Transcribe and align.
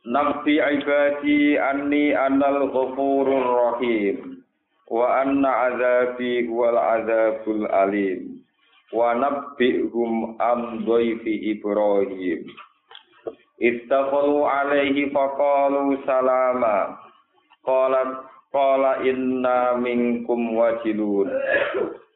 Nabi 0.00 0.56
ibadi 0.56 1.60
anni 1.60 2.16
anal 2.16 2.72
ghafurur 2.72 3.44
rahim. 3.52 4.40
Wa 4.88 5.20
anna 5.20 5.68
azabi 5.68 6.48
wal 6.48 6.72
azabul 6.80 7.68
alim. 7.68 8.40
Wa 8.96 9.12
nabbihum 9.12 10.40
am 10.40 10.88
dhaifi 10.88 11.52
ibrahim. 11.52 12.48
Istaghfaru 13.60 14.48
alaihi 14.48 15.12
faqalu 15.12 16.00
salama. 16.08 16.96
Qalat 17.60 18.24
qala 18.56 19.04
inna 19.04 19.76
minkum 19.76 20.56
wajilun. 20.56 21.28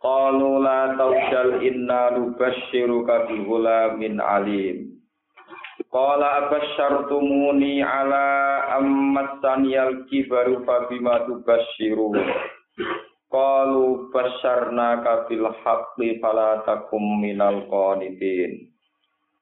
Qalu 0.01 0.51
la 0.64 0.97
tawjal 0.97 1.61
inna 1.61 2.16
nubashshiruka 2.16 3.28
bi 3.28 3.45
ghulamin 3.45 4.25
alim 4.25 4.84
Qala 5.95 6.51
abasyartumuni 6.51 7.79
ala 7.79 8.27
ammasaniyal 8.83 10.11
kibaru 10.11 10.67
fabima 10.67 11.23
tubasyiru. 11.23 12.11
Qalu 13.31 14.11
basyarna 14.11 15.06
kabil 15.06 15.47
haqqi 15.62 16.19
fala 16.19 16.67
takum 16.67 17.22
minal 17.22 17.70
qanitin. 17.70 18.75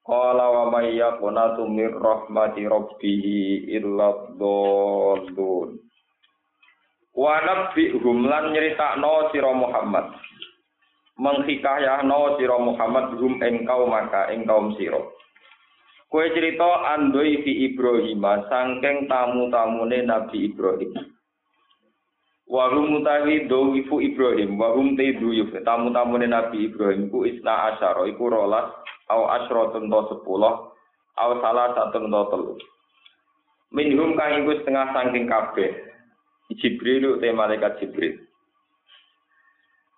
Qala 0.05 0.45
wa 0.53 0.63
may 0.69 0.93
yaqnatu 0.93 1.65
mir 1.65 1.89
rahmati 1.97 2.69
rabbih 2.69 3.25
illa 3.73 4.37
dhallun. 4.37 5.81
Wa 7.17 7.33
nabbihum 7.49 8.29
lan 8.29 8.53
nyeritakno 8.53 9.33
sira 9.33 9.57
Muhammad. 9.57 10.05
Menghikayahno 11.17 12.37
sira 12.37 12.61
Muhammad 12.61 13.17
hum 13.17 13.41
engkau 13.41 13.89
maka 13.89 14.29
engkau 14.29 14.69
sira. 14.77 15.01
Kue 16.13 16.29
cerita 16.29 16.93
andoi 16.93 17.41
fi 17.41 17.73
Ibrahim, 17.73 18.21
sangking 18.45 19.09
tamu-tamune 19.09 20.05
Nabi 20.05 20.45
Ibrahim. 20.45 20.93
Wahum 22.45 22.93
mutawi 22.93 23.49
dowifu 23.49 23.97
Ibrahim, 23.97 24.61
wahum 24.61 24.93
te 24.93 25.17
duyuf, 25.17 25.49
tamu-tamune 25.65 26.29
Nabi 26.29 26.69
Ibrahim, 26.69 27.09
ku 27.09 27.25
isna 27.25 27.73
asyara, 27.73 28.05
iku 28.05 28.29
rolas, 28.29 28.69
au 29.09 29.25
asyratun 29.25 29.89
to 29.89 30.13
sepuluh, 30.13 30.69
au 31.17 31.31
salah 31.41 31.73
satu 31.73 32.05
to 32.05 32.21
telu. 32.29 32.53
Minhum 33.73 34.13
kang 34.13 34.45
iku 34.45 34.53
setengah 34.61 34.93
sangking 34.93 35.25
kabeh, 35.25 35.73
Jibril 36.61 37.17
te 37.17 37.33
malaikat 37.33 37.81
Jibril. 37.81 38.21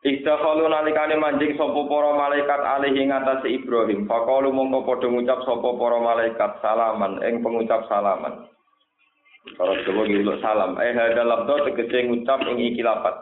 Istakhalu 0.05 0.69
nalikane 0.69 1.17
manjing 1.17 1.57
sapa 1.57 1.81
para 1.89 2.13
malaikat 2.13 2.61
alih 2.61 2.93
ing 2.93 3.09
atase 3.09 3.49
Ibrahim. 3.49 4.05
Faqalu 4.05 4.53
mongko 4.53 4.85
padha 4.85 5.09
ngucap 5.09 5.41
sapa 5.41 5.69
para 5.81 5.97
malaikat 5.97 6.51
salaman 6.61 7.25
ing 7.25 7.41
pengucap 7.41 7.89
salaman. 7.89 8.45
Para 9.57 9.81
Jawa 9.81 10.05
ngiluk 10.05 10.37
salam. 10.45 10.77
Eh 10.77 10.93
hada 10.93 11.25
labdo 11.25 11.57
tegese 11.65 12.05
ngucap 12.05 12.37
ing 12.45 12.61
iki 12.61 12.85
lapat. 12.85 13.17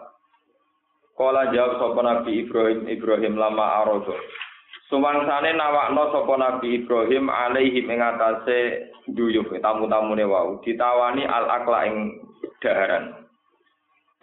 Kala 1.16 1.56
jawab 1.56 1.80
sapa 1.80 2.00
Nabi 2.04 2.44
Ibrahim 2.44 2.80
Ibrahim 2.92 3.40
lama 3.40 3.80
arodo. 3.80 4.20
Sumangsane 4.92 5.56
nawakno 5.56 6.12
sapa 6.12 6.34
Nabi 6.36 6.84
Ibrahim 6.84 7.32
alaihi 7.32 7.88
ing 7.88 8.00
atase 8.04 8.92
duyuh 9.08 9.48
tamu-tamune 9.64 10.28
wau 10.28 10.60
ditawani 10.60 11.24
al 11.32 11.48
akla 11.48 11.88
ing 11.88 12.20
daharan. 12.60 13.24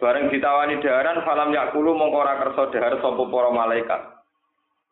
Bareng 0.01 0.33
ditawani 0.33 0.81
daharan 0.81 1.21
falam 1.21 1.53
yakulu 1.53 1.93
mongko 1.93 2.25
ora 2.25 2.41
kersa 2.41 2.73
dahar 2.73 2.97
sapa 3.05 3.21
para 3.21 3.53
malaikat. 3.53 4.01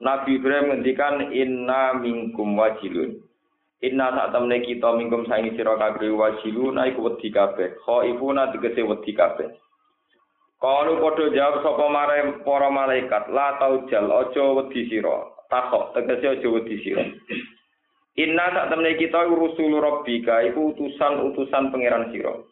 Nabi 0.06 0.38
Ibrahim 0.38 0.70
ngendikan 0.70 1.34
inna 1.34 1.98
minkum 1.98 2.54
wajilun. 2.54 3.18
Inna 3.82 4.14
sak 4.14 4.38
temne 4.38 4.62
kita 4.62 4.94
minkum 4.94 5.26
saingi 5.26 5.58
sira 5.58 5.82
kabeh 5.82 6.14
wajilun 6.14 6.78
iku 6.94 7.10
wedi 7.10 7.34
kabeh. 7.34 7.82
Khaifuna 7.82 8.54
tegese 8.54 8.86
wedi 8.86 9.18
kabeh. 9.18 9.50
Kalu 10.62 11.02
padha 11.02 11.26
jawab 11.34 11.66
sapa 11.66 11.86
mare 11.90 12.18
para 12.46 12.70
malaikat, 12.70 13.34
la 13.34 13.58
taujal 13.58 14.14
aja 14.14 14.46
wedi 14.62 14.94
sira. 14.94 15.26
Takok 15.50 15.98
tegese 15.98 16.38
aja 16.38 16.48
wedi 16.54 16.86
sira. 16.86 17.02
Inna 18.14 18.46
sak 18.54 18.78
temne 18.78 18.94
kita 18.94 19.26
rusul 19.26 19.74
rabbika 19.82 20.46
iku 20.54 20.70
utusan-utusan 20.70 21.74
pangeran 21.74 22.14
sira. 22.14 22.46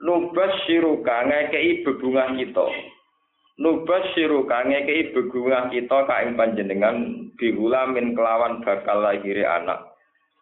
Nubas 0.00 0.52
siruka 0.64 1.28
ngekei 1.28 1.84
bebungah 1.84 2.34
kita 2.36 2.66
nubas 3.60 4.04
siruka 4.16 4.64
ngekei 4.64 5.12
bebungah 5.12 5.68
kita 5.68 5.98
kain 6.08 6.34
panjenengan 6.34 7.28
bihulamin 7.36 8.16
kelawan 8.16 8.64
bakal 8.64 9.04
lahiri 9.04 9.44
anak 9.44 9.92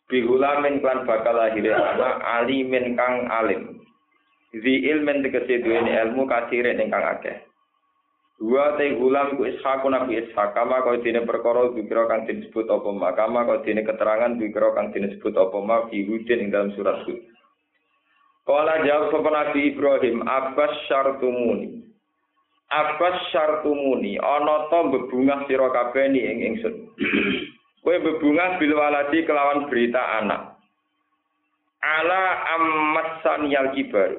bihulamin 0.06 0.80
kelawan 0.80 1.04
bakal 1.04 1.34
lahiri 1.34 1.74
anak 1.74 2.22
alimin 2.22 2.94
kang 2.94 3.26
alim 3.28 3.78
Zi 4.48 4.80
ilmen 4.80 5.20
tegesi 5.20 5.60
duweni 5.60 5.92
ilmu 5.92 6.24
kasirin 6.24 6.80
ingkang 6.80 7.04
akeh. 7.04 7.36
Dua 8.40 8.80
te 8.80 8.96
gulam 8.96 9.36
ku 9.36 9.44
ishak 9.44 9.84
nabi 9.84 10.24
ishak 10.24 10.56
kama 10.56 10.80
kau 10.86 10.96
dine 11.04 11.20
perkara 11.28 11.68
dikira 11.74 12.08
kang 12.08 12.24
disebut 12.24 12.64
apa 12.64 12.88
ma 12.94 13.12
kama 13.12 13.44
kau 13.44 13.60
dine 13.60 13.84
keterangan 13.84 14.40
dikira 14.40 14.72
kang 14.72 14.88
disebut 14.88 15.34
apa 15.36 15.58
ma 15.60 15.84
fi 15.92 16.00
hudin 16.06 16.48
ing 16.48 16.48
dalam 16.48 16.72
surat 16.72 17.04
hud. 17.04 17.20
Kala 18.48 18.80
jawab 18.80 19.12
sapa 19.12 19.28
Nabi 19.28 19.76
Ibrahim, 19.76 20.24
"Abbas 20.24 20.72
syartumuni." 20.88 21.84
Abbas 22.72 23.28
syartumuni, 23.28 24.16
ana 24.16 24.72
to 24.72 24.80
kabeh 25.52 26.04
ni 26.08 26.20
ing 26.24 26.38
ingsun. 26.56 26.74
Kowe 27.84 27.96
bebungah 28.00 28.56
bil 28.56 28.72
waladi 28.72 29.28
kelawan 29.28 29.68
berita 29.68 30.00
anak. 30.24 30.56
Ala 31.84 32.24
ammasan 32.56 33.52
yal 33.52 33.72
kibar. 33.76 34.16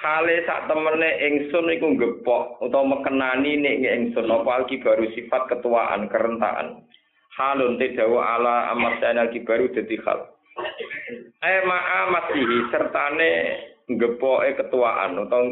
Hale 0.00 0.44
sak 0.48 0.68
temene 0.72 1.10
ingsun 1.20 1.68
iku 1.76 1.92
gepok 2.00 2.56
utawa 2.64 3.04
mekenani 3.04 3.60
nek 3.60 3.84
ingsun 3.84 4.32
apa 4.32 4.64
alkibaru 4.64 5.12
sifat 5.12 5.44
ketuaan 5.48 6.08
kerentaan. 6.08 6.88
Halun 7.36 7.76
te 7.76 7.92
dawa 7.92 8.40
ala 8.40 8.56
ammasan 8.72 9.20
al 9.20 9.28
kibaru 9.28 9.68
dadi 9.72 10.00
hal. 10.08 10.39
Eh 11.40 11.60
ma'a 11.64 12.00
masihi 12.12 12.58
sertane 12.68 13.32
ngepoke 13.88 14.60
ketuaan 14.60 15.18
atau 15.26 15.44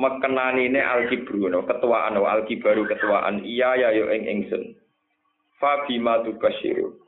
mekenanine 0.00 0.80
alkibru 0.80 1.46
no 1.48 1.64
ketuaan 1.64 2.18
no 2.18 2.26
alkibaru 2.26 2.88
ketuaan. 2.88 3.44
Iya 3.46 3.76
ya 3.78 3.88
yo 3.94 4.10
ing 4.10 4.26
ingsun. 4.26 4.74
Fabima 5.60 6.24
tubasyiru 6.24 7.00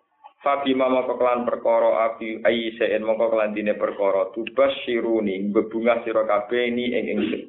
fabima 0.43 0.91
moko 0.91 1.17
kelan 1.17 1.47
perkara 1.47 2.11
abi 2.11 2.43
ayi 2.43 2.75
sen 2.77 3.07
moko 3.07 3.31
kelan 3.31 3.55
dine 3.55 3.79
perkara. 3.79 4.35
Tubasyiruni 4.35 5.55
bebungah 5.55 6.03
sira 6.03 6.27
kabeh 6.27 6.69
ni 6.75 6.93
ing 6.93 7.07
ingsun. 7.17 7.43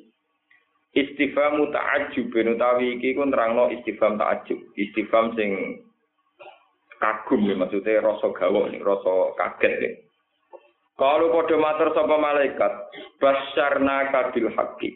Istifham 0.93 1.73
ta'ajjub 1.73 2.29
utawi 2.29 3.01
iki 3.01 3.17
ku 3.17 3.25
nerangno 3.25 3.73
istifham 3.73 4.21
ta'ajjub. 4.21 4.77
Istifham 4.77 5.33
sing 5.33 5.81
kagum 7.03 7.43
ya 7.43 7.59
maksudnya 7.59 7.99
rasa 7.99 8.31
gawa 8.31 8.71
nih 8.71 8.79
rasa 8.79 9.35
kaget 9.35 9.73
nih 9.83 9.93
kalau 10.95 11.35
pada 11.35 11.55
matur 11.59 11.89
sapa 11.91 12.15
malaikat 12.15 12.73
basarna 13.19 14.07
kabil 14.15 14.47
haki 14.55 14.89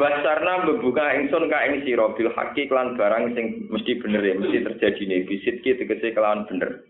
basarna 0.00 0.64
membuka 0.64 1.04
ingsun 1.20 1.52
ka 1.52 1.68
ing 1.68 1.84
sira 1.84 2.08
bil 2.16 2.32
haki 2.32 2.64
kelan 2.64 2.96
barang 2.96 3.36
sing 3.36 3.68
mesti 3.68 4.00
bener 4.00 4.24
ya 4.24 4.40
mesti 4.40 4.64
terjadi 4.64 5.02
nih 5.04 5.20
bisit 5.28 5.60
ki 5.60 5.76
tegese 5.76 6.16
kelawan 6.16 6.48
bener 6.48 6.80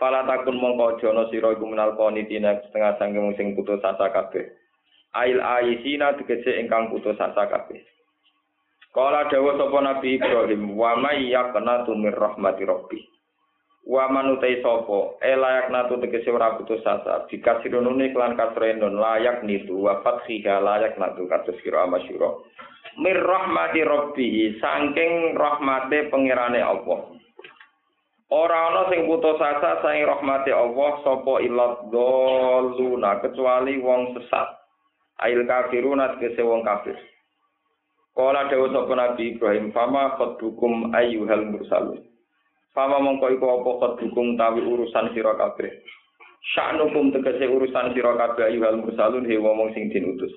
Fala 0.00 0.24
takun 0.24 0.56
mongko 0.56 0.96
jono 1.04 1.28
sira 1.28 1.52
iku 1.52 1.68
menal 1.68 1.92
qanitina 1.92 2.56
setengah 2.64 2.96
sangking 2.96 3.36
sing 3.36 3.52
putus 3.52 3.84
asa 3.84 4.08
kabeh. 4.08 4.48
Ail 5.12 5.44
aisina 5.44 6.16
tegese 6.16 6.56
ingkang 6.56 6.88
putus 6.88 7.20
asa 7.20 7.44
kabeh. 7.44 7.84
Kala 8.90 9.30
dawa 9.30 9.54
sapa 9.54 9.78
Nabi 9.86 10.18
Ibrahim, 10.18 10.74
wa 10.74 10.98
may 10.98 11.30
yaqnatu 11.30 11.94
mir 11.94 12.10
rahmati 12.10 12.66
rabbi. 12.66 12.98
Wa 13.86 14.10
manutai 14.10 14.58
sapa, 14.66 15.14
e 15.22 15.30
layak 15.38 15.70
natu 15.70 16.02
tegese 16.02 16.26
ora 16.34 16.58
putus 16.58 16.82
asa, 16.82 17.22
dikasirunune 17.30 18.10
kelan 18.10 18.34
kasrenon 18.34 18.98
layak 18.98 19.46
nitu 19.46 19.78
wa 19.86 20.02
fathiha 20.02 20.58
layak 20.58 20.98
natu 20.98 21.22
kados 21.30 21.54
kira 21.62 21.86
amasyura. 21.86 22.34
Mir 22.98 23.14
rahmati 23.14 23.86
rabbi, 23.86 24.58
saking 24.58 25.38
rahmate 25.38 26.10
pangerane 26.10 26.58
Allah. 26.58 27.14
Ora 28.26 28.74
ana 28.74 28.90
sing 28.90 29.06
putus 29.06 29.38
asa 29.38 29.86
saing 29.86 30.02
rahmati 30.02 30.50
Allah 30.50 30.98
sapa 31.06 31.38
ilat 31.46 31.94
doluna 31.94 33.22
kecuali 33.22 33.78
wong 33.78 34.18
sesat. 34.18 34.50
Ail 35.22 35.46
kafiruna 35.46 36.18
tegese 36.18 36.42
wong 36.42 36.66
kafir. 36.66 36.98
Kala 38.20 38.52
dewa 38.52 38.68
sapa 38.68 38.92
Nabi 38.92 39.32
Ibrahim, 39.32 39.72
"Fama 39.72 40.12
khadbukum 40.20 40.92
ayyuhal 40.92 41.56
mursalun." 41.56 42.04
Fama 42.76 43.00
mongko 43.00 43.32
iku 43.32 43.48
apa 43.48 43.70
khadbukum 43.80 44.36
tawi 44.36 44.60
urusan 44.60 45.16
sira 45.16 45.32
kabeh. 45.40 45.72
Sya'nukum 46.52 47.16
tegese 47.16 47.48
urusan 47.48 47.96
sira 47.96 48.12
kabeh 48.20 48.52
ayyuhal 48.52 48.76
mursalun 48.84 49.24
he 49.24 49.40
wong 49.40 49.72
sing 49.72 49.88
dinutus. 49.88 50.36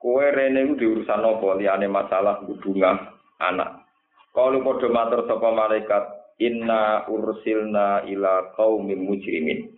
Kowe 0.00 0.24
rene 0.24 0.72
iku 0.72 0.80
diurusan 0.80 1.20
apa 1.20 1.60
liyane 1.60 1.84
masalah 1.84 2.40
hubungan 2.48 3.12
anak. 3.44 3.84
Kalau 4.32 4.64
padha 4.64 4.88
matur 4.88 5.28
sapa 5.28 5.52
malaikat, 5.52 6.04
inna 6.40 7.04
ursilna 7.12 8.08
ila 8.08 8.56
qaumin 8.56 9.04
mujrimin 9.04 9.68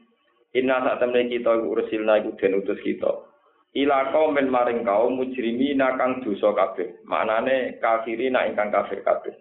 inna 0.55 0.87
sak 0.87 1.03
temne 1.03 1.31
kita 1.31 1.55
ursilna 1.67 2.23
iku 2.23 2.31
den 2.39 2.63
utus 2.63 2.79
kita 2.83 3.28
ila 3.77 4.13
qaumin 4.15 4.49
maring 4.49 4.87
kaum 4.87 5.21
mujrimin 5.21 5.83
kang 6.01 6.25
dosa 6.25 6.55
kabeh. 6.57 7.05
Maknane 7.05 7.77
kafirina 7.83 8.49
ingkang 8.49 8.73
kafir 8.73 9.05
kabeh. 9.05 9.35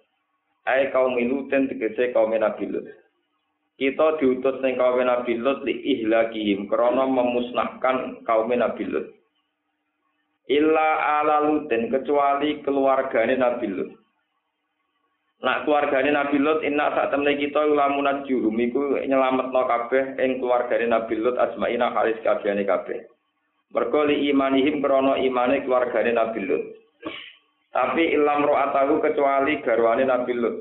Ae 0.68 0.92
kaum 0.92 1.16
minuten 1.16 1.72
tegese 1.72 2.12
kaum 2.12 2.36
nabi 2.36 2.68
lut. 2.68 2.88
Kita 3.78 4.20
diutus 4.20 4.60
ning 4.60 4.76
kaum 4.76 5.00
nabi 5.00 5.40
lut 5.40 5.64
li 5.64 5.80
ihlakihim 5.96 6.68
krana 6.68 7.08
memusnahkan 7.08 8.28
kaum 8.28 8.52
nabi 8.52 8.84
lut. 8.84 9.08
Illa 10.48 11.20
ala 11.20 11.44
lutin 11.44 11.92
kecuali 11.92 12.60
keluargane 12.64 13.36
nabi 13.40 13.68
lut. 13.68 13.92
Nak 15.38 15.70
keluargane 15.70 16.10
Nabi 16.10 16.42
Lut 16.42 16.66
inna 16.66 16.90
sak 16.98 17.14
temne 17.14 17.38
kita 17.38 17.62
lamunat 17.62 18.26
jurum 18.26 18.58
iku 18.58 18.98
nyelametno 19.06 19.70
kabeh 19.70 20.18
ing 20.18 20.42
keluargane 20.42 20.90
Nabi 20.90 21.14
Lut 21.22 21.38
asmaina 21.38 21.94
halis 21.94 22.18
kabehane 22.26 22.66
kabeh. 22.66 23.06
Mergo 23.68 24.08
li 24.08 24.32
imanihim 24.32 24.80
krana 24.80 25.20
imane 25.20 25.64
keluargane 25.68 26.16
Nabi 26.16 26.40
Lut. 26.48 26.64
Tapi 27.76 28.16
ilam 28.16 28.48
ro'atahu 28.48 29.04
kecuali 29.04 29.60
garwane 29.60 30.08
Nabi 30.08 30.34
Lut. 30.34 30.58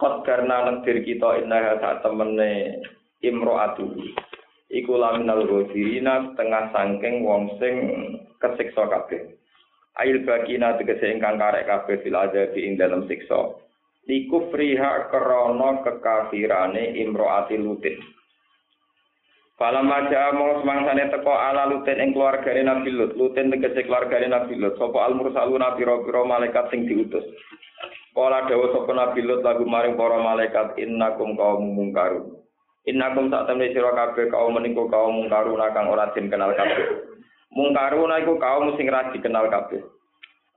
Qad 0.00 0.24
karna 0.24 0.64
nekdir 0.64 1.04
kita 1.04 1.44
inna 1.44 1.76
sak 1.76 2.00
temene 2.00 2.80
imro'atu. 3.20 4.00
Iku 4.70 4.96
laminal 4.96 5.44
ghafirina 5.44 6.32
tengah 6.40 6.72
sangking 6.72 7.20
wong 7.20 7.60
sing 7.60 7.76
kesiksa 8.40 8.88
kabeh. 8.88 9.36
Ail 10.00 10.24
bagina 10.24 10.80
tegese 10.80 11.10
ingkang 11.10 11.36
karek 11.36 11.68
kabeh 11.68 12.00
fil 12.00 12.16
azabi 12.16 12.64
ing 12.64 12.80
dalam 12.80 13.04
siksa. 13.04 13.60
Likufriha 14.08 15.12
krana 15.12 15.84
kekafirane 15.84 16.96
imroati 16.96 17.60
lutin. 17.60 18.00
Falam 19.60 19.92
maja 19.92 20.32
mong 20.32 20.64
semangsane 20.64 21.12
teko 21.12 21.36
ala 21.36 21.68
lutin 21.68 22.00
ing 22.00 22.16
keluargane 22.16 22.64
Nabi 22.64 22.96
Lut. 22.96 23.12
Lutin 23.12 23.52
tegese 23.52 23.84
keluargane 23.84 24.32
Nabi 24.32 24.56
Lut. 24.56 24.80
Sapa 24.80 25.04
al 25.04 25.12
mursaluna 25.12 25.76
pira-pira 25.76 26.24
malaikat 26.24 26.72
sing 26.72 26.88
diutus. 26.88 27.20
Kala 28.16 28.48
dawa 28.48 28.72
sapa 28.72 28.88
Nabi 28.96 29.20
Lut 29.20 29.44
lagu 29.44 29.68
maring 29.68 30.00
para 30.00 30.16
malaikat 30.16 30.80
innakum 30.80 31.36
kaum 31.36 31.76
mungkarun. 31.76 32.40
Innakum 32.88 33.28
sak 33.28 33.52
temne 33.52 33.68
sira 33.76 33.92
kabeh 33.92 34.32
kaum 34.32 34.56
menika 34.56 34.80
kaum 34.88 35.20
mungkarun 35.20 35.60
kang 35.76 35.92
ora 35.92 36.08
den 36.16 36.32
kenal 36.32 36.56
kabeh. 36.56 37.12
Mungkaruna 37.52 38.24
iku 38.24 38.40
kaum 38.40 38.72
sing 38.80 38.88
ra 38.88 39.12
dikenal 39.12 39.52
kabeh. 39.52 39.84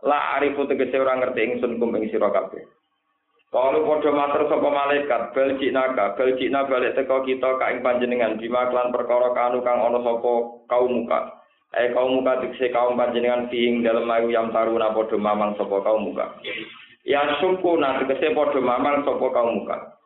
La 0.07 0.39
arifu 0.39 0.63
tegese 0.63 0.95
ora 0.95 1.19
ngerti 1.19 1.59
ingsun 1.59 1.75
kum 1.75 1.91
ing 1.99 2.07
sira 2.07 2.31
kabeh. 2.31 2.63
Kalau 3.53 3.85
padha 3.85 4.09
matur 4.09 4.49
sapa 4.49 4.65
malaikat, 4.65 5.29
bel 5.37 5.53
naga, 5.69 6.17
bel 6.17 6.33
jikna 6.41 6.65
balik 6.65 6.97
teko 6.97 7.21
kita 7.21 7.61
ka 7.61 7.69
ing 7.69 7.85
panjenengan 7.85 8.41
bima 8.41 8.65
klan 8.73 8.89
perkara 8.89 9.29
kanu 9.29 9.61
kang 9.61 9.77
ana 9.77 10.01
sapa 10.01 10.33
kaum 10.65 10.89
muka. 10.89 11.37
Eh 11.77 11.93
kaum 11.93 12.17
muka 12.17 12.41
dikse 12.41 12.73
kaum 12.73 12.97
panjenengan 12.97 13.53
fiing 13.53 13.85
dalem 13.85 14.09
ayu 14.09 14.33
yang 14.33 14.49
taruna 14.49 14.89
padha 14.97 15.21
mamang 15.21 15.53
sapa 15.53 15.85
kaum 15.85 16.01
muka. 16.01 16.33
Ya 17.05 17.37
suku 17.37 17.77
na 17.77 18.01
tegese 18.01 18.33
padha 18.33 18.57
mamang 18.57 19.05
sapa 19.05 19.25
kaum 19.29 19.61
muka. 19.61 20.01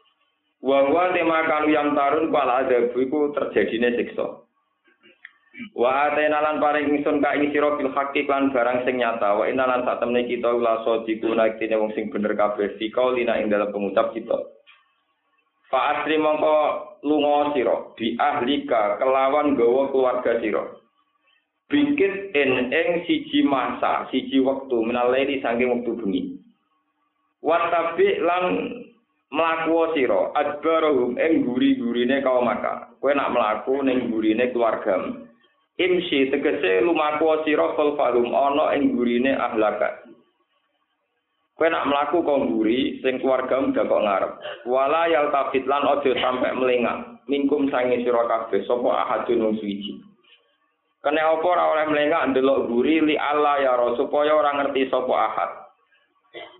Wa 0.60 0.84
wa 0.92 1.16
tema 1.16 1.48
kanu 1.48 1.72
yang 1.72 1.96
tarun 1.96 2.28
pala 2.28 2.68
ada 2.68 2.92
iku 2.92 3.32
terjadine 3.32 3.96
siksa. 3.96 4.44
Wa 5.74 6.10
atena 6.10 6.38
lan 6.42 6.62
paring 6.62 6.90
ingsun 6.94 7.18
ka 7.22 7.34
ing 7.34 7.50
sira 7.50 7.74
bil 7.78 7.90
lan 7.90 8.54
barang 8.54 8.78
sing 8.86 9.02
nyata. 9.02 9.42
Wa 9.42 9.50
inna 9.50 9.66
lan 9.66 9.86
sak 9.86 10.06
temne 10.06 10.26
kita 10.30 10.54
ula 10.54 10.86
sadiku 10.86 11.34
naktine 11.34 11.82
wong 11.82 11.94
sing 11.98 12.14
bener 12.14 12.38
kabeh 12.38 12.78
fi 12.78 12.94
qaulina 12.94 13.42
ing 13.42 13.50
dalam 13.50 13.74
pengucap 13.74 14.14
kita. 14.14 14.38
Fa 15.68 15.98
asri 15.98 16.22
mongko 16.22 16.56
lunga 17.04 17.52
sira 17.58 17.76
bi 17.98 18.14
ahlika 18.16 19.02
kelawan 19.02 19.58
gawa 19.58 19.90
keluarga 19.90 20.38
sira. 20.40 20.64
Bikit 21.68 22.32
en 22.32 22.72
ing 22.72 22.90
siji 23.04 23.44
masa, 23.44 24.08
siji 24.08 24.40
wektu 24.40 24.86
minalaili 24.86 25.44
saking 25.44 25.68
wektu 25.74 26.00
bengi. 26.00 26.40
Watabi 27.44 28.24
lan 28.24 28.46
mlaku 29.34 29.92
sira 29.98 30.32
adbarahum 30.38 31.18
ing 31.18 31.44
guri-gurine 31.44 32.24
kaum 32.24 32.46
Makkah. 32.46 32.94
Kowe 33.02 33.12
nak 33.12 33.34
mlaku 33.34 33.84
ning 33.84 34.08
gurine 34.14 34.54
keluargamu. 34.54 35.28
Imsi 35.78 36.34
tegese 36.34 36.82
lumaku 36.82 37.46
sira 37.46 37.78
falfalum 37.78 38.34
ana 38.34 38.74
ing 38.74 38.98
gurine 38.98 39.38
ahlaka. 39.38 40.02
Kowe 41.58 41.66
nak 41.74 41.90
mlaku 41.90 42.22
kok 42.22 42.54
guri 42.54 43.02
sing 43.02 43.18
keluargamu 43.18 43.74
dak 43.74 43.90
kok 43.90 44.06
ngarep. 44.06 44.32
Wala 44.70 45.10
yal 45.10 45.34
tafit 45.34 45.66
lan 45.66 45.90
aja 45.90 46.14
sampe 46.22 46.46
melengak. 46.54 47.18
Mingkum 47.26 47.66
sange 47.74 48.06
sira 48.06 48.30
kabeh 48.30 48.62
sapa 48.70 48.90
ahadun 48.94 49.58
suci. 49.58 49.98
Kene 51.02 51.18
apa 51.18 51.46
ora 51.46 51.66
oleh 51.74 51.86
melengak 51.90 52.30
ndelok 52.30 52.70
guri 52.70 53.02
li 53.02 53.16
Allah 53.18 53.58
ya 53.58 53.74
supaya 53.98 54.38
ora 54.38 54.54
ngerti 54.54 54.86
sapa 54.86 55.14
ahad. 55.14 55.52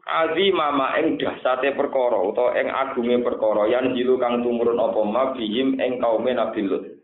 Azi 0.10 0.50
mama 0.50 0.98
ing 0.98 1.22
dahsate 1.22 1.78
perkara 1.78 2.18
utawa 2.18 2.58
ing 2.58 2.66
agunge 2.66 3.22
perkara 3.22 3.70
yan 3.70 3.94
jilu 3.94 4.18
kang 4.18 4.42
tumurun 4.42 4.82
apa 4.82 5.02
ma 5.06 5.38
bihim 5.38 5.78
ing 5.78 6.02
kaume 6.02 6.34
Nabi 6.34 6.66
Lut. 6.66 6.97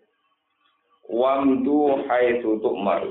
Wamdu 1.14 2.02
haitsu 2.10 2.58
tu'mar. 2.58 3.06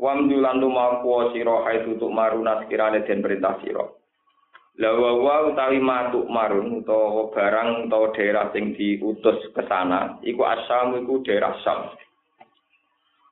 Wamdu 0.00 0.40
lan 0.40 0.64
lumaku 0.64 1.36
sira 1.36 1.68
haitsu 1.68 2.00
tu'mar 2.00 2.40
naskirane 2.40 3.04
den 3.04 3.20
perintah 3.20 3.60
sira 3.60 3.84
lawa 4.80 5.12
wa 5.20 5.36
utawi 5.52 5.76
matuk 5.76 6.24
marun 6.32 6.80
utawa 6.80 7.28
barang 7.36 7.90
utawa 7.92 8.16
daerah 8.16 8.48
sing 8.56 8.72
diutus 8.72 9.36
ke 9.52 9.62
sana 9.68 10.16
iku 10.24 10.40
asam 10.48 10.96
iku 11.04 11.20
daerah 11.20 11.52
sam 11.60 11.92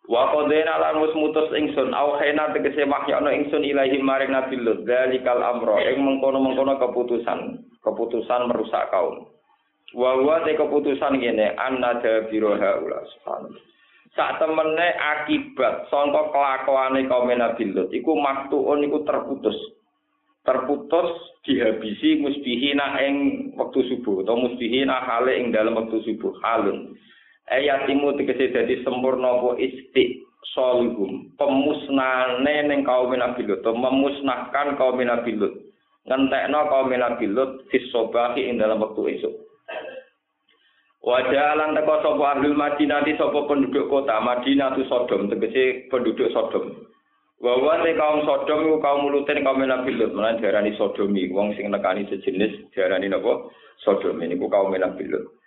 wa 0.05 0.29
qadena 0.37 0.77
lan 0.77 1.01
wis 1.01 1.17
mutus 1.17 1.49
ingsun 1.57 1.97
au 1.97 2.21
khena 2.21 2.53
tegese 2.53 2.85
wahyana 2.85 3.33
ingsun 3.33 3.65
ilahi 3.65 3.97
maring 3.97 4.37
nabi 4.37 4.61
lut 4.61 4.85
zalikal 4.85 5.41
amro 5.41 5.81
ing 5.81 6.05
mengkono-mengkono 6.05 6.77
keputusan 6.81 7.65
keputusan 7.81 8.49
merusak 8.53 8.93
kaum. 8.93 9.29
Wa 9.97 10.21
wa 10.21 10.45
keputusan 10.45 11.17
ngene 11.17 11.57
anna 11.57 11.97
dabiro 12.05 12.61
haula 12.61 13.09
subhanallah 13.17 13.63
sak 14.17 14.41
temene 14.41 14.89
akibat 14.97 15.89
sangka 15.93 16.33
kelakuane 16.33 17.05
kaum 17.11 17.29
Nabi 17.29 17.75
Lut 17.75 17.93
iku 17.93 18.17
maktuun 18.17 18.85
iku 18.87 19.05
terputus. 19.05 19.59
Terputus 20.47 21.09
dihabisi 21.45 22.25
musbihina 22.25 22.97
ing 23.05 23.15
wektu 23.59 23.85
subuh 23.85 24.25
atau 24.25 24.41
musbihina 24.41 25.05
hale 25.05 25.37
ing 25.37 25.53
dalam 25.53 25.77
wektu 25.77 26.01
subuh 26.09 26.33
halun. 26.41 26.97
Ayatimu 27.49 28.17
tegese 28.17 28.53
dadi 28.53 28.81
sempurna 28.85 29.41
apa 29.41 29.61
isti 29.61 30.25
solihum 30.57 31.33
pemusnane 31.37 32.65
ning 32.69 32.81
kaum 32.85 33.13
Nabi 33.13 33.45
Lut 33.45 33.65
memusnahkan 33.65 34.81
kaum 34.81 35.01
Nabi 35.01 35.37
Lut 35.37 35.53
ngentekno 36.09 36.61
kaum 36.73 36.93
Nabi 36.93 37.27
Lut 37.29 37.69
fisobahi 37.69 38.49
ing 38.49 38.57
dalam 38.57 38.81
waktu 38.81 39.21
esok 39.21 39.35
Wajah 40.99 41.55
alang 41.55 41.79
teko 41.79 42.03
sopo 42.03 42.27
ahlul 42.27 42.59
Madinah 42.59 43.07
di 43.07 43.15
sopo 43.15 43.47
penduduk 43.47 43.87
kota 43.87 44.19
Madinah 44.19 44.75
tu 44.75 44.83
Sodom 44.91 45.31
tegese 45.31 45.87
penduduk 45.95 46.27
Sodom. 46.35 46.75
Wawa 47.39 47.87
te 47.87 47.95
kaum 47.95 48.27
Sodom 48.27 48.83
kaum 48.83 49.07
mulutin 49.07 49.47
kaum 49.47 49.63
Nabi 49.63 49.95
Lut 49.95 50.11
menan 50.11 50.43
diarani 50.43 50.75
Sodomi 50.75 51.31
wong 51.31 51.55
sing 51.55 51.71
nekani 51.71 52.03
sejenis 52.11 52.75
diarani 52.75 53.07
napa 53.07 53.47
Sodom 53.87 54.19
ini 54.19 54.35
kaum 54.35 54.75
Nabi 54.75 55.07
Lut. 55.07 55.39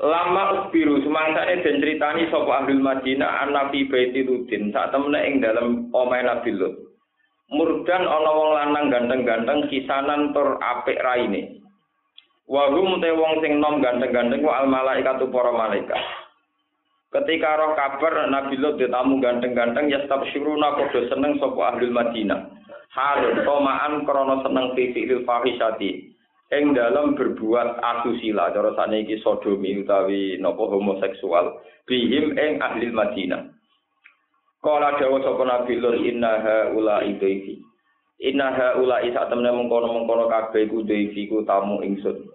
Lama 0.00 0.64
ukbiru 0.64 1.00
semangsane 1.04 1.60
den 1.60 1.80
critani 1.80 2.32
sapa 2.32 2.64
ahlul 2.64 2.80
Madinah 2.80 3.44
an 3.44 3.52
Nabi 3.52 3.88
Baiti 3.92 4.24
Lutin 4.24 4.72
sak 4.72 4.96
temene 4.96 5.24
ing 5.28 5.44
dalem 5.44 5.92
omahe 5.92 6.24
Nabi 6.24 6.56
Lut. 6.56 6.72
Murdan 7.52 8.04
ana 8.04 8.30
wong 8.32 8.50
lanang 8.58 8.86
ganteng-ganteng 8.90 9.68
kisanan 9.68 10.32
tur 10.32 10.56
apik 10.58 10.98
raine. 11.04 11.62
Wa 12.46 12.70
hum 12.70 13.02
te 13.02 13.10
wong 13.10 13.42
sing 13.42 13.58
nom 13.58 13.82
ganteng-ganteng 13.82 14.42
ku 14.42 14.50
al 14.50 14.70
malaikat 14.70 15.18
para 15.18 15.50
malaikat. 15.50 16.02
Ketika 17.10 17.58
roh 17.58 17.74
kabar 17.74 18.30
Nabi 18.30 18.54
Lut 18.58 18.78
ditamu 18.78 19.18
ganteng-ganteng 19.18 19.90
ya 19.90 20.06
stabsyuruna 20.06 20.78
padha 20.78 21.00
seneng 21.10 21.42
sapa 21.42 21.74
ahli 21.74 21.90
Madinah. 21.90 22.54
Hal 22.94 23.42
tomaan 23.42 24.06
krana 24.06 24.46
seneng 24.46 24.78
fi 24.78 24.94
fi'il 24.94 25.26
fahisati. 25.26 26.16
ing 26.54 26.78
dalam 26.78 27.18
berbuat 27.18 27.82
asusila 27.82 28.54
cara 28.54 28.70
saniki 28.78 29.18
sodomi 29.18 29.82
utawi 29.82 30.38
napa 30.38 30.62
homoseksual 30.62 31.58
bihim 31.90 32.38
ing 32.38 32.62
ahli 32.62 32.94
Madinah 32.94 33.50
Kala 34.62 34.94
dawa 34.98 35.18
sapa 35.26 35.42
Nabi 35.42 35.74
Lut 35.82 36.06
inna 36.06 36.38
haula 36.38 37.02
idaifi 37.02 37.58
Inna 38.22 38.54
haula 38.54 39.02
isa 39.02 39.26
temne 39.26 39.50
mengkono-mengkono 39.52 40.30
kabeh 40.30 40.70
iku 40.70 40.86
daifi 40.86 41.26
ku 41.26 41.42
tamu 41.42 41.82
ingsun 41.82 42.30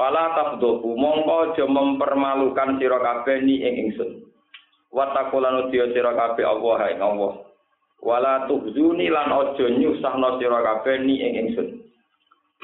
Fala 0.00 0.32
tafdoku 0.32 0.96
mongko 0.96 1.52
aja 1.52 1.68
mempermalukan 1.68 2.80
sira 2.80 2.96
kabeh 3.04 3.44
ni 3.44 3.60
ing 3.60 3.74
ingsun. 3.84 4.24
Watakulan 4.96 5.68
udiya 5.68 5.92
sira 5.92 6.16
kabeh 6.16 6.40
Allah 6.40 6.88
ing 6.88 7.04
Allah. 7.04 7.44
Wala 8.00 8.48
tuhzuni 8.48 9.12
lan 9.12 9.28
aja 9.28 9.60
nyusahno 9.68 10.40
sira 10.40 10.64
kabeh 10.64 11.04
ni 11.04 11.20
ing 11.20 11.32
ingsun. 11.44 11.68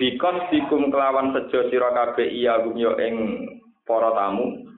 Bikos 0.01 0.49
dikum 0.49 0.89
kelawan 0.89 1.37
sejo 1.37 1.69
sira 1.69 1.93
kabeh 1.93 2.25
iya 2.25 2.57
gumyo 2.65 2.97
ing 3.05 3.45
para 3.85 4.17
tamu. 4.17 4.73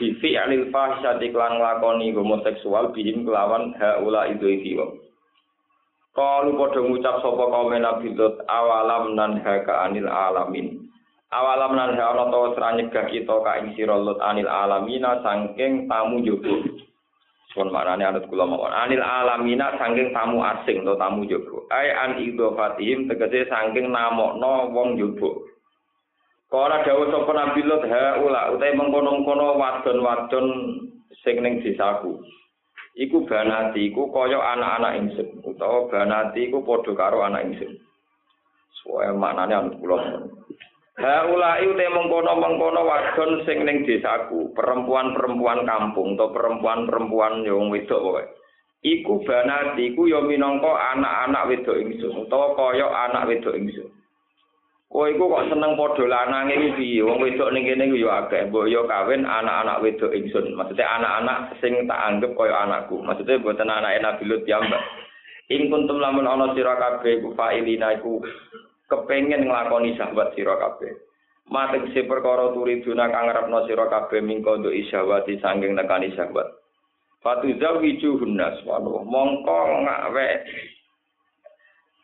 Bifi 0.00 0.40
alil 0.40 0.72
fahsyati 0.72 1.28
klan 1.28 1.60
nglakoni 1.60 2.16
homoseksual 2.16 2.96
bihim 2.96 3.28
kelawan 3.28 3.76
haula 3.76 4.24
itu 4.32 4.48
iki 4.48 4.72
wong 4.72 4.96
Kalu 6.16 6.56
padha 6.56 6.80
ngucap 6.80 7.20
sapa 7.20 7.44
kaum 7.44 7.76
Nabi 7.76 8.16
Lut 8.16 8.40
awalam 8.48 9.12
nan 9.12 9.44
haka 9.44 9.84
anil 9.84 10.08
alamin 10.08 10.89
awalam 11.30 11.78
nan 11.78 11.94
ha 11.94 12.04
ana 12.10 12.26
to 12.30 12.40
nyegah 12.58 13.06
kita 13.06 13.36
ka 13.46 13.52
ing 13.62 13.74
sira 13.78 13.94
anil 13.98 14.50
alamina 14.50 15.22
saking 15.22 15.86
tamu 15.86 16.22
jogo 16.26 16.80
Pun 17.50 17.66
maknane 17.74 18.06
anut 18.06 18.30
kula 18.30 18.46
mawon. 18.46 18.70
Anil 18.70 19.02
alamina 19.02 19.74
saking 19.74 20.14
tamu 20.14 20.38
asing 20.38 20.86
atau 20.86 20.94
tamu 20.94 21.26
jogo. 21.26 21.66
Ai 21.74 21.90
an 21.90 22.22
idhofatihim 22.22 23.10
tegese 23.10 23.50
saking 23.50 23.90
namokno 23.90 24.70
wong 24.70 24.94
jogo. 24.94 25.50
Kala 26.46 26.86
dawuh 26.86 27.10
sapa 27.10 27.30
Nabi 27.34 27.62
Lut 27.66 27.82
ha 27.90 28.22
ula 28.22 28.54
utahe 28.54 28.74
mengkono-kono 28.74 29.54
wadon-wadon 29.58 30.46
sing 31.22 31.42
ning 31.42 31.62
desaku. 31.62 32.22
Iku 32.94 33.26
banati 33.26 33.90
iku 33.90 34.10
kaya 34.10 34.38
anak-anak 34.54 34.98
ingsun 34.98 35.42
utawa 35.46 35.86
banati 35.90 36.50
iku 36.50 36.62
padha 36.62 36.90
karo 36.94 37.22
anak 37.22 37.50
ingsun. 37.50 37.78
Soale 38.82 39.14
maknane 39.14 39.54
anut 39.58 39.74
kula 39.82 39.98
mawon. 39.98 40.39
Haulai 40.98 41.64
ute 41.70 41.86
mengkono-mengkono 41.86 42.82
wadon 42.82 43.46
sing 43.46 43.62
ning 43.62 43.86
desaku, 43.86 44.50
perempuan-perempuan 44.58 45.62
kampung 45.62 46.18
atau 46.18 46.34
perempuan-perempuan 46.34 47.46
yang 47.46 47.70
wedok 47.70 48.02
pokoke. 48.02 48.24
Iku 48.80 49.20
banati 49.28 49.92
iku 49.92 50.08
ya 50.08 50.24
minangka 50.24 50.72
anak-anak 50.96 51.46
wedok 51.52 51.76
ingsun 51.76 52.26
utawa 52.26 52.56
kaya 52.56 52.88
anak 52.88 53.28
wedok 53.28 53.52
ingsun. 53.52 53.92
Kowe 54.90 55.06
iku 55.06 55.30
kok 55.30 55.46
seneng 55.52 55.78
padha 55.78 56.02
lanange 56.02 56.58
iki 56.58 56.68
piye? 56.74 57.06
Wong 57.06 57.22
wedok 57.22 57.52
ning 57.54 57.68
kene 57.68 57.86
iku 57.86 58.10
ya 58.10 58.26
akeh, 58.26 58.48
mbok 58.50 58.66
ya 58.66 58.82
kawin 58.88 59.22
anak-anak 59.22 59.80
wedok 59.84 60.10
ingsun. 60.16 60.56
Maksudnya 60.58 60.96
anak-anak 60.98 61.38
sing 61.62 61.86
tak 61.86 62.02
anggap 62.02 62.32
kaya 62.34 62.56
anakku. 62.66 62.98
Maksudnya 63.04 63.38
boten 63.38 63.70
anake 63.70 64.02
Nabi 64.02 64.24
Lut 64.26 64.42
ya, 64.48 64.58
Mbak. 64.58 64.84
Ing 65.50 65.66
kuntum 65.66 66.00
lamun 66.00 66.26
ana 66.26 66.54
sira 66.54 66.78
kabeh 66.78 67.20
ku 67.20 67.34
fa'ilina 67.34 67.98
iku 68.00 68.22
kepengen 68.90 69.46
nglakoni 69.46 69.94
sahabat 69.94 70.34
sira 70.34 70.58
kabeh. 70.58 70.92
Mate 71.50 71.94
si 71.94 72.02
perkara 72.04 72.50
turi 72.50 72.82
duna 72.82 73.10
kang 73.10 73.30
ngarepno 73.30 73.64
sira 73.64 73.86
kabeh 73.86 74.18
mingko 74.18 74.58
nduk 74.58 74.74
isyawati 74.74 75.38
sanging 75.38 75.78
nekani 75.78 76.10
sahabat. 76.18 76.46
Fatu 77.22 77.54
zawiju 77.56 78.18
hunnas 78.18 78.58
waduh 78.66 79.06
mongko 79.06 79.58
ngawe 79.86 80.28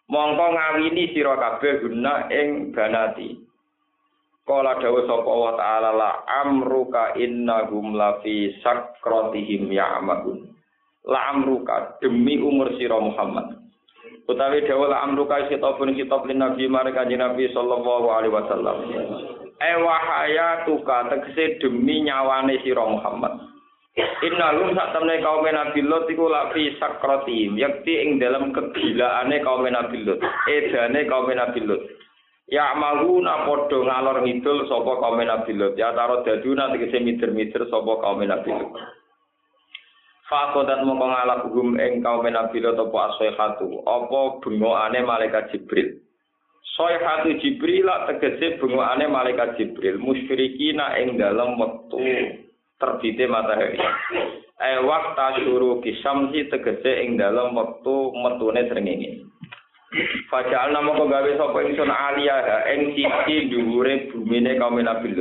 mongko 0.06 0.46
ngawini 0.54 1.10
sira 1.10 1.34
kabeh 1.34 1.82
guna 1.82 2.30
ing 2.30 2.70
banati. 2.70 3.42
Kala 4.46 4.78
dawuh 4.78 5.10
sapa 5.10 5.26
wa 5.26 5.58
ta'ala 5.58 5.90
la 5.90 6.10
amruka 6.46 7.18
innahum 7.18 7.98
la 7.98 8.22
fi 8.22 8.54
sakratihim 8.62 9.74
ya'magun. 9.74 10.54
La 11.02 11.34
amruka 11.34 11.98
demi 11.98 12.38
umur 12.38 12.70
sira 12.78 12.94
Muhammad. 13.02 13.65
Utawi 14.26 14.66
dawuh 14.66 14.90
amruka 14.90 15.46
kitabun 15.46 15.94
kitab 15.94 16.26
lin 16.26 16.42
nabi 16.42 16.66
marang 16.66 16.94
kanjeng 16.94 17.22
nabi 17.22 17.50
sallallahu 17.54 18.06
alaihi 18.10 18.34
wasallam. 18.34 18.76
E 19.56 19.72
wahaya 19.80 20.68
tuka 20.68 21.08
tegese 21.08 21.62
demi 21.62 22.04
nyawane 22.04 22.60
sira 22.60 22.84
Muhammad. 22.84 23.56
Inna 23.96 24.52
lum 24.52 24.76
sak 24.76 24.92
temne 24.92 25.24
kaum 25.24 25.40
Nabi 25.48 25.80
Lot 25.80 26.04
iku 26.04 26.28
lak 26.28 26.52
fi 26.52 26.68
sakratim 26.76 27.56
yakti 27.56 27.96
ing 27.96 28.20
dalam 28.20 28.52
kegilaane 28.52 29.40
kaum 29.40 29.64
Nabi 29.64 30.04
Lot 30.04 30.20
edane 30.52 31.08
kaum 31.08 31.32
Nabi 31.32 31.64
Lot 31.64 31.80
Ya 32.46 32.76
mahuna 32.76 33.48
padha 33.48 33.80
ngalor 33.80 34.20
ngidul 34.20 34.68
sapa 34.68 35.00
kaum 35.00 35.16
Nabi 35.16 35.56
Lot 35.56 35.80
ya 35.80 35.96
taro 35.96 36.20
daduna 36.28 36.76
tegese 36.76 37.00
mider-mider 37.00 37.72
sapa 37.72 37.92
kaum 38.04 38.20
Nabi 38.20 38.52
Lot 38.52 38.76
Fakodat 40.26 40.82
mongko 40.82 41.06
ngalap 41.06 41.40
hum 41.54 41.78
ing 41.78 42.02
kaum 42.02 42.26
Nabi 42.26 42.58
Lot 42.58 42.82
apa 42.82 43.14
asihatu 43.14 43.86
apa 43.86 44.42
bengokane 44.42 44.98
malaikat 45.06 45.54
Jibril. 45.54 46.02
Sayhatu 46.74 47.38
Jibril 47.38 47.86
lak 47.86 48.10
tegese 48.10 48.58
bengokane 48.58 49.06
malaikat 49.06 49.54
Jibril 49.54 50.02
musyrikina 50.02 50.98
ing 50.98 51.14
dalam 51.14 51.54
wektu 51.54 52.02
terbite 52.82 53.24
matahari. 53.30 53.78
Eh 54.58 54.82
waktu 54.82 55.46
suruh 55.46 55.78
kisamsi 55.78 56.50
tegese 56.50 57.06
ing 57.06 57.14
dalam 57.14 57.54
wektu 57.54 58.10
metune 58.18 58.66
srengenge. 58.66 59.22
Fajal 60.26 60.74
nama 60.74 60.90
kau 60.90 61.06
gawe 61.06 61.30
sapa 61.38 61.58
ingsun 61.62 61.86
aliyah 61.86 62.66
ing 62.74 62.98
sisi 62.98 63.46
dhuwure 63.46 64.10
bumine 64.10 64.58
kaum 64.58 64.74
Nabi. 64.82 65.14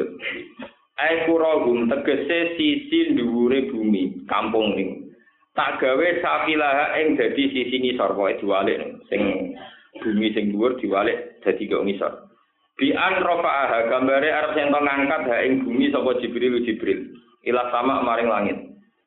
Ai 0.96 1.28
kuragum 1.28 1.92
tegese 1.92 2.56
sisi 2.56 3.20
dhuwure 3.20 3.68
bumi 3.68 4.24
kampung 4.32 4.80
ning. 4.80 5.12
Tak 5.52 5.84
gawe 5.84 6.08
safilah 6.24 6.96
ing 7.04 7.20
dadi 7.20 7.52
sisi 7.52 7.84
ngisor 7.84 8.16
pokoke 8.16 8.40
diwalik 8.40 8.80
sing 9.12 9.52
bumi 10.00 10.32
sing 10.32 10.56
dhuwur 10.56 10.80
diwalik 10.80 11.44
dadi 11.44 11.68
kok 11.68 11.84
ngisor. 11.84 12.14
Bi 12.80 12.96
an 12.96 13.24
rafa'aha 13.24 13.92
gambare 13.92 14.32
arep 14.32 14.52
sing 14.56 14.72
ngangkat 14.72 15.24
ha 15.28 15.38
ing 15.44 15.68
bumi 15.68 15.92
sapa 15.92 16.16
Jibril 16.24 16.64
Jibril 16.64 17.12
ila 17.44 17.72
sama 17.76 18.00
maring 18.00 18.32
langit. 18.32 18.60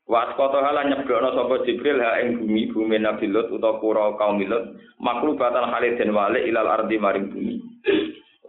Wa 0.08 0.28
asqata 0.28 0.60
hala 0.60 0.88
nyebrono 0.88 1.36
sapa 1.36 1.64
Jibril 1.64 2.04
ha 2.04 2.20
ing 2.20 2.36
bumi 2.36 2.68
bumi 2.68 3.00
Nabi 3.00 3.32
Lut 3.32 3.48
utawa 3.48 3.80
pura 3.80 4.12
kaum 4.20 4.40
Lut 4.44 4.76
maklubatan 5.00 5.72
halid 5.72 5.96
den 5.96 6.12
walik 6.12 6.44
ilal 6.44 6.68
ardi 6.68 7.00
maring 7.00 7.32
bumi. 7.32 7.64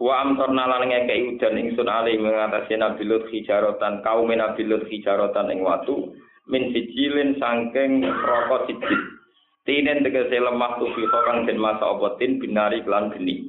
Wa 0.00 0.24
amtorna 0.24 0.64
lan 0.64 0.88
ngekei 0.88 1.36
udan 1.36 1.60
ingsun 1.60 1.84
ali 1.84 2.16
mengatasi 2.16 2.72
Nabi 2.80 3.04
Lut 3.04 3.28
hijarotan 3.28 4.00
kaum 4.00 4.32
Nabi 4.32 4.64
Lut 4.64 4.88
hijarotan 4.88 5.52
ing 5.52 5.60
watu 5.60 6.16
min 6.48 6.72
sijilin 6.72 7.36
sangking 7.36 8.08
rokok 8.08 8.64
sijil. 8.64 9.20
Tinen 9.68 10.00
tegese 10.00 10.40
lemah 10.40 10.80
tufi 10.80 11.04
kang 11.04 11.44
den 11.44 11.60
masa 11.60 11.84
obotin 11.84 12.40
binari 12.40 12.80
klan 12.80 13.12
geni. 13.12 13.44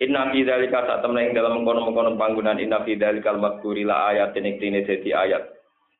Inna 0.00 0.32
fi 0.32 0.48
dzalika 0.48 0.80
sak 0.88 1.04
temne 1.04 1.28
ing 1.28 1.36
dalam 1.36 1.60
mengkono-mengkono 1.60 2.16
panggonan 2.16 2.56
inna 2.56 2.80
fi 2.88 2.96
dzalikal 2.96 3.36
madhkuri 3.36 3.84
la 3.84 4.16
ayat 4.16 4.32
ing 4.40 4.56
tine 4.56 4.80
dadi 4.80 5.12
ayat. 5.12 5.44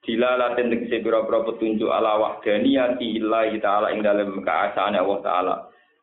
Dilalatin 0.00 0.72
tegese 0.72 1.04
pira-pira 1.04 1.44
petunjuk 1.44 1.92
ala 1.92 2.16
wahdaniyati 2.16 3.20
illahi 3.20 3.60
ta'ala 3.60 3.92
ing 3.92 4.00
dalem 4.00 4.40
keasaane 4.40 4.96
Allah 4.96 5.20
taala. 5.20 5.54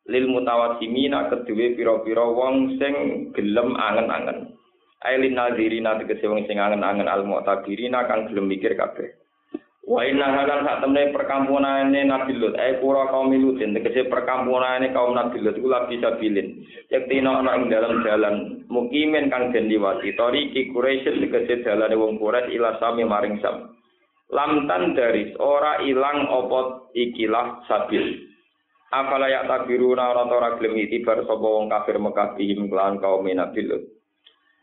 Lil 0.08 0.26
mutawassimina 0.32 1.28
kedue 1.28 1.76
pira-pira 1.76 2.24
wong 2.24 2.80
sing 2.80 2.94
gelem 3.36 3.76
angen-angen. 3.76 4.56
Ailin 5.04 5.36
nazirina 5.36 6.00
tegese 6.00 6.26
wong 6.26 6.48
sing 6.48 6.58
angen-angen 6.58 7.12
al 7.12 7.28
mu'tabirina 7.28 8.08
kang 8.08 8.32
gelem 8.32 8.48
mikir 8.48 8.74
kabeh. 8.74 9.14
Wa 9.88 10.04
inna 10.04 10.28
halan 10.36 10.68
sak 10.68 10.84
temne 10.84 11.16
perkampunane 11.16 12.04
Nabi 12.04 12.36
Lut, 12.36 12.60
ai 12.60 12.76
pura 12.84 13.08
kaum 13.08 13.32
Lutin 13.32 13.72
tegese 13.72 14.12
perkampunane 14.12 14.92
kaum 14.92 15.16
Nabi 15.16 15.40
Lut 15.40 15.56
iku 15.56 15.72
labi 15.72 15.96
sabilin. 16.04 16.60
Yaktina 16.92 17.40
ana 17.40 17.56
ing 17.56 17.72
dalam 17.72 18.04
jalan 18.04 18.68
mukimin 18.68 19.32
kang 19.32 19.56
den 19.56 19.72
liwati 19.72 20.12
tariki 20.20 20.76
Quraisy 20.76 21.24
tegese 21.24 21.64
dalane 21.64 21.96
wong 21.96 22.20
Quraisy 22.20 22.60
ila 22.60 22.76
sami 22.84 23.08
maring 23.08 23.40
sam. 23.40 23.80
Lamtan 24.28 24.92
dari 24.92 25.32
ora 25.40 25.80
ilang 25.80 26.36
opot 26.36 26.92
ikilah 26.92 27.64
sabil. 27.72 28.28
Afala 28.88 29.28
yak 29.28 29.52
tabiruna 29.52 30.16
ora 30.16 30.24
ora 30.24 30.56
gelem 30.56 30.80
itibar 30.80 31.20
sapa 31.28 31.44
wong 31.44 31.68
kafir 31.68 32.00
Mekah 32.00 32.40
bihim 32.40 32.72
kelan 32.72 33.04
kaum 33.04 33.28
Nabi 33.28 33.68
Lut. 33.68 33.84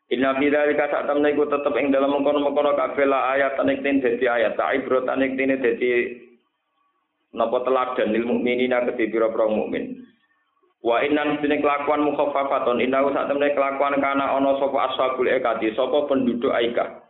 Inna 0.08 0.32
fi 0.40 0.48
dzalika 0.48 0.88
sak 0.88 1.04
temne 1.08 1.28
iku 1.32 1.44
tetep 1.44 1.76
ing 1.76 1.92
dalam 1.92 2.12
mengkono-mengkono 2.12 2.72
kabeh 2.72 3.04
la 3.04 3.36
ayat 3.36 3.60
nek 3.60 3.84
ten 3.84 4.00
dadi 4.00 4.24
ayat 4.24 4.56
ta 4.56 4.72
ibrot 4.72 5.04
nek 5.04 5.36
tene 5.36 5.60
dadi 5.60 5.88
napa 7.36 7.60
teladan 7.68 8.16
lil 8.16 8.24
mukminina 8.24 8.84
kedhi 8.88 9.12
pira-pira 9.12 9.44
mukmin. 9.44 10.08
Wa 10.80 11.04
innan 11.04 11.40
sine 11.44 11.60
kelakuan 11.60 12.04
mukhaffafatun 12.08 12.80
inna 12.80 13.04
sak 13.12 13.28
temne 13.28 13.52
kelakuan 13.52 14.00
kana 14.00 14.40
ana 14.40 14.56
sapa 14.56 14.88
ashabul 14.88 15.28
ekati 15.28 15.76
sapa 15.76 16.08
penduduk 16.08 16.52
Aika. 16.52 17.03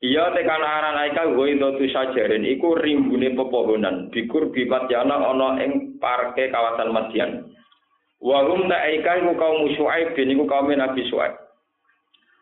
Iya 0.00 0.32
tekan 0.32 0.64
aran 0.64 0.96
aika 0.96 1.28
goi 1.36 1.60
dotu 1.60 1.84
sajarin 1.92 2.48
iku 2.48 2.72
rimbune 2.72 3.36
pepohonan 3.36 4.08
bikur 4.08 4.48
bibat 4.48 4.88
yana 4.88 5.12
ana 5.12 5.60
ing 5.60 6.00
parke 6.00 6.48
kawasan 6.48 6.88
Madian. 6.88 7.52
Wa 8.16 8.48
hum 8.48 8.64
ta 8.64 8.80
aika 8.80 9.20
iku 9.20 9.36
kaum 9.36 9.68
Syuaib 9.76 10.16
bin 10.16 10.32
iku 10.32 10.48
kaum 10.48 10.72
Nabi 10.72 11.04
Syuaib. 11.04 11.36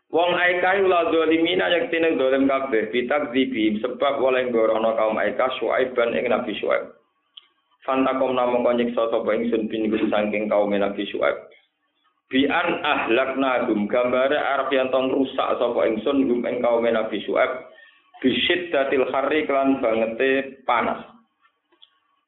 Wong 0.09 0.33
Aika 0.33 0.73
ula 0.81 1.13
dolimina 1.13 1.69
yang 1.69 1.85
tine 1.93 2.17
dolim 2.17 2.49
kabeh 2.49 2.89
zibi 2.89 3.77
sebab 3.77 4.17
oleh 4.17 4.49
gorono 4.49 4.97
kaum 4.97 5.21
Aika 5.21 5.53
Syuaiban 5.61 6.17
ing 6.17 6.33
Nabi 6.33 6.57
Syuaib. 6.57 6.97
Fantakom 7.85 8.33
namung 8.33 8.65
nyiksa 8.65 9.05
sapa 9.13 9.29
ingsun 9.37 9.69
bin 9.69 9.85
saking 10.09 10.49
kaum 10.49 10.73
Nabi 10.73 11.05
Syuaib. 11.13 11.37
Bian 12.29 12.85
ahlakna 12.85 13.65
gum 13.65 13.89
gambare 13.89 14.37
arep 14.37 14.69
yen 14.69 14.93
tong 14.93 15.09
rusak 15.09 15.57
sapa 15.57 15.81
ingsun 15.89 16.29
gum 16.29 16.45
ing 16.45 16.61
kaum 16.61 16.85
Nabi 16.85 17.25
Syuaib. 17.25 17.73
Bisyiddatil 18.21 19.09
harri 19.09 19.49
kelan 19.49 19.81
bangete 19.81 20.61
panas. 20.61 21.01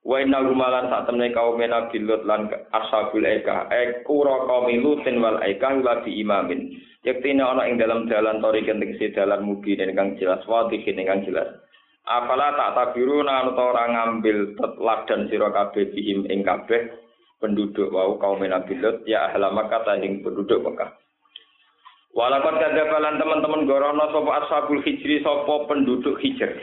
Wa 0.01 0.17
inna 0.17 0.41
sak 0.89 1.05
temne 1.05 1.29
kaum 1.38 1.62
Nabi 1.62 2.01
Lut 2.01 2.25
lan 2.25 2.50
ashabul 2.74 3.29
Aika. 3.29 3.70
Ekura 3.70 4.50
kaum 4.50 4.74
Lutin 4.74 5.22
wal 5.22 5.38
Aika 5.38 5.70
la 5.70 6.01
bi 6.01 6.17
imamin. 6.17 6.74
Yektine 7.05 7.46
ana 7.46 7.70
ing 7.70 7.77
dalam 7.77 8.10
dalan 8.10 8.41
tori 8.41 8.65
kenting 8.65 8.98
si 8.98 9.13
dalan 9.13 9.46
mugi 9.46 9.77
ingkang 9.77 10.17
jelas 10.17 10.41
wati 10.50 10.81
ingkang 10.81 11.29
jelas. 11.29 11.62
Apala 12.10 12.58
tak 12.58 12.74
tabiru 12.74 13.22
nang 13.22 13.53
ora 13.53 13.86
ngambil 13.86 14.58
teladan 14.58 15.29
sira 15.29 15.53
kabeh 15.53 15.93
bihim 15.93 16.25
ing 16.25 16.41
kabeh 16.41 16.89
penduduk 17.41 17.89
wau 17.89 18.15
kaum 18.21 18.39
Nabi 18.39 18.77
Lut 18.77 19.01
ya 19.10 19.27
ahla 19.27 19.50
Makkah 19.50 19.98
ing 19.98 20.21
penduduk 20.21 20.62
Mekah. 20.62 20.93
Walaupun 22.13 22.60
kadabalan 22.60 23.17
teman-teman 23.17 23.65
gorono 23.65 24.05
sapa 24.13 24.31
ashabul 24.45 24.83
hijri 24.86 25.25
sapa 25.25 25.65
penduduk 25.65 26.21
hijr. 26.21 26.62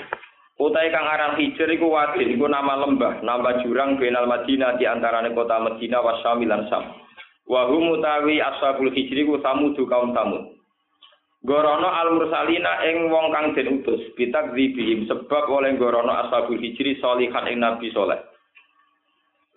Utai 0.58 0.94
kang 0.94 1.10
aran 1.10 1.34
hijr 1.36 1.66
iku 1.66 1.90
wadin 1.90 2.38
iku 2.38 2.46
nama 2.46 2.78
lembah, 2.78 3.20
nama 3.26 3.58
jurang 3.66 3.98
benal 3.98 4.30
Madinah 4.30 4.78
di 4.78 4.86
antarane 4.86 5.34
kota 5.34 5.58
Madinah 5.58 6.00
wa 6.00 6.14
Syam 6.22 6.46
lan 6.46 6.64
Syam. 6.70 6.84
wa 7.48 7.64
hum 7.64 7.96
utawi 7.96 8.44
ashabul 8.44 8.92
hijri 8.92 9.24
ku 9.24 9.40
samudu 9.40 9.88
kaum 9.88 10.12
samud 10.12 10.52
gorono 11.48 11.88
al 11.88 12.12
mursalina 12.12 12.84
ing 12.84 13.08
wong 13.08 13.32
kang 13.32 13.56
den 13.56 13.80
utus 13.80 14.04
bitak 14.20 14.52
sebab 15.08 15.44
oleh 15.48 15.72
gorono 15.80 16.12
ashabul 16.12 16.60
hijri 16.60 17.00
solihan 17.00 17.48
ing 17.48 17.64
nabi 17.64 17.88
soleh 17.96 18.20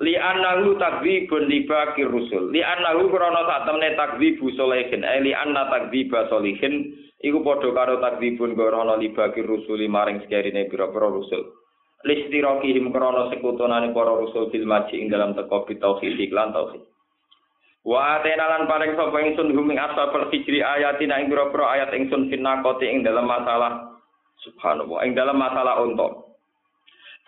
li 0.01 0.17
annahu 0.17 0.75
takdzibun 0.81 1.45
li 1.45 1.63
baqir 1.69 2.09
rusul. 2.09 2.49
Li 2.49 2.65
annahu 2.65 3.07
gorono 3.13 3.45
sak 3.45 3.69
temne 3.69 3.93
takdzibu 3.93 4.49
solehin 4.57 5.05
eh 5.05 5.21
li 5.21 5.31
anna 5.31 5.69
takdziba 5.69 6.25
solihin. 6.27 6.97
Iku 7.21 7.45
padha 7.45 7.69
karo 7.69 8.01
takdzibun 8.01 8.57
gorono 8.57 8.97
li 8.97 9.13
baqir 9.13 9.45
rusul 9.45 9.77
maring 9.85 10.25
sekerine 10.25 10.65
pira-pira 10.73 11.07
rusul. 11.07 11.53
Listirokihim 12.01 12.89
krono 12.89 13.29
sekutonane 13.29 13.93
para 13.93 14.17
rusul 14.17 14.49
fil 14.49 14.65
maji 14.65 14.97
ing 14.97 15.13
dalam 15.13 15.37
teko 15.37 15.69
bitauhid 15.69 16.17
lan 16.33 16.49
tauhid. 16.49 16.81
Wa 17.85 18.17
atena 18.17 18.45
lan 18.45 18.65
paring 18.65 18.97
sapa 18.97 19.17
ingsun 19.21 19.53
huming 19.53 19.77
ashabul 19.77 20.29
hijri 20.33 20.65
ayatina 20.65 21.21
ing 21.21 21.29
pira 21.29 21.45
ayat 21.77 21.93
ingsun 21.93 22.29
finakoti 22.33 22.89
ing 22.89 23.05
dalam 23.05 23.29
masalah 23.29 24.01
subhanallah 24.41 25.05
ing 25.05 25.13
dalam 25.13 25.37
masalah 25.37 25.77
unta. 25.85 26.25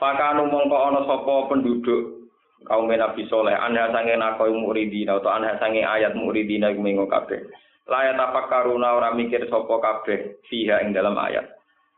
Fakanu 0.02 0.50
mongko 0.50 0.78
ana 0.78 1.02
sapa 1.06 1.54
penduduk 1.54 2.23
kaum 2.66 2.90
Nabi 2.90 3.28
Soleh 3.28 3.56
anha 3.56 3.92
sange 3.92 4.16
nakoi 4.16 4.52
muridina 4.52 5.20
atau 5.20 5.32
anha 5.32 5.60
sange 5.60 5.84
ayat 5.84 6.16
muridina 6.16 6.72
iku 6.72 6.82
mengo 6.82 7.06
kabeh. 7.08 7.44
Layat 7.84 8.16
apa 8.16 8.48
karuna 8.48 8.96
ora 8.96 9.12
mikir 9.12 9.44
sapa 9.52 9.76
kabeh 9.80 10.44
fiha 10.48 10.84
ing 10.84 10.96
dalam 10.96 11.20
ayat. 11.20 11.46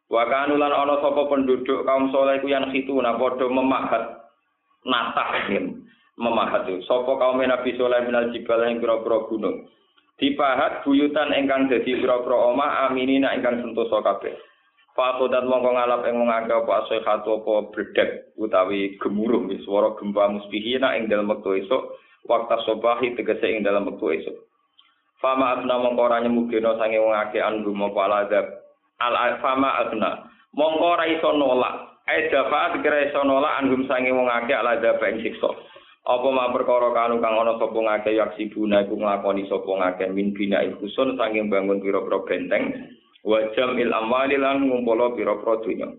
Wa 0.10 0.25
kanu 0.25 0.57
lan 0.57 0.74
ana 0.74 1.01
sapa 1.01 1.29
penduduk 1.29 1.86
kaum 1.86 2.10
soleh 2.10 2.41
ku 2.41 2.50
yang 2.50 2.69
khituna 2.74 3.17
padha 3.17 3.45
memahat 3.50 4.03
natah 4.86 5.50
memahat 6.15 6.63
sapa 6.86 7.12
kaum 7.17 7.41
Nabi 7.41 7.75
Sulaiman 7.75 8.07
minal 8.07 8.25
jibal 8.31 8.63
ing 8.65 8.79
pira-pira 8.79 9.27
gunung 9.27 9.67
dipahat 10.15 10.88
buyutan 10.88 11.36
ingkang 11.36 11.67
dadi 11.67 12.00
pira-pira 12.00 12.38
omah 12.51 12.88
aminina 12.88 13.36
ingkang 13.36 13.60
sentosa 13.60 14.00
kabeh 14.00 14.31
Fato 14.95 15.27
dan 15.27 15.51
mongko 15.51 15.75
ngalap 15.75 16.07
ing 16.07 16.23
ngake 16.23 16.55
apa 16.55 16.87
asihatu 16.87 17.43
apa 17.43 17.67
bredek 17.75 18.31
utawi 18.39 18.95
gemuruh 19.03 19.43
wis 19.43 19.59
swara 19.67 19.91
gempa 19.99 20.31
musbihina 20.31 20.95
ing 20.95 21.11
dalem 21.11 21.36
wektu 21.36 21.60
esuk 21.60 21.99
waktu 22.31 22.55
sobahi 22.63 23.12
tegese 23.19 23.43
ing 23.43 23.60
dalem 23.67 23.91
wektu 23.91 24.15
esuk. 24.15 24.47
Fama 25.19 25.60
abna 25.60 25.84
mongko 25.84 25.99
ora 25.99 26.23
nyemugeno 26.23 26.79
sange 26.79 26.95
wong 26.95 27.12
akeh 27.12 27.43
anggo 27.43 27.75
apa 27.75 27.99
aladab 28.08 28.45
al 29.03 29.36
fama 29.43 29.84
abna 29.84 30.31
mongko 30.55 30.86
ora 30.95 31.05
iso 31.12 31.29
nolak. 31.36 31.75
Ai 32.08 32.31
dafa 32.31 32.79
kira 32.79 33.12
iso 33.12 33.19
nolak 33.27 33.51
anggum 33.60 33.84
sange 33.91 34.15
wong 34.15 34.31
akeh 34.31 34.55
aladab 34.55 35.03
ing 35.12 35.19
siksa. 35.27 35.51
Apa 36.08 36.27
ma 36.31 36.55
perkara 36.55 36.95
kanu 36.95 37.19
kang 37.19 37.36
ana 37.36 37.60
sapa 37.60 37.75
ngake 37.75 38.15
yaksi 38.15 38.47
buna 38.47 38.88
iku 38.88 38.95
nglakoni 38.95 39.43
sapa 39.51 39.67
ngake 39.75 40.08
min 40.15 40.31
bina 40.31 40.63
ikhusun 40.63 41.19
sanging 41.19 41.51
bangun 41.51 41.84
pira-pira 41.84 42.23
benteng 42.23 42.95
wa 43.25 43.41
jamil 43.57 43.89
amwali 43.89 44.38
lan 44.38 44.69
ngumpul 44.69 45.17
pira-pira 45.17 45.53
dunya. 45.65 45.89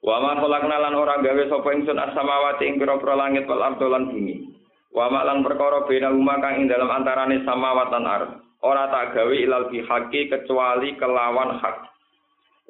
Wa 0.00 0.16
ma 0.22 0.38
khalaqna 0.38 0.76
lan 0.78 0.94
ora 0.96 1.20
gawe 1.20 1.42
sapa 1.50 1.68
ingsun 1.76 1.98
as-samawati 1.98 2.64
ing 2.70 2.78
pira-pira 2.78 3.18
langit 3.18 3.44
wal 3.50 3.60
ardh 3.60 3.82
lan 3.82 4.08
bumi. 4.08 4.48
Wa 4.94 5.10
ma 5.10 5.26
lan 5.26 5.42
perkara 5.42 5.84
bena 5.84 6.14
umma 6.14 6.40
kang 6.40 6.62
ing 6.62 6.66
dalam 6.70 6.88
antarane 6.88 7.42
samawat 7.42 7.90
lan 7.92 8.06
ardh. 8.06 8.32
Ora 8.62 8.88
tak 8.88 9.18
gawe 9.18 9.34
ilal 9.34 9.68
bihaqi 9.68 10.30
kecuali 10.30 10.94
kelawan 10.96 11.58
hak. 11.58 11.90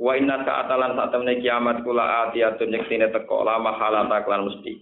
Wa 0.00 0.16
inna 0.16 0.40
sa'atalan 0.42 0.96
saat 0.96 1.12
temne 1.12 1.38
kiamat 1.44 1.84
kula 1.84 2.32
atiyatun 2.32 2.72
yektine 2.72 3.12
teko 3.12 3.44
lama 3.44 3.76
halata 3.76 4.24
klan 4.24 4.48
mesti. 4.48 4.80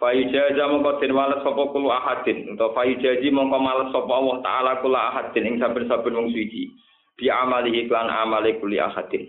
Fayujaza 0.00 0.64
mongko 0.66 0.98
den 0.98 1.12
wales 1.12 1.44
sapa 1.44 1.62
kulo 1.70 1.92
ahadin 1.92 2.56
utawa 2.56 2.72
fayujaji 2.72 3.28
mongko 3.30 3.58
males 3.60 3.92
sapa 3.92 4.08
Allah 4.08 4.36
taala 4.40 4.72
kula 4.80 5.00
ahadin 5.12 5.44
ing 5.44 5.56
saben-saben 5.60 6.16
wong 6.16 6.32
suci 6.32 6.72
bi 7.20 7.28
amali 7.28 7.84
iklan 7.84 8.08
amale 8.08 8.56
kuli 8.56 8.80
ahadin. 8.80 9.28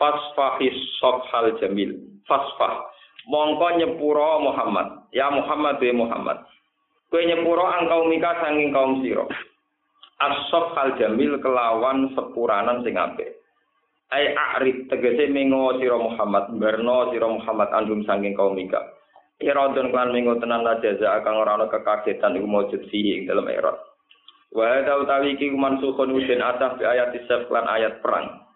Fasfahis 0.00 0.74
sofhal 0.98 1.54
jamil. 1.60 1.92
Fasfah. 2.24 2.88
Mongko 3.28 3.76
nyepuro 3.76 4.40
Muhammad. 4.40 5.12
Ya 5.12 5.28
Muhammad 5.28 5.76
ya 5.84 5.92
Muhammad. 5.92 6.40
Kowe 7.12 7.20
nyepuro 7.20 7.68
angkau 7.68 8.08
mika 8.08 8.40
sanging 8.40 8.72
kaum 8.72 9.04
sira. 9.04 9.28
As-sofhal 10.18 10.96
jamil 10.96 11.36
kelawan 11.38 12.10
sepuranan 12.16 12.82
sing 12.82 12.96
apik. 12.96 13.38
Ai 14.10 14.32
a'rid 14.34 14.88
tegese 14.88 15.28
mengo 15.30 15.76
sira 15.78 16.00
Muhammad 16.00 16.56
berno 16.56 17.12
sira 17.12 17.28
Muhammad 17.28 17.70
andum 17.76 18.02
sanging 18.08 18.34
kaum 18.34 18.56
mika 18.56 18.80
Iradun 19.42 19.90
klan 19.90 20.14
minggu 20.14 20.38
tenan 20.38 20.62
la 20.62 20.78
jaza 20.78 21.18
akan 21.18 21.34
ora 21.34 21.58
ana 21.58 21.66
kekagetan 21.66 22.38
iku 22.38 22.46
fihi 22.86 23.26
dalam 23.26 23.50
irad. 23.50 23.74
Wa 24.54 24.64
hadza 24.70 25.02
utawi 25.02 25.34
iki 25.34 25.50
mansukhun 25.50 26.14
usin 26.14 26.38
atah 26.38 26.78
bi 26.78 26.86
ayat 26.86 27.10
isaf 27.18 27.50
klan 27.50 27.66
ayat 27.66 27.98
perang. 27.98 28.46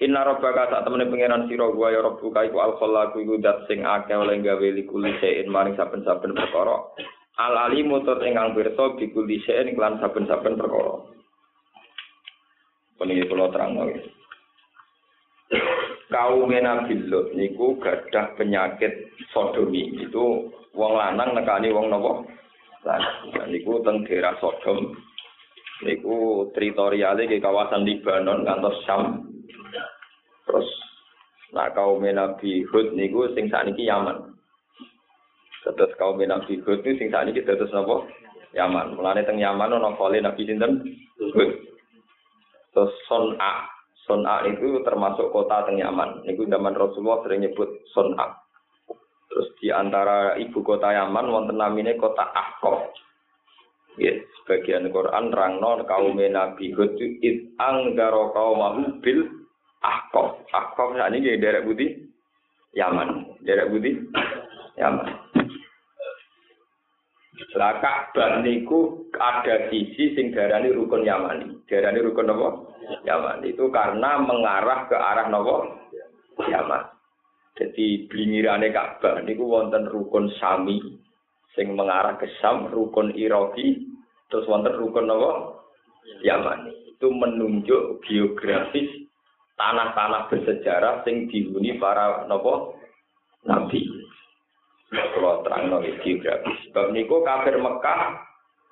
Inna 0.00 0.24
rabbaka 0.24 0.70
sak 0.70 0.86
temene 0.86 1.10
pangeran 1.10 1.50
sira 1.50 1.68
wa 1.68 1.90
ya 1.92 2.00
rabbuka 2.00 2.46
iku 2.46 2.62
al 2.62 2.78
khallaqu 2.78 3.20
iku 3.20 3.36
dat 3.42 3.68
sing 3.68 3.84
akeh 3.84 4.16
oleh 4.16 4.38
gawe 4.40 4.68
likuli 4.72 5.12
sein 5.20 5.50
maring 5.50 5.76
saben-saben 5.76 6.32
perkara. 6.32 6.78
Al 7.36 7.68
alimu 7.68 8.06
tur 8.06 8.22
ingkang 8.24 8.56
pirsa 8.56 8.96
bi 8.96 9.12
kulli 9.12 9.42
sein 9.44 9.76
klan 9.76 10.00
saben-saben 10.00 10.56
perkara. 10.56 11.04
Peniki 12.96 13.28
kula 13.28 13.52
terang 13.52 13.76
kaum 16.10 16.50
Nabi 16.50 16.94
Lut 17.06 17.32
niku 17.38 17.78
gadah 17.78 18.34
penyakit 18.34 19.14
sodomi 19.30 19.94
itu 19.98 20.50
wong 20.74 20.92
lanang 20.98 21.34
nekani 21.38 21.70
wong 21.70 21.86
nopo 21.90 22.26
lanang 22.84 23.48
niku 23.52 23.82
teng 23.84 24.06
daerah 24.08 24.36
Sodom. 24.40 24.96
Niku 25.80 26.48
teritorialnya 26.52 27.24
ke 27.24 27.40
kawasan 27.40 27.88
Libanon 27.88 28.44
ngantos 28.44 28.84
Syam. 28.84 29.24
Terus 30.44 30.68
nah 31.50 31.72
kaum 31.72 32.04
Nabi 32.04 32.62
Hud 32.68 32.94
niku 32.94 33.32
sing 33.32 33.48
sakniki 33.48 33.88
Yaman. 33.88 34.36
Terus 35.64 35.92
kaum 35.96 36.20
Nabi 36.20 36.60
Hud 36.60 36.84
niku 36.84 36.96
sing 37.00 37.08
sakniki 37.08 37.44
terus 37.44 37.72
nopo 37.72 38.08
Yaman. 38.52 38.96
Mulane 38.96 39.24
teng 39.24 39.40
Yaman 39.40 39.72
ono 39.76 39.96
kali 39.96 40.20
Nabi 40.20 40.42
sinten? 40.44 40.84
Hud. 41.20 41.50
Terus 42.70 42.92
Son'a 43.08 43.66
Son'a 44.04 44.42
itu 44.48 44.80
termasuk 44.84 45.32
kota 45.32 45.64
teng 45.64 45.80
Yaman. 45.80 46.28
Itu 46.28 46.44
zaman 46.44 46.76
Rasulullah 46.76 47.24
sering 47.24 47.44
nyebut 47.44 47.68
Son'a. 47.96 48.49
Terus 49.30 49.48
di 49.62 49.70
antara 49.70 50.34
ibu 50.34 50.58
kota 50.66 50.90
Yaman 50.90 51.30
wonten 51.30 51.54
namine 51.54 51.94
kota 51.94 52.26
Ahqaf. 52.34 52.90
Ya, 53.94 54.14
sebagian 54.42 54.90
Quran 54.90 55.30
rangno 55.30 55.86
kaum 55.86 56.18
Nabi 56.18 56.74
Hud 56.74 56.98
it 56.98 57.54
anggaro 57.62 58.34
kaumahu 58.34 58.98
bil 58.98 59.30
Ahqaf. 59.86 60.42
Ahqaf 60.50 60.98
ini 60.98 61.22
di 61.22 61.38
daerah 61.38 61.62
Budi 61.62 61.94
Yaman. 62.74 63.38
Daerah 63.46 63.70
Budi 63.70 63.94
Yaman. 64.74 65.30
Lah 67.56 67.80
Ka'bah 67.80 68.44
niku 68.44 69.10
ada 69.16 69.72
sisi 69.72 70.12
sing 70.14 70.30
darani 70.30 70.70
rukun 70.70 71.02
Yamani. 71.02 71.64
Darani 71.66 71.98
rukun 72.04 72.30
apa? 72.30 72.48
Yaman. 73.08 73.42
Itu 73.48 73.72
karena 73.72 74.20
mengarah 74.20 74.86
ke 74.86 74.94
arah 74.94 75.26
nopo 75.32 75.66
Yaman. 76.46 76.99
Jadi 77.60 78.08
blingirane 78.08 78.72
Ka'bah 78.72 79.20
niku 79.20 79.44
wonten 79.44 79.84
rukun 79.84 80.32
Sami 80.40 80.80
sing 81.52 81.76
mengarah 81.76 82.16
ke 82.16 82.24
Sam, 82.40 82.72
rukun 82.72 83.12
Iraki, 83.12 83.84
terus 84.32 84.48
wonten 84.48 84.72
rukun 84.80 85.04
nopo 85.04 85.60
Yaman. 86.24 86.72
itu 86.88 87.08
menunjuk 87.08 88.04
geografis 88.04 89.08
tanah-tanah 89.56 90.28
bersejarah 90.28 91.00
sing 91.04 91.32
dihuni 91.32 91.80
para 91.80 92.28
nopo 92.28 92.76
nabi. 93.44 93.84
Kalau 94.92 95.44
terang 95.44 95.68
nopo 95.68 95.88
geografis. 96.00 96.56
Sebab 96.68 96.96
niku 96.96 97.20
kafir 97.24 97.60
Mekah 97.60 98.24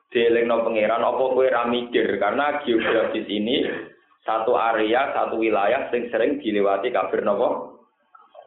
dielingno 0.09 0.65
pangeran 0.65 1.05
apa 1.05 1.25
kowe 1.29 1.45
ra 1.45 1.69
mikir 1.69 2.09
karena 2.17 2.65
geografis 2.65 3.29
ini 3.29 3.69
satu 4.25 4.57
area, 4.57 5.13
satu 5.13 5.37
wilayah 5.37 5.93
sing 5.93 6.09
sering 6.09 6.41
dilewati 6.41 6.89
kafir 6.89 7.21
nopo 7.21 7.78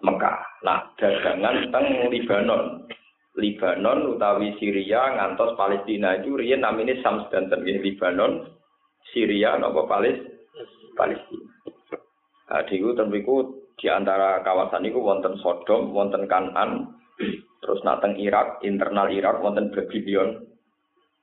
Mekah. 0.02 0.38
Nah, 0.66 0.80
dagangan 0.98 1.70
teng 1.70 1.88
Libanon. 2.10 2.90
Libanon 3.38 4.18
utawi 4.18 4.52
Syria 4.60 5.16
ngantos 5.16 5.56
Palestina 5.56 6.20
itu 6.20 6.36
riyen 6.36 6.66
namine 6.66 7.00
dan 7.00 7.62
Libanon, 7.64 8.44
Syria 9.16 9.56
napa 9.56 9.88
Palis 9.88 10.20
Palestina. 10.98 11.48
Nah, 12.52 12.62
diku 12.68 12.92
tembiku 12.92 13.36
di 13.80 13.88
antara 13.88 14.44
kawasan 14.44 14.84
itu 14.84 15.00
wonten 15.00 15.40
Sodom, 15.40 15.96
wonten 15.96 16.28
Kanan, 16.28 16.92
terus 17.64 17.80
nateng 17.88 18.20
Irak, 18.20 18.60
internal 18.68 19.08
Irak 19.08 19.40
wonten 19.40 19.72
Babylon. 19.72 20.44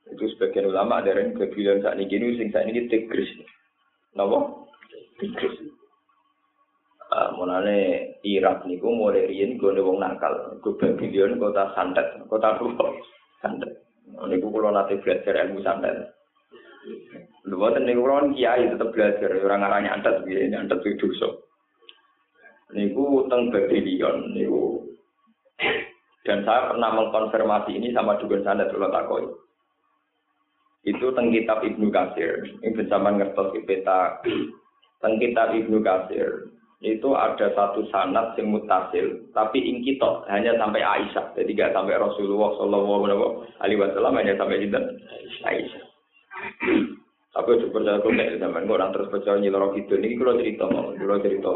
Itu 0.09 0.25
sebagian 0.33 0.73
ulama 0.73 1.05
ada 1.05 1.13
yang 1.13 1.37
Babylon 1.37 1.85
saat 1.85 2.01
ini 2.01 2.33
sing 2.33 2.49
saat 2.49 2.65
ini 2.65 2.89
Tigris. 2.89 3.29
Napa? 4.17 4.65
Tigris. 5.21 5.78
Uh, 7.09 7.33
mulane 7.33 8.05
Irak 8.21 8.69
niku 8.69 8.93
mulai 8.93 9.25
riyen 9.25 9.57
gone 9.57 9.81
wong 9.81 9.97
nakal. 9.97 10.61
Go 10.61 10.77
Babylon 10.77 11.41
kota 11.41 11.73
santet, 11.73 12.05
kota 12.29 12.53
rupa 12.61 12.85
santet. 13.41 13.81
Niku 14.29 14.53
kula 14.53 14.69
nate 14.69 15.01
belajar 15.01 15.41
ilmu 15.41 15.57
santet. 15.65 16.13
Lha 17.49 17.55
boten 17.57 17.89
niku 17.89 18.05
kula 18.05 18.29
kiai 18.29 18.69
tetep 18.69 18.93
belajar 18.93 19.41
orang 19.41 19.65
arane 19.65 19.89
antet 19.89 20.21
piye, 20.21 20.53
antet 20.53 20.85
itu 20.85 21.09
dosa. 21.09 21.33
Niku 22.77 23.25
teng 23.25 23.49
Babylon 23.49 24.29
niku 24.37 24.85
dan 26.29 26.45
saya 26.45 26.69
pernah 26.69 26.93
mengkonfirmasi 26.93 27.73
ini 27.73 27.89
sama 27.89 28.21
dukun 28.21 28.45
santet 28.45 28.69
kula 28.69 28.93
takoi. 28.93 29.25
Itu 30.85 31.09
teng 31.17 31.33
kitab 31.33 31.65
Ibnu 31.65 31.89
Katsir. 31.89 32.53
Ini 32.61 32.69
bersama 32.77 33.17
ngertos 33.17 33.57
peta 33.65 34.21
teng 35.01 35.17
kitab 35.17 35.57
Ibnu 35.57 35.81
Katsir 35.81 36.58
itu 36.79 37.11
ada 37.11 37.51
satu 37.59 37.83
sanat 37.91 38.39
yang 38.39 38.55
mutasil, 38.55 39.27
tapi 39.35 39.59
ingkito 39.59 40.23
hanya 40.31 40.55
sampai 40.55 40.79
Aisyah, 40.79 41.35
jadi 41.35 41.51
tidak 41.51 41.73
sampai 41.75 41.99
Rasulullah 41.99 42.55
Shallallahu 42.55 43.51
Alaihi 43.59 43.79
Wasallam 43.83 44.15
hanya 44.15 44.39
sampai 44.39 44.63
kita 44.63 44.79
Aisyah. 45.43 45.83
Tapi 47.29 47.49
itu 47.61 47.67
percaya 47.69 48.01
kau 48.01 48.09
nek 48.09 48.41
zaman 48.41 48.65
kau 48.65 48.79
orang 48.79 48.95
terus 48.95 49.11
percaya 49.11 49.37
nyilor 49.37 49.75
itu 49.77 49.93
ini 49.99 50.17
kalau 50.17 50.39
cerita 50.39 50.65
mau, 50.65 50.89
kalau 50.97 51.19
cerita 51.21 51.53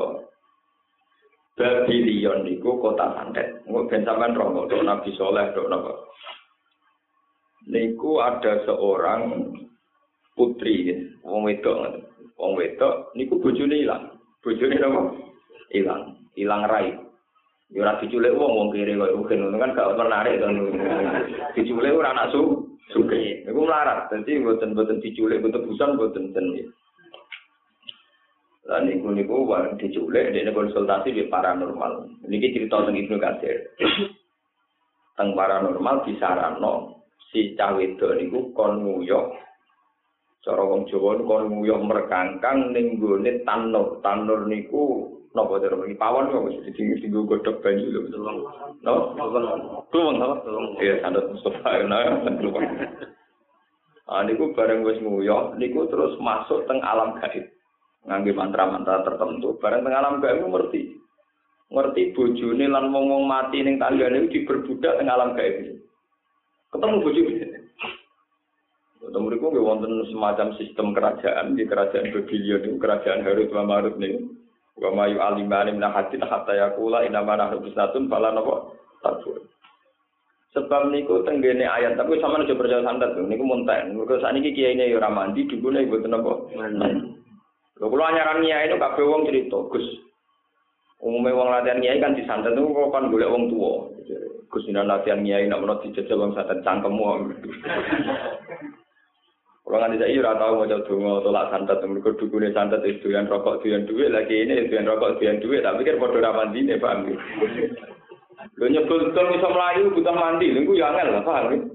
Babylon 1.54 2.46
niku 2.46 2.78
kota 2.82 3.14
santet. 3.14 3.62
Nggak 3.66 3.86
ben 3.90 4.02
sampean 4.06 4.38
roh 4.38 4.66
dok 4.66 4.86
Nabi 4.86 5.10
Soleh 5.18 5.54
dok 5.54 5.70
napa. 5.70 5.94
Niku 7.70 8.20
ada 8.20 8.60
seorang 8.68 9.54
putri, 10.36 10.94
wong 11.24 11.48
wedok, 11.48 12.10
wong 12.36 12.54
wedok, 12.58 13.14
niku 13.16 13.40
bojone 13.40 13.86
ilang. 13.86 14.13
Bojone 14.44 14.76
napa 14.78 15.02
ilang 15.72 16.04
ilang 16.36 16.64
rai. 16.68 16.92
Yo 17.74 17.82
ora 17.82 17.98
diculik 17.98 18.38
wong 18.38 18.52
wong 18.54 18.70
kiri 18.70 18.94
kok 18.94 19.16
mungkin 19.18 19.58
kan 19.58 19.74
gak 19.74 19.98
menarik 19.98 20.38
kan 20.44 20.54
diculik 21.58 21.96
ora 21.96 22.14
anak 22.14 22.30
su 22.30 22.70
suke 22.94 23.48
iku 23.48 23.66
melarat. 23.66 24.12
Dadi 24.14 24.38
mboten-mboten 24.38 25.02
diculik 25.02 25.42
mboten 25.42 25.66
busan 25.66 25.98
mboten 25.98 26.36
ten 26.36 26.46
Lah 28.64 28.80
niku 28.80 29.12
niku 29.12 29.44
war 29.44 29.74
diculik 29.80 30.36
dene 30.36 30.54
konsultasi 30.54 31.16
di 31.16 31.26
paranormal. 31.26 32.24
Niki 32.30 32.54
cerita 32.54 32.84
tentang 32.84 33.00
Ibnu 33.00 33.18
Katsir. 33.18 33.58
teng 35.14 35.38
paranormal 35.38 36.10
disarano 36.10 37.06
si 37.30 37.54
cah 37.54 37.78
wedok 37.78 38.18
niku 38.18 38.50
kon 38.58 38.82
nguyok 38.82 39.30
Cara 40.44 40.60
wong 40.60 40.92
Jawa 40.92 41.16
niku 41.16 41.32
kon 41.32 41.48
nguyuh 41.48 41.80
merkangkang 41.88 42.76
ning 42.76 43.00
gone 43.00 43.32
tanur. 43.48 44.04
Tanur 44.04 44.44
niku 44.44 45.08
napa 45.32 45.56
cara 45.64 45.80
iki 45.88 45.96
pawon 45.96 46.30
kok 46.30 46.44
wis 46.52 46.60
ditinggi 46.68 47.08
godhog 47.08 47.64
banyu 47.64 47.88
lho. 47.88 48.02
No? 48.84 49.16
Kluweng 49.88 50.20
apa? 50.20 50.44
Iya, 50.84 51.00
sanad 51.00 51.32
Mustafa 51.32 51.88
nah, 51.88 52.28
kluweng. 52.36 52.76
Ah 54.04 54.20
niku 54.28 54.52
bareng 54.52 54.84
wis 54.84 55.00
nguyuh 55.00 55.56
niku 55.56 55.88
terus 55.88 56.20
masuk 56.20 56.68
teng 56.68 56.84
alam 56.84 57.16
gaib. 57.24 57.48
Ngangge 58.04 58.36
mantra-mantra 58.36 59.00
tertentu, 59.08 59.56
bareng 59.64 59.88
teng 59.88 59.96
alam 59.96 60.20
gaib 60.20 60.44
ngerti. 60.44 61.00
Ngerti 61.72 62.12
bojone 62.12 62.68
lan 62.68 62.92
wong-wong 62.92 63.24
mati 63.24 63.64
ning 63.64 63.80
tanggane 63.80 64.28
diperbudak 64.28 65.00
teng 65.00 65.08
alam 65.08 65.40
gaib. 65.40 65.80
Ketemu 66.76 67.00
bojone. 67.00 67.63
Itu 69.14 69.22
nggak 69.22 69.62
wonten 69.62 70.10
semacam 70.10 70.58
sistem 70.58 70.90
kerajaan 70.90 71.54
di 71.54 71.70
kerajaan 71.70 72.10
Babylon 72.10 72.66
itu 72.66 72.82
kerajaan 72.82 73.22
Harut 73.22 73.54
wa 73.54 73.62
Marut 73.62 73.94
nih. 74.02 74.26
Wa 74.74 74.90
mayu 74.90 75.22
alimani 75.22 75.78
min 75.78 75.86
hadin 75.86 76.26
hatta 76.26 76.50
yaqula 76.58 77.06
inna 77.06 77.22
ma 77.22 77.38
nahnu 77.38 77.62
bisnatun 77.62 78.10
fala 78.10 78.34
napa 78.34 78.74
tabur. 79.06 79.38
Sebab 80.58 80.90
niku 80.90 81.22
tenggene 81.30 81.62
ayat 81.62 81.94
tapi 81.94 82.18
sama 82.18 82.42
aja 82.42 82.58
percaya 82.58 82.82
santet 82.82 83.14
niku 83.22 83.46
munten. 83.46 83.94
Mergo 83.94 84.18
sakniki 84.18 84.58
kiai 84.58 84.74
ini 84.74 84.98
ora 84.98 85.14
mandi 85.14 85.46
dugune 85.46 85.86
mboten 85.86 86.10
napa. 86.10 86.34
Lho 87.78 87.86
kula 87.86 88.10
anyaran 88.10 88.42
kiai 88.42 88.66
itu 88.66 88.82
kabeh 88.82 89.06
wong 89.06 89.30
cerita, 89.30 89.62
Gus. 89.70 89.86
Umume 91.06 91.38
wong 91.38 91.54
latihan 91.54 91.78
kiai 91.86 92.02
kan 92.02 92.18
disantet 92.18 92.58
itu 92.58 92.66
kok 92.66 92.90
kan 92.90 93.14
golek 93.14 93.30
wong 93.30 93.54
tuwa. 93.54 93.94
Gus 94.50 94.66
latihan 94.74 95.22
kiai 95.22 95.46
nek 95.46 95.62
menawa 95.62 95.86
dijajal 95.86 96.18
wong 96.18 96.34
santet 96.34 96.66
cangkemmu. 96.66 97.30
Kalau 99.74 99.90
nganti 99.90 100.06
saya 100.06 100.22
ora 100.22 100.38
tau 100.38 100.62
mau 100.62 100.70
donga 100.70 101.26
tolak 101.26 101.50
santet, 101.50 101.82
mergo 101.82 102.14
dukune 102.14 102.54
santet 102.54 102.86
itu 102.86 103.10
yang 103.10 103.26
rokok 103.26 103.66
yang 103.66 103.90
duit 103.90 104.14
lagi 104.14 104.46
ini 104.46 104.70
itu 104.70 104.78
yang 104.78 104.86
rokok 104.86 105.18
yang 105.18 105.42
duit, 105.42 105.66
tapi 105.66 105.82
kan 105.82 105.98
padha 105.98 106.22
ra 106.22 106.30
mandine, 106.30 106.78
paham? 106.78 107.10
Lho 108.54 108.66
nyebul 108.70 109.18
dong 109.18 109.34
iso 109.34 109.50
mlayu 109.50 109.90
butuh 109.98 110.14
mandi, 110.14 110.54
lha 110.54 110.62
ya 110.78 110.94
angel 110.94 111.10
lah, 111.10 111.24
paham? 111.26 111.74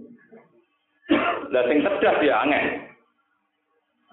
Lah 1.51 1.63
sing 1.67 1.83
cerdas 1.83 2.23
ya 2.23 2.39
angel. 2.47 2.87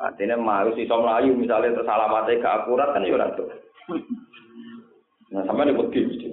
Artinya 0.02 0.42
mau 0.42 0.66
iso 0.74 0.96
mlayu 0.98 1.38
misalnya 1.38 1.78
terus 1.78 1.86
alamatnya 1.86 2.42
gak 2.42 2.66
akurat 2.66 2.90
kan 2.90 3.06
ya 3.06 3.30
tuh. 3.38 3.54
Nah, 5.30 5.46
sama 5.46 5.62
nih 5.62 5.78
mesti. 5.78 6.26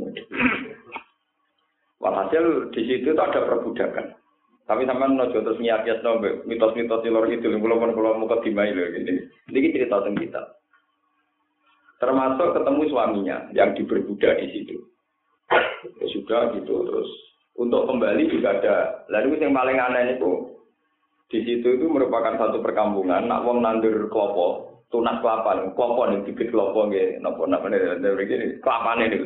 Walhasil 2.00 2.72
di 2.72 2.80
situ 2.88 3.12
tuh 3.12 3.20
ada 3.20 3.44
perbudakan. 3.44 4.21
Tapi 4.72 4.88
sampean 4.88 5.20
nojo 5.20 5.36
terus 5.36 5.60
nyiap-nyiap 5.60 6.48
mitos-mitos 6.48 7.04
di 7.04 7.12
luar 7.12 7.28
itu, 7.28 7.44
kalau 7.44 7.76
mau 7.76 7.92
kalau 7.92 8.24
mau 8.24 8.40
dimai 8.40 8.72
loh 8.72 8.88
ini. 8.88 9.20
Ini 9.52 9.68
cerita 9.68 10.00
tentang 10.00 10.16
kita. 10.16 10.42
Termasuk 12.00 12.56
ketemu 12.56 12.82
suaminya 12.88 13.36
yang 13.52 13.76
diperbudak 13.76 14.40
di 14.40 14.48
situ. 14.48 14.80
Ya 16.00 16.06
sudah 16.08 16.56
gitu 16.56 16.88
terus 16.88 17.08
untuk 17.60 17.84
kembali 17.84 18.32
juga 18.32 18.56
ada. 18.56 18.76
Lalu 19.12 19.44
yang 19.44 19.52
paling 19.52 19.76
aneh 19.76 20.16
itu 20.16 20.56
di 21.28 21.44
situ 21.44 21.76
itu 21.76 21.84
merupakan 21.92 22.40
satu 22.40 22.64
perkampungan. 22.64 23.28
Nak 23.28 23.44
wong 23.44 23.60
nandur 23.60 24.08
klopo, 24.08 24.80
tunas 24.88 25.20
kelapa, 25.20 25.68
klopo 25.76 26.08
nih 26.08 26.24
bibit 26.32 26.48
klopo 26.48 26.88
gitu. 26.88 27.20
Nopo 27.20 27.44
nih 27.44 28.00
dari 28.00 28.24
gini 28.24 28.46
kelapa 28.64 28.96
nih. 28.96 29.20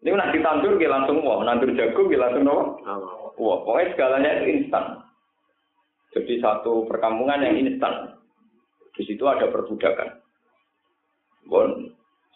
Ini 0.00 0.16
nak 0.16 0.32
ditandur 0.32 0.80
langsung 0.80 1.20
wah, 1.20 1.44
nandur 1.44 1.76
jagung 1.76 2.08
langsung 2.08 2.44
nopo. 2.48 3.36
Wah, 3.36 3.58
pokoknya 3.64 3.92
segalanya 3.92 4.30
itu 4.40 4.64
instan. 4.64 5.04
Jadi 6.16 6.40
satu 6.40 6.88
perkampungan 6.88 7.44
yang 7.44 7.60
instan. 7.60 8.16
Di 8.96 9.04
situ 9.04 9.24
ada 9.28 9.52
perbudakan. 9.52 10.20
Bon, 11.48 11.88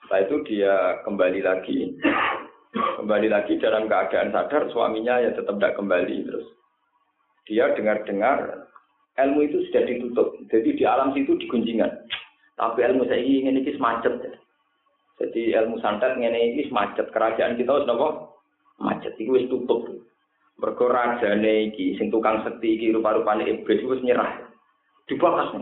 setelah 0.04 0.20
itu 0.28 0.36
dia 0.44 0.74
kembali 1.08 1.40
lagi. 1.40 1.96
Kembali 2.74 3.28
lagi 3.32 3.56
dalam 3.56 3.88
keadaan 3.88 4.32
sadar, 4.32 4.68
suaminya 4.68 5.24
ya 5.24 5.32
tetap 5.32 5.56
tidak 5.56 5.76
kembali. 5.80 6.16
Terus 6.28 6.46
dia 7.48 7.72
dengar-dengar 7.72 8.68
ilmu 9.24 9.40
itu 9.40 9.64
sudah 9.68 9.82
ditutup. 9.88 10.28
Jadi 10.52 10.76
di 10.76 10.84
alam 10.84 11.16
situ 11.16 11.32
digunjingan. 11.40 11.90
Tapi 12.60 12.78
ilmu 12.80 13.08
saya 13.08 13.24
ingin 13.24 13.56
ini 13.56 13.72
macet. 13.80 14.43
Jadi 15.14 15.54
ilmu 15.54 15.78
santet 15.78 16.18
ini 16.18 16.66
macet. 16.74 17.10
Kerajaan 17.14 17.54
kita 17.54 17.70
harus 17.70 17.90
macet. 18.82 19.14
Itu 19.18 19.46
tutup. 19.46 20.04
Mergo 20.54 20.86
rajane 20.86 21.70
iki 21.70 21.98
sing 21.98 22.14
tukang 22.14 22.46
sekti 22.46 22.78
iki 22.78 22.94
rupa-rupane 22.94 23.42
iblis 23.42 23.82
wis 23.82 24.02
nyerah. 24.06 24.38
Dibakas. 25.10 25.58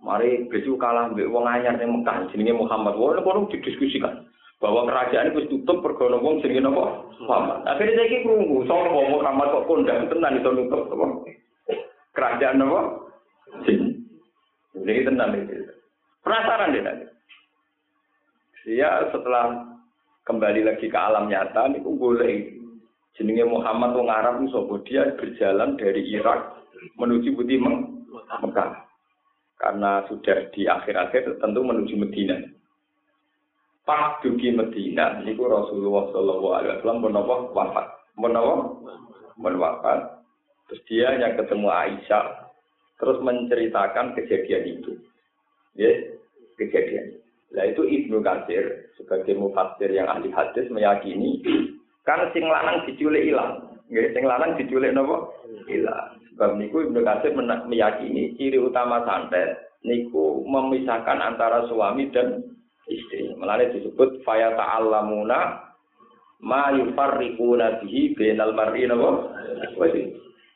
Mari 0.00 0.48
iblis 0.48 0.64
kalah 0.80 1.12
mbek 1.12 1.28
wong 1.28 1.44
anyar 1.44 1.76
ning 1.76 2.00
Mekah 2.00 2.32
jenenge 2.32 2.56
Muhammad. 2.56 2.96
Wong 2.96 3.20
kono 3.20 3.50
didiskusikan 3.52 4.24
bahwa 4.58 4.88
kerajaan 4.88 5.30
itu 5.36 5.46
tutup 5.52 5.84
pergono 5.84 6.24
wong 6.24 6.40
jenenge 6.40 6.64
napa? 6.64 7.04
Muhammad. 7.20 7.68
Akhirnya 7.68 8.00
saiki 8.00 8.24
krungu 8.24 8.64
sapa 8.64 8.88
Muhammad 8.88 9.52
kok 9.52 9.66
kondang 9.68 10.08
tenan 10.08 10.38
iso 10.40 10.50
nutup 10.56 10.88
apa? 10.88 11.06
Kerajaan 12.16 12.56
napa? 12.64 12.80
Jin. 13.68 14.08
Jadi 14.72 15.04
tenan 15.04 15.36
iki. 15.36 15.56
Penasaran 16.24 16.72
deh 16.72 16.82
tadi. 16.82 17.04
Dia 18.68 19.08
setelah 19.08 19.64
kembali 20.28 20.68
lagi 20.68 20.92
ke 20.92 20.98
alam 21.00 21.32
nyata, 21.32 21.72
niku 21.72 21.96
boleh 21.96 22.52
jenenge 23.16 23.48
Muhammad 23.48 23.96
wong 23.96 24.12
Arab 24.12 24.44
sapa 24.52 24.76
dia 24.84 25.08
berjalan 25.16 25.80
dari 25.80 26.04
Irak 26.12 26.68
menuju 27.00 27.32
Budi 27.32 27.56
Mekah. 27.56 28.84
Karena 29.56 30.04
sudah 30.12 30.52
di 30.52 30.68
akhir-akhir 30.68 31.40
tentu 31.40 31.64
menuju 31.64 31.96
Medina. 31.96 32.36
Pas 33.88 34.20
dugi 34.20 34.52
Medina 34.52 35.16
niku 35.24 35.48
Rasulullah 35.48 36.12
sallallahu 36.12 36.56
alaihi 36.60 36.72
wasallam 36.76 37.08
menapa 37.08 37.34
wafat. 37.56 37.86
Menapa? 38.20 38.54
Menwafat. 39.40 40.28
Terus 40.68 40.84
dia 40.84 41.16
yang 41.16 41.40
ketemu 41.40 41.72
Aisyah 41.72 42.52
terus 43.00 43.16
menceritakan 43.24 44.12
kejadian 44.12 44.76
itu. 44.76 44.92
Ya, 45.72 45.88
kejadian. 46.60 47.16
Nah 47.48 47.64
itu 47.64 47.80
Ibnu 47.84 48.20
Katsir 48.20 48.92
sebagai 49.00 49.32
mufassir 49.32 49.88
yang 49.88 50.04
ahli 50.04 50.28
hadis 50.28 50.68
meyakini 50.68 51.40
kan 52.04 52.28
sing 52.36 52.44
lanang 52.44 52.84
diculik 52.84 53.24
ilang. 53.24 53.80
Nggih, 53.88 54.12
sing 54.12 54.24
lanang 54.28 54.56
diculik 54.60 54.92
napa? 54.92 55.32
Ilang. 55.68 56.20
Sebab 56.36 56.60
niku 56.60 56.84
Ibnu 56.84 57.00
Katsir 57.00 57.32
meyakini 57.40 58.36
ciri 58.36 58.60
utama 58.60 59.00
santet 59.08 59.72
niku 59.80 60.44
memisahkan 60.44 61.24
antara 61.24 61.64
suami 61.72 62.12
dan 62.12 62.44
istri. 62.84 63.32
Melane 63.32 63.72
disebut 63.72 64.20
faya 64.28 64.52
ta'allamuna 64.52 65.72
ma 66.44 66.68
yufarriquna 66.76 67.80
bihi 67.80 68.12
bainal 68.12 68.52
mar'i 68.52 68.84
napa? 68.84 69.10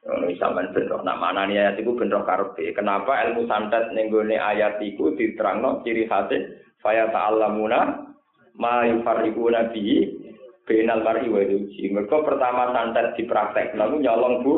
Ini 0.02 0.34
sampean 0.34 0.74
benro. 0.74 0.98
Nah, 1.06 1.14
mana 1.14 1.46
nih 1.46 1.62
ayat 1.62 1.80
benro 1.80 2.26
karpe. 2.26 2.74
Kenapa 2.74 3.22
ilmu 3.22 3.46
santet 3.46 3.94
nenggone 3.96 4.34
ayat 4.34 4.82
itu 4.82 5.14
diterangno 5.14 5.80
ciri 5.86 6.10
khasnya 6.10 6.61
faya 6.82 7.08
ta'allamuna 7.14 8.12
ma 8.58 8.84
yufarriquna 8.84 9.72
bihi 9.72 9.96
bainal 10.66 11.02
mar'i 11.02 11.30
wa 11.30 11.42
zawji. 11.42 11.90
Mergo 11.90 12.26
pertama 12.26 12.74
santet 12.74 13.16
dipraktek 13.16 13.74
lalu 13.78 14.02
nyolong 14.02 14.42
bu 14.44 14.54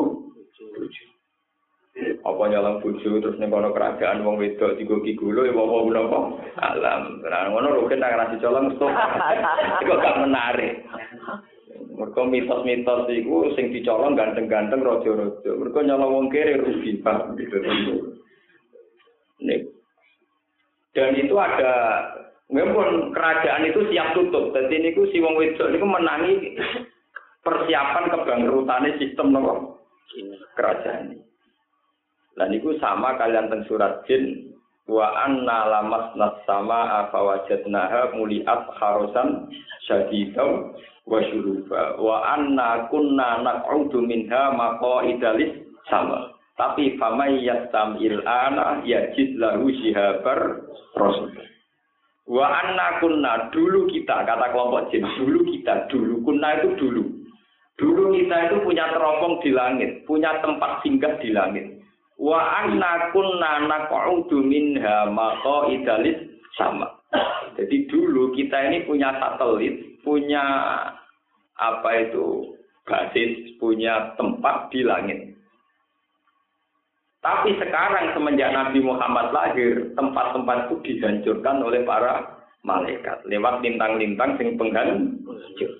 apa 1.95 2.43
nyolong 2.51 2.83
bojo 2.83 3.23
terus 3.23 3.39
ning 3.39 3.47
kono 3.47 3.71
kerajaan 3.71 4.27
wong 4.27 4.35
wedok 4.35 4.75
digoki 4.75 5.15
gulo 5.15 5.47
ya 5.47 5.55
apa 5.55 5.75
menapa? 5.87 6.19
Alam. 6.59 7.01
Nah 7.23 7.47
ngono 7.53 7.67
lho 7.71 7.87
kan 7.87 8.03
nang 8.03 8.35
colong 8.35 8.75
stop. 8.75 8.91
Iku 9.85 9.93
gak 9.95 10.19
menarik? 10.19 10.83
Mergo 11.95 12.27
mitos-mitos 12.27 13.07
iku 13.07 13.55
sing 13.55 13.71
dicolong 13.71 14.19
ganteng-ganteng 14.19 14.83
raja-raja. 14.83 15.51
Mergo 15.55 15.79
nyolong 15.79 16.11
wong 16.11 16.25
kere 16.27 16.59
rugi 16.59 16.99
pak. 16.99 17.31
Gitu. 17.39 17.63
Nih 19.39 19.63
dan 20.95 21.11
itu 21.19 21.35
ada 21.35 21.73
Memang 22.45 23.09
kerajaan 23.09 23.65
itu 23.65 23.89
siap 23.89 24.13
tutup. 24.13 24.53
Jadi 24.53 24.77
ini 24.77 24.93
si 25.09 25.17
wong 25.17 25.33
wedok 25.33 25.73
ini 25.73 25.81
menangi 25.81 26.33
persiapan 27.41 28.05
kebangkrutannya 28.13 29.01
sistem 29.01 29.33
nopo 29.33 29.81
kerajaan 30.53 31.17
ini. 31.17 31.25
Dan 32.37 32.53
itu 32.53 32.77
sama 32.77 33.17
kalian 33.17 33.49
teng 33.49 33.65
surat 33.65 34.05
jin 34.05 34.53
wa 34.85 35.09
anna 35.25 35.65
lamas 35.65 36.13
sama 36.45 37.09
afawajadnaha 37.09 38.13
muliat 38.13 38.69
harosan 38.77 39.49
syadidaw 39.89 40.69
wa 41.09 41.19
syuruba 41.25 41.97
wa 41.97 42.21
anna 42.29 42.85
kunna 42.93 43.41
naq'udu 43.41 44.05
minha 44.05 44.53
maqaidalis 44.53 45.65
sama 45.89 46.34
tapi 46.55 46.95
famay 46.95 47.43
yastamil 47.43 48.23
ana 48.23 48.79
yajid 48.87 49.35
lahu 49.35 49.67
shihabar 49.83 50.63
rasul. 50.95 51.35
Wa 52.25 52.47
anna 52.47 52.97
kunna 53.03 53.53
dulu 53.53 53.85
kita 53.91 54.25
kata 54.25 54.49
kelompok 54.49 54.89
jin 54.89 55.05
dulu 55.19 55.45
kita 55.51 55.85
dulu 55.91 56.23
kunna 56.23 56.57
itu 56.57 56.73
dulu. 56.79 57.03
Dulu 57.75 58.15
kita 58.15 58.35
itu 58.49 58.55
punya 58.63 58.87
teropong 58.95 59.43
di 59.43 59.51
langit 59.51 60.07
punya 60.07 60.39
tempat 60.39 60.79
singgah 60.81 61.19
di 61.19 61.35
langit. 61.35 61.83
Wa 62.15 62.63
anna 62.63 63.11
kunna 63.11 63.67
naq'udu 63.67 64.39
minha 64.39 65.11
maqaidalis 65.11 66.39
sama. 66.55 66.87
Jadi 67.59 67.91
dulu 67.91 68.31
kita 68.31 68.71
ini 68.71 68.87
punya 68.87 69.11
satelit 69.19 69.99
punya 70.07 70.43
apa 71.59 71.89
itu 71.99 72.55
basis 72.87 73.59
punya 73.59 74.15
tempat 74.15 74.71
di 74.71 74.83
langit 74.83 75.34
tapi 77.25 77.57
sekarang 77.57 78.13
semenjak 78.13 78.53
Nabi 78.53 78.85
Muhammad 78.85 79.33
lahir, 79.33 79.89
tempat-tempat 79.97 80.69
itu 80.69 80.75
dihancurkan 80.85 81.57
oleh 81.65 81.81
para 81.81 82.37
malaikat 82.61 83.25
lewat 83.25 83.65
lintang-lintang 83.65 84.37
sing 84.37 84.53
penghancur. 84.61 85.71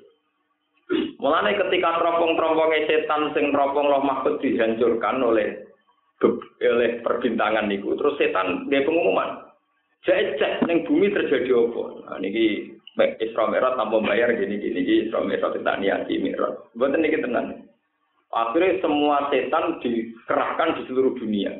Mulane 1.22 1.54
ketika 1.54 2.02
teropong-teropongnya 2.02 2.90
setan 2.90 3.30
sing 3.38 3.54
teropong 3.54 3.86
roh 3.90 4.02
mahfud 4.02 4.42
dihancurkan 4.42 5.22
oleh 5.22 5.70
oleh 6.66 7.06
perbintangan 7.06 7.70
niku, 7.70 7.94
terus 7.94 8.18
setan 8.18 8.66
dia 8.74 8.82
pengumuman. 8.82 9.46
Cek 10.06 10.66
neng 10.70 10.86
bumi 10.86 11.14
terjadi 11.14 11.50
apa? 11.50 11.84
Nah, 12.10 12.18
niki 12.22 12.74
Isra 12.96 13.50
Mi'raj 13.50 13.74
tanpa 13.74 13.98
bayar 14.06 14.34
gini 14.38 14.62
gini 14.62 14.86
gini 14.86 15.10
Isra 15.10 15.26
Mi'raj 15.26 15.58
kita 15.58 15.82
niat 15.82 16.10
Mi'raj. 16.10 16.74
Buat 16.78 16.94
niki 16.98 17.22
tenang. 17.22 17.64
Akhirnya 18.36 18.84
semua 18.84 19.32
setan 19.32 19.80
dikerahkan 19.80 20.76
di 20.76 20.82
seluruh 20.91 21.15
dunia. 21.15 21.56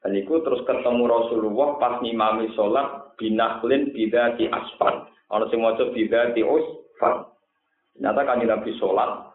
Dan 0.00 0.14
itu 0.14 0.38
terus 0.46 0.62
ketemu 0.62 1.04
Rasulullah 1.10 1.76
pas 1.82 1.98
ngimami 1.98 2.54
sholat 2.54 3.18
binaklin 3.18 3.90
bida 3.90 4.38
di 4.38 4.46
asfal. 4.46 5.10
Orang 5.34 5.50
sing 5.50 5.58
maca 5.58 5.90
bida 5.90 6.30
di 6.32 6.46
usfal. 6.46 7.34
Ternyata 7.98 8.20
kan 8.22 8.38
Nabi 8.38 8.70
sholat. 8.78 9.34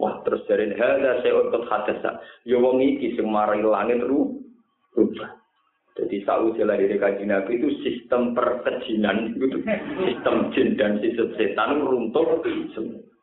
Wah 0.00 0.24
terus 0.26 0.42
dari 0.50 0.72
hada 0.74 1.22
saya 1.22 1.38
untuk 1.38 1.68
hadasa. 1.70 2.18
Ya 2.48 2.58
wong 2.58 2.82
iki 2.82 3.14
sing 3.14 3.28
langit 3.30 4.02
ru 4.02 4.40
rubah. 4.96 5.30
Jadi 5.94 6.26
saat 6.26 6.58
dari 6.58 6.98
kaji 6.98 7.22
Nabi 7.28 7.54
itu 7.54 7.70
sistem 7.86 8.34
perkejinan 8.34 9.38
itu 9.38 9.62
sistem 10.02 10.50
jin 10.50 10.74
dan 10.74 10.98
sistem 10.98 11.30
setan 11.38 11.86
runtuh 11.86 12.42
semua. 12.74 13.13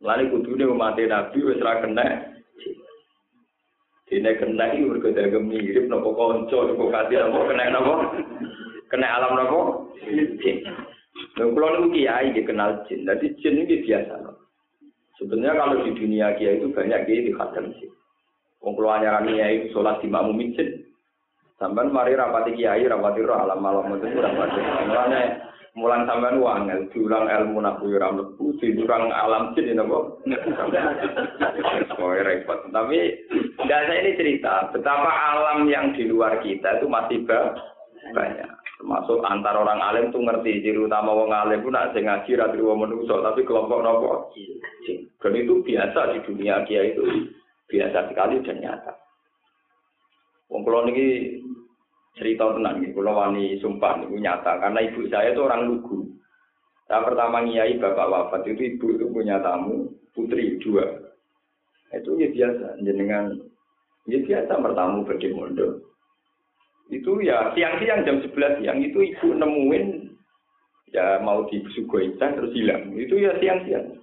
Lani 0.00 0.32
kudune 0.32 0.64
mati 0.72 1.04
Nabi 1.04 1.44
wis 1.44 1.60
ra 1.60 1.84
kena. 1.84 2.04
Dene 4.08 4.32
kena 4.40 4.72
mergo 4.72 5.12
dagem 5.12 5.52
mirip 5.52 5.86
napa 5.92 6.08
kanca 6.16 6.58
napa 6.72 6.84
kati 6.88 7.14
napa 7.20 7.38
kena 7.44 7.64
napa? 7.68 7.94
Kena 8.88 9.06
alam 9.06 9.32
napa? 9.36 9.60
Jin. 10.40 10.64
Lha 11.36 11.44
kula 11.52 11.66
niku 11.76 11.88
kiai 11.92 12.32
dikenal 12.32 12.88
jin. 12.88 13.04
Dadi 13.04 13.36
jin 13.44 13.60
iki 13.60 13.84
biasa. 13.84 14.16
Sebenarnya 15.20 15.60
kalau 15.60 15.84
di 15.84 15.92
dunia 15.92 16.32
kiai 16.32 16.56
itu 16.56 16.72
banyak 16.72 17.04
kiai 17.04 17.26
di 17.28 17.36
khadam 17.36 17.68
jin. 17.76 17.92
Wong 18.64 18.72
kula 18.80 19.04
anyaran 19.04 19.28
kiai 19.28 19.68
salat 19.76 20.00
di 20.00 20.08
makmum 20.08 20.40
jin. 20.56 20.80
Sampai 21.60 21.92
mari 21.92 22.16
rapati 22.16 22.56
kiai, 22.56 22.88
rapati 22.88 23.20
roh 23.20 23.36
alam 23.36 23.60
malam 23.60 23.92
itu 24.00 24.16
rapati. 24.16 24.60
Mulang 25.78 26.02
sampean 26.04 26.42
wangel 26.42 26.90
diulang 26.90 27.30
ilmu 27.30 27.62
naku 27.62 27.94
ora 27.94 28.10
mlebu 28.10 28.58
diulang 28.58 29.14
alam 29.14 29.54
jin 29.54 29.78
napa? 29.78 30.18
Oh 32.00 32.10
repot. 32.10 32.58
Tapi 32.74 32.98
saya 33.64 33.94
ini 34.02 34.18
cerita. 34.18 34.72
Betapa 34.74 35.10
alam 35.10 35.70
yang 35.70 35.94
di 35.94 36.10
luar 36.10 36.42
kita 36.42 36.82
itu 36.82 36.86
masih 36.90 37.22
banyak. 37.22 38.50
Termasuk 38.80 39.20
antar 39.28 39.60
orang 39.60 39.78
alim 39.84 40.08
tuh 40.08 40.24
ngerti 40.24 40.64
ciri 40.64 40.80
utama 40.80 41.12
wong 41.12 41.28
alim 41.28 41.60
pun 41.60 41.76
nak 41.76 41.92
sing 41.92 42.08
ngaji 42.08 42.32
ra 42.32 42.48
wong 42.48 42.88
menungso 42.88 43.20
tapi 43.20 43.44
kelompok 43.44 43.84
nopo 43.84 44.32
dan 45.20 45.36
itu 45.36 45.60
biasa 45.60 46.16
di 46.16 46.18
dunia 46.24 46.64
kia 46.64 46.88
itu 46.88 47.28
biasa 47.68 48.08
sekali 48.08 48.40
dan 48.40 48.56
nyata. 48.64 48.96
Wong 50.48 50.64
kula 50.64 50.88
niki 50.88 51.38
cerita 52.18 52.50
tenang 52.56 52.82
nih, 52.82 52.90
kalau 52.90 53.14
wani 53.14 53.58
sumpah 53.62 54.02
nih 54.02 54.18
nyata 54.18 54.58
karena 54.58 54.80
ibu 54.82 55.00
saya 55.06 55.30
itu 55.30 55.42
orang 55.46 55.70
lugu. 55.70 56.10
Saya 56.90 57.06
pertama 57.06 57.46
ngiai 57.46 57.78
bapak 57.78 58.10
wafat 58.10 58.42
itu 58.50 58.74
ibu 58.74 58.86
itu 58.98 59.06
punya 59.14 59.38
tamu 59.38 59.94
putri 60.10 60.58
dua. 60.58 60.82
Itu 61.94 62.18
ya 62.18 62.30
biasa 62.34 62.82
jenengan 62.82 63.38
ya 64.10 64.18
biasa 64.26 64.52
bertamu 64.58 65.06
bagi 65.06 65.30
mondo. 65.30 65.86
Itu 66.90 67.22
ya 67.22 67.54
siang-siang 67.54 68.02
jam 68.02 68.18
11 68.18 68.58
siang 68.58 68.78
itu 68.82 68.98
ibu 69.14 69.30
nemuin 69.38 70.10
ya 70.90 71.22
mau 71.22 71.46
di 71.46 71.62
Sugoitan 71.78 72.34
terus 72.34 72.50
hilang. 72.50 72.90
Itu 72.98 73.22
ya 73.22 73.38
siang-siang. 73.38 73.94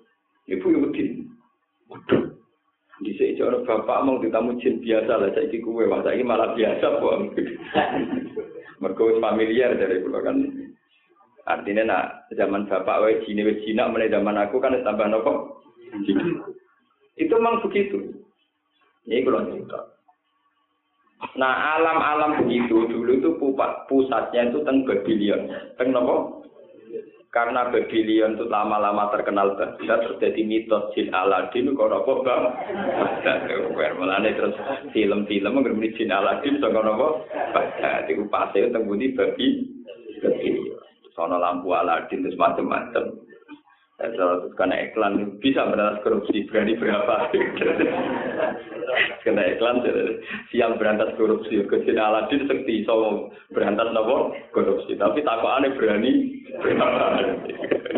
Ibu 0.47 0.63
ikutin. 0.63 1.27
Waduh, 1.91 2.36
di 2.97 3.13
sini 3.13 3.37
orang 3.45 3.61
bapak 3.61 4.01
mau 4.01 4.17
ditamu 4.17 4.57
jin 4.57 4.81
biasa 4.81 5.21
lah, 5.21 5.29
saya 5.29 5.45
ikut 5.53 5.61
kue, 5.61 5.85
masa 5.85 6.17
ini 6.17 6.25
malah 6.25 6.57
biasa 6.57 6.97
kok. 6.97 7.15
Mereka 8.81 9.21
familiar 9.21 9.77
dari 9.77 10.01
pulau 10.01 10.21
kan. 10.25 10.37
Artinya 11.45 11.83
nak 11.85 12.03
zaman 12.33 12.65
bapak 12.65 12.97
wae 13.05 13.21
jine 13.25 13.45
wae 13.45 13.61
jina 13.61 13.85
mulai 13.85 14.09
zaman 14.09 14.41
aku 14.41 14.57
kan 14.57 14.73
tambah 14.81 15.07
nopo. 15.13 15.61
Itu 17.17 17.33
memang 17.37 17.61
begitu. 17.69 18.17
Ini 19.05 19.23
kalau 19.23 19.45
cerita. 19.45 19.79
Nah, 21.37 21.79
alam-alam 21.79 22.45
begitu 22.45 22.85
dulu 22.85 23.11
itu 23.17 23.29
pusatnya 23.89 24.53
itu 24.53 24.61
teng 24.65 24.85
Babylon. 24.85 25.49
Teng 25.77 25.93
nopo? 25.93 26.45
Karena 27.37 27.69
Babylon 27.69 28.33
itu 28.33 28.49
lama-lama 28.49 29.13
terkenal 29.13 29.53
Baghdad 29.53 30.09
terjadi 30.09 30.41
mitos 30.41 30.89
jin 30.97 31.13
Aladin 31.13 31.69
kok 31.77 31.93
apa 31.93 32.11
bang? 32.25 32.43
Mulane 33.93 34.33
terus 34.33 34.57
film-film 34.89 35.61
ngerti 35.61 36.01
jin 36.01 36.17
Aladin 36.17 36.57
saka 36.57 36.81
napa? 36.81 37.29
Baghdad 37.53 38.09
iku 38.09 38.25
pasti 38.25 38.65
teng 38.73 38.89
budi 38.89 39.13
babi 39.13 39.69
Babylon. 40.17 40.81
Sono 41.13 41.37
lampu 41.37 41.77
Aladin 41.77 42.25
terus 42.25 42.41
macam-macam. 42.41 43.05
Terus 43.97 44.53
karena 44.53 44.77
iklan 44.85 45.41
bisa 45.41 45.65
berantas 45.73 46.05
korupsi 46.05 46.45
berani 46.45 46.77
berapa? 46.77 47.33
karena 49.25 49.43
iklan 49.57 49.81
siap 50.53 50.77
berantas 50.77 51.17
korupsi. 51.17 51.65
Kecil 51.65 51.97
Aladin 51.97 52.45
sekti 52.45 52.85
so 52.85 53.33
berantas 53.49 53.89
nopo 53.97 54.37
korupsi. 54.53 54.93
Tapi 55.01 55.25
takut 55.25 55.49
aneh 55.49 55.73
berani 55.73 56.29
berapa? 56.61 57.05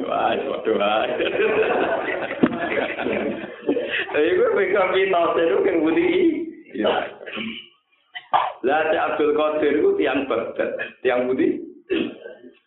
Wah, 0.07 0.39
waduh. 0.39 0.79
Tapi 4.09 4.29
gue 4.39 4.49
pegang 4.55 4.89
mitos 4.95 5.35
itu 5.35 5.57
kan 5.67 5.75
budi. 5.83 6.07
Lah 8.63 8.87
Abdul 8.87 9.35
Qadir 9.35 9.83
itu 9.83 9.89
tiang 9.99 10.31
Baghdad, 10.31 10.79
tiang 11.03 11.27
budi. 11.27 11.59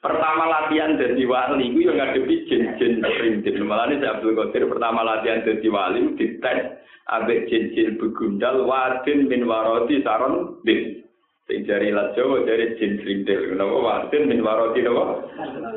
Pertama 0.02 0.50
latihan 0.50 0.98
jadi 0.98 1.22
wali, 1.30 1.70
itu 1.70 1.86
yang 1.86 1.94
ngadepi 1.94 2.50
jin-jin 2.50 2.98
perintin. 2.98 3.62
Malah 3.62 3.86
ini 3.86 4.02
Abdul 4.02 4.34
Qadir 4.34 4.66
pertama 4.66 5.06
latihan 5.06 5.46
jadi 5.46 5.68
wali, 5.70 6.18
dites 6.18 6.58
abek 7.06 7.46
jin-jin 7.46 8.02
begundal, 8.02 8.66
wadin 8.66 9.30
min 9.30 9.46
waroti 9.46 10.02
saron 10.02 10.58
bin. 10.66 11.06
Sing 11.46 11.62
jari 11.66 11.94
Jawa 11.94 12.42
jari 12.42 12.74
jin 12.82 12.98
perintil. 12.98 13.54
Kenapa 13.54 13.78
wadin 13.78 14.26
min 14.26 14.42
waroti 14.42 14.82
napa? 14.82 15.04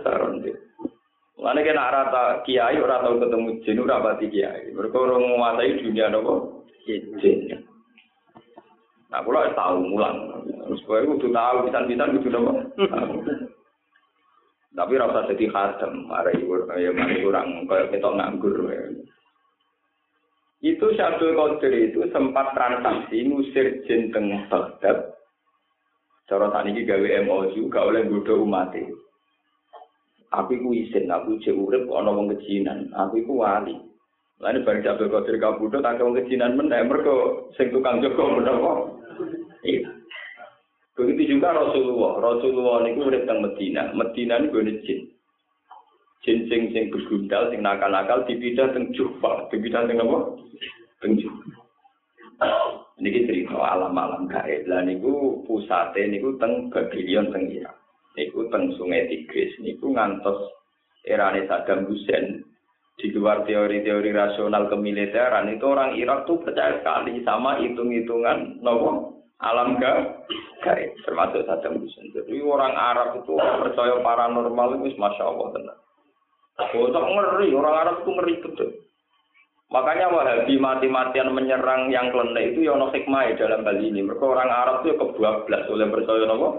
Saron 0.01 0.41
bin. 0.41 0.57
Mana 1.38 1.61
kena 1.61 1.93
rata 1.93 2.41
kiai, 2.49 2.81
ora 2.81 3.05
tau 3.05 3.21
ketemu 3.21 3.61
jin, 3.61 3.77
ora 3.77 4.01
pati 4.01 4.25
kiai. 4.33 4.73
Mereka 4.73 4.97
orang 4.97 5.21
menguasai 5.21 5.85
dunia 5.85 6.09
napa? 6.09 6.33
Jin. 6.89 7.61
Nah, 9.13 9.21
kalau 9.21 9.53
tahu 9.53 9.75
mulang. 9.85 10.17
Terus 10.49 10.81
gue 10.81 11.05
kudu 11.13 11.29
tahu, 11.29 11.69
bisa-bisa 11.69 12.09
kudu 12.09 12.29
napa? 12.33 12.51
Tapi 14.75 14.99
rasa 14.99 15.31
jadi 15.31 15.47
khadam, 15.47 16.11
mari 16.11 16.35
ya 16.83 16.91
mari 16.91 17.23
kurang 17.23 17.63
kayak 17.63 17.95
kita 17.95 18.11
nganggur. 18.11 18.59
Itu 20.59 20.85
Syabdul 20.99 21.31
Qadir 21.31 21.73
itu 21.91 22.03
sempat 22.11 22.51
transaksi 22.51 23.23
ngusir 23.23 23.88
jin 23.88 24.11
teng 24.11 24.35
Baghdad. 24.51 25.15
Cara 26.25 26.49
tadi 26.51 26.73
ini 26.75 26.83
gawe 26.83 27.07
MOU, 27.23 27.69
gak 27.69 27.85
oleh 27.85 28.03
bodoh 28.09 28.43
umat 28.43 28.73
Aku 30.35 30.51
iku 30.57 30.73
isin, 30.75 31.07
aku 31.07 31.39
cek 31.39 31.55
urip 31.55 31.88
ana 31.95 32.11
wong 32.11 32.33
kejinan, 32.35 32.91
aku 32.91 33.23
iku 33.23 33.45
wali. 33.45 33.77
Lain 34.43 34.67
bareng 34.67 34.83
Syabdul 34.83 35.07
Qadir 35.07 35.39
kabudo 35.39 35.79
tak 35.79 36.03
wong 36.03 36.19
kejinan 36.19 36.59
meneh 36.59 36.83
mergo 36.83 37.47
sing 37.55 37.71
tukang 37.71 38.03
jaga 38.03 38.19
menapa. 38.19 38.91
Iya. 39.63 39.94
Begitu 40.95 41.36
juga 41.36 41.51
Rasulullah. 41.51 42.23
Rasulullah 42.23 42.88
ini 42.88 43.03
urip 43.03 43.27
teng 43.27 43.43
Medina. 43.43 43.91
Medina 43.91 44.39
ini 44.39 44.47
gue 44.47 44.79
jin. 44.88 44.99
Jin 46.23 46.47
sing 46.47 46.71
sing 46.71 46.88
bergundal, 46.88 47.51
sing 47.51 47.60
nakal-nakal 47.60 48.23
dipindah 48.23 48.71
teng 48.71 48.95
Jufa. 48.95 49.51
Dipindah 49.51 49.84
teng 49.91 49.99
apa? 49.99 50.39
Teng 51.03 51.19
Jufa. 51.19 51.51
Ini 52.95 53.27
cerita 53.27 53.60
alam-alam 53.60 54.31
gaib. 54.31 54.71
Lah 54.71 54.88
niku 54.88 55.43
pusate 55.43 56.08
niku 56.08 56.39
teng 56.39 56.71
Babylon 56.71 57.27
teng 57.27 57.51
Irak. 57.51 57.75
Niku 58.15 58.47
teng 58.47 58.71
Sungai 58.79 59.12
Tigris. 59.12 59.51
Niku 59.60 59.91
ngantos 59.91 60.47
erane 61.03 61.43
Saddam 61.51 61.91
Hussein. 61.91 62.39
Di 62.95 63.12
luar 63.12 63.43
teori-teori 63.43 64.15
rasional 64.15 64.71
kemiliteran 64.71 65.51
itu 65.51 65.67
orang 65.67 65.99
Irak 65.99 66.23
tuh 66.23 66.39
percaya 66.39 66.79
sekali 66.79 67.19
sama 67.27 67.60
hitung-hitungan 67.60 68.63
nopo 68.63 69.19
alam 69.43 69.75
gaib 70.63 70.85
termasuk 71.05 71.45
Saddam 71.45 71.79
Hussein. 71.79 72.09
Jadi 72.11 72.41
orang 72.41 72.73
Arab 72.73 73.21
itu 73.21 73.37
percaya 73.37 74.01
paranormal 74.01 74.81
itu 74.81 74.97
masya 74.97 75.23
Allah 75.23 75.47
tenang. 75.53 75.79
Oh, 76.75 76.87
ngeri, 76.89 77.53
orang 77.53 77.75
Arab 77.77 77.95
itu 78.01 78.09
ngeri 78.15 78.33
betul. 78.41 78.69
Makanya 79.69 80.13
Wahabi 80.13 80.55
mati-matian 80.61 81.33
menyerang 81.33 81.89
yang 81.89 82.13
klenek 82.13 82.53
itu 82.53 82.69
ya 82.69 82.77
ono 82.77 82.93
hikmah 82.93 83.33
dalam 83.35 83.65
hal 83.65 83.77
ini. 83.81 84.01
Mereka 84.05 84.23
orang 84.23 84.49
Arab 84.49 84.75
itu 84.81 84.93
ya 84.93 85.01
kebablas 85.01 85.67
oleh 85.69 85.87
percaya 85.89 86.23
nopo. 86.25 86.49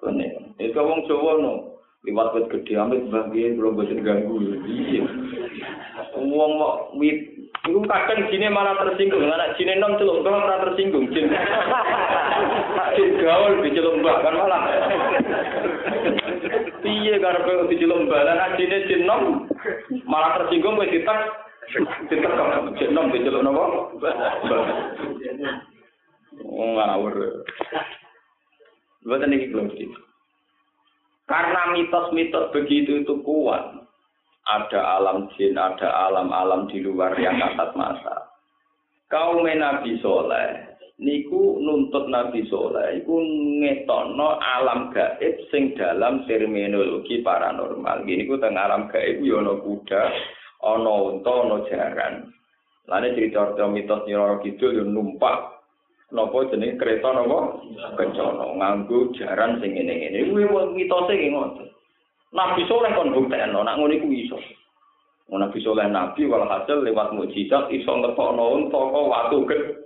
Klenek. 0.00 0.56
Itu 0.56 0.80
wong 0.80 1.04
Jawa 1.06 1.32
no. 1.40 1.52
Liwat 2.02 2.34
wit 2.34 2.50
gede 2.50 2.74
amit 2.74 3.06
bagian 3.12 3.54
belum 3.54 3.78
bisa 3.78 3.94
ganggu. 4.02 4.34
Iya. 4.66 5.04
Wong 6.18 6.52
mau 6.58 6.90
wit 6.98 7.32
Iku 7.62 7.78
kadang 7.86 8.26
jine 8.26 8.50
malah 8.50 8.74
tersinggung, 8.74 9.22
anak 9.22 9.54
jine 9.54 9.78
nom 9.78 9.94
celuk 9.94 10.26
mbah 10.26 10.34
ora 10.34 10.66
tersinggung 10.66 11.06
jin. 11.14 11.30
Jin 12.92 13.16
gaul 13.20 13.64
diceluk 13.64 13.98
mbah 14.04 14.16
kan 14.20 14.34
malah. 14.36 14.62
Piye 16.84 17.14
karepe 17.16 17.72
diceluk 17.72 18.04
mbah 18.06 18.20
lan 18.26 18.56
jine 18.60 18.78
jin 18.88 19.02
nom 19.08 19.48
malah 20.04 20.36
tersinggung 20.40 20.76
wis 20.76 20.92
ditek 20.92 21.20
jin 22.76 22.90
nom 22.92 23.12
diceluk 23.12 23.42
napa? 23.44 23.64
Oh 26.42 26.68
ngawur. 26.76 27.44
Buat 29.02 29.26
ini 29.26 29.50
belum 29.50 29.66
Karena 31.26 31.74
mitos-mitos 31.74 32.54
begitu 32.54 33.02
itu 33.02 33.14
kuat, 33.26 33.82
ada 34.46 34.80
alam 34.98 35.30
jin, 35.34 35.54
ada 35.54 35.88
alam-alam 36.10 36.66
di 36.70 36.82
luar 36.82 37.14
yang 37.18 37.38
kasat 37.38 37.72
mata. 37.78 38.30
Kaum 39.06 39.46
Nabi 39.46 39.96
Soleh, 40.02 40.71
niku 41.02 41.58
nuntut 41.58 42.06
Nabi 42.06 42.46
Soleh, 42.46 43.02
iku 43.02 43.18
ngetono 43.58 44.38
alam 44.38 44.94
gaib 44.94 45.34
sing 45.50 45.74
dalam 45.74 46.22
terminologi 46.30 47.20
paranormal. 47.26 48.06
Gini 48.06 48.30
ku 48.30 48.38
teng 48.38 48.54
alam 48.54 48.86
gaib 48.86 49.18
yono 49.18 49.58
kuda, 49.58 50.02
ono 50.62 51.10
unta, 51.10 51.32
ono 51.34 51.66
jaran. 51.66 52.30
Lalu 52.86 53.14
cerita-cerita 53.14 53.66
mitos 53.70 54.02
Nyiroro 54.06 54.42
Kidul 54.42 54.74
yo 54.74 54.84
numpak 54.86 55.62
Nopo 56.12 56.44
jenis 56.44 56.76
kereta 56.76 57.08
nopo 57.08 57.64
kencono 57.96 58.52
nganggo 58.60 59.16
jaran 59.16 59.64
sing 59.64 59.72
ngene-ngene. 59.72 60.28
Kuwi 60.28 60.44
mitose 60.76 61.16
ki 61.16 61.32
ngoten. 61.32 61.72
Nabi 62.36 62.68
soleh 62.68 62.92
kon 62.92 63.16
buktekno, 63.16 63.64
nak 63.64 63.80
ngono 63.80 63.96
iku 63.96 64.12
iso. 64.12 64.36
Nabi 65.32 65.64
soleh 65.64 65.88
nabi 65.88 66.28
walhasil 66.28 66.84
lewat 66.84 67.16
mukjizat 67.16 67.72
iso 67.72 67.96
ngetokno 67.96 68.44
unta 68.60 68.76
kok 68.76 69.08
watu 69.08 69.38
gede 69.48 69.81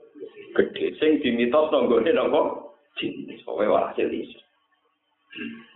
sing 1.01 1.11
dimitos 1.21 1.69
nggone 1.69 2.11
napa 2.13 2.41
jin 2.97 3.13
sowe 3.45 3.65
walhasil 3.65 4.09
iso. 4.09 4.41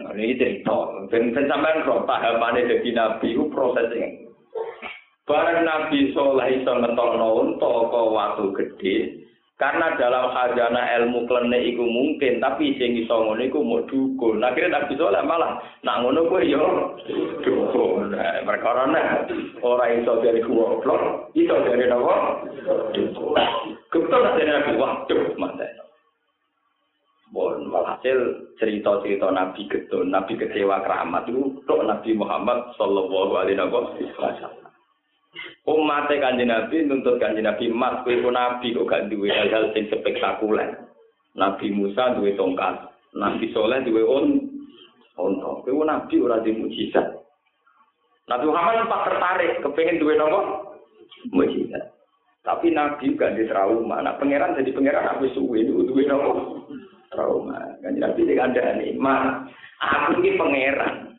Nah, 0.00 0.16
ini 0.16 0.40
cerita, 0.40 1.04
ben 1.12 1.36
ben 1.36 1.44
sampean 1.44 1.84
roh 1.84 2.08
pahamane 2.08 2.64
dadi 2.64 2.96
nabi 2.96 3.36
ku 3.36 3.52
proses 3.52 3.92
sing 3.92 4.30
Barang 5.28 5.62
Nabi 5.62 6.10
Soleh 6.10 6.58
iso 6.58 6.74
ngetokno 6.74 7.28
unta 7.38 7.70
kok 7.86 8.10
watu 8.10 8.50
gede, 8.50 9.19
Karena 9.60 9.92
dalam 10.00 10.32
khazanah 10.32 10.88
ilmu 10.96 11.28
klene 11.28 11.60
iku 11.68 11.84
mungkin, 11.84 12.40
tapi 12.40 12.80
sing 12.80 12.96
iso 12.96 13.12
ngono 13.12 13.44
iku 13.44 13.60
mau 13.60 13.84
dukun. 13.84 14.40
Nah, 14.40 14.56
Nabi 14.56 14.96
Soleh 14.96 15.20
malah 15.20 15.60
nak 15.84 16.00
ngono 16.00 16.32
kuwi 16.32 16.48
yo 16.48 16.96
dukun. 17.44 18.16
Nah, 18.16 18.40
perkara 18.48 18.88
nah 18.88 19.20
ora 19.60 19.92
iso 19.92 20.16
dari 20.24 20.40
goblok, 20.40 21.28
iso 21.36 21.52
dari 21.60 21.84
napa? 21.92 22.40
Dukun. 22.96 23.36
Kebetul 23.92 24.24
dari 24.32 24.48
Nabi 24.48 24.72
waduh 24.80 25.36
mate. 25.36 25.68
Bon, 27.30 27.60
walhasil 27.68 28.50
cerita-cerita 28.56 29.28
Nabi 29.28 29.68
Gedon, 29.68 30.08
Nabi 30.08 30.40
kecewa 30.40 30.82
keramat 30.82 31.28
itu 31.28 31.62
Nabi 31.68 32.10
Muhammad 32.16 32.74
Sallallahu 32.74 33.38
Alaihi 33.38 33.60
Wasallam. 33.60 34.59
Umat 35.70 36.10
kanjeng 36.10 36.50
Nabi 36.50 36.82
nuntut 36.82 37.22
kanjeng 37.22 37.46
Nabi 37.46 37.70
mas 37.70 38.02
kowe 38.02 38.14
nabi 38.34 38.74
kok 38.74 38.88
gak 38.90 39.06
duwe 39.06 39.30
hal-hal 39.30 39.70
sing 39.70 39.86
spektakuler. 39.86 40.90
Nabi 41.38 41.70
Musa 41.70 42.18
duwe 42.18 42.34
tongkat, 42.34 42.90
Nabi 43.14 43.54
Soleh 43.54 43.78
duwe 43.86 44.02
on 44.02 44.50
onto. 45.14 45.62
Kowe 45.62 45.86
nabi 45.86 46.18
ora 46.18 46.42
di 46.42 46.50
mujizat. 46.50 47.06
Nabi 48.26 48.44
Muhammad 48.50 48.82
sempat 48.82 49.00
tertarik 49.06 49.52
kepengen 49.62 50.02
duwe 50.02 50.14
nopo? 50.18 50.40
Mujizat. 51.30 51.94
Tapi 52.42 52.74
Nabi 52.74 53.14
gak 53.14 53.38
di 53.38 53.46
trauma. 53.46 54.02
Nah, 54.02 54.18
pangeran 54.18 54.58
jadi 54.58 54.74
pangeran 54.74 55.14
aku 55.14 55.30
suwe 55.30 55.62
duwe 55.62 56.02
nopo? 56.10 56.66
Trauma. 57.14 57.78
Kanjeng 57.78 58.02
Nabi 58.02 58.26
dikandani, 58.26 58.98
"Ma, 58.98 59.46
aku 59.78 60.18
iki 60.18 60.34
pangeran." 60.34 61.14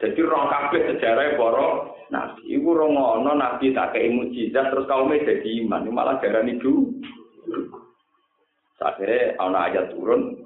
Jadi 0.00 0.18
roh 0.24 0.50
kabeh 0.50 0.82
sejarah 0.88 1.38
para 1.38 1.91
nabi. 2.12 2.60
Iku 2.60 2.76
ora 2.76 2.86
ngono 2.92 3.32
nabi 3.32 3.72
tak 3.72 3.96
kei 3.96 4.12
mujizat 4.12 4.68
terus 4.68 4.84
kaum 4.84 5.08
jadi 5.08 5.64
iman, 5.64 5.88
malah 5.88 6.20
darani 6.20 6.60
du. 6.60 6.92
Akhirnya 8.82 9.38
ana 9.38 9.70
ayat 9.70 9.94
turun 9.94 10.42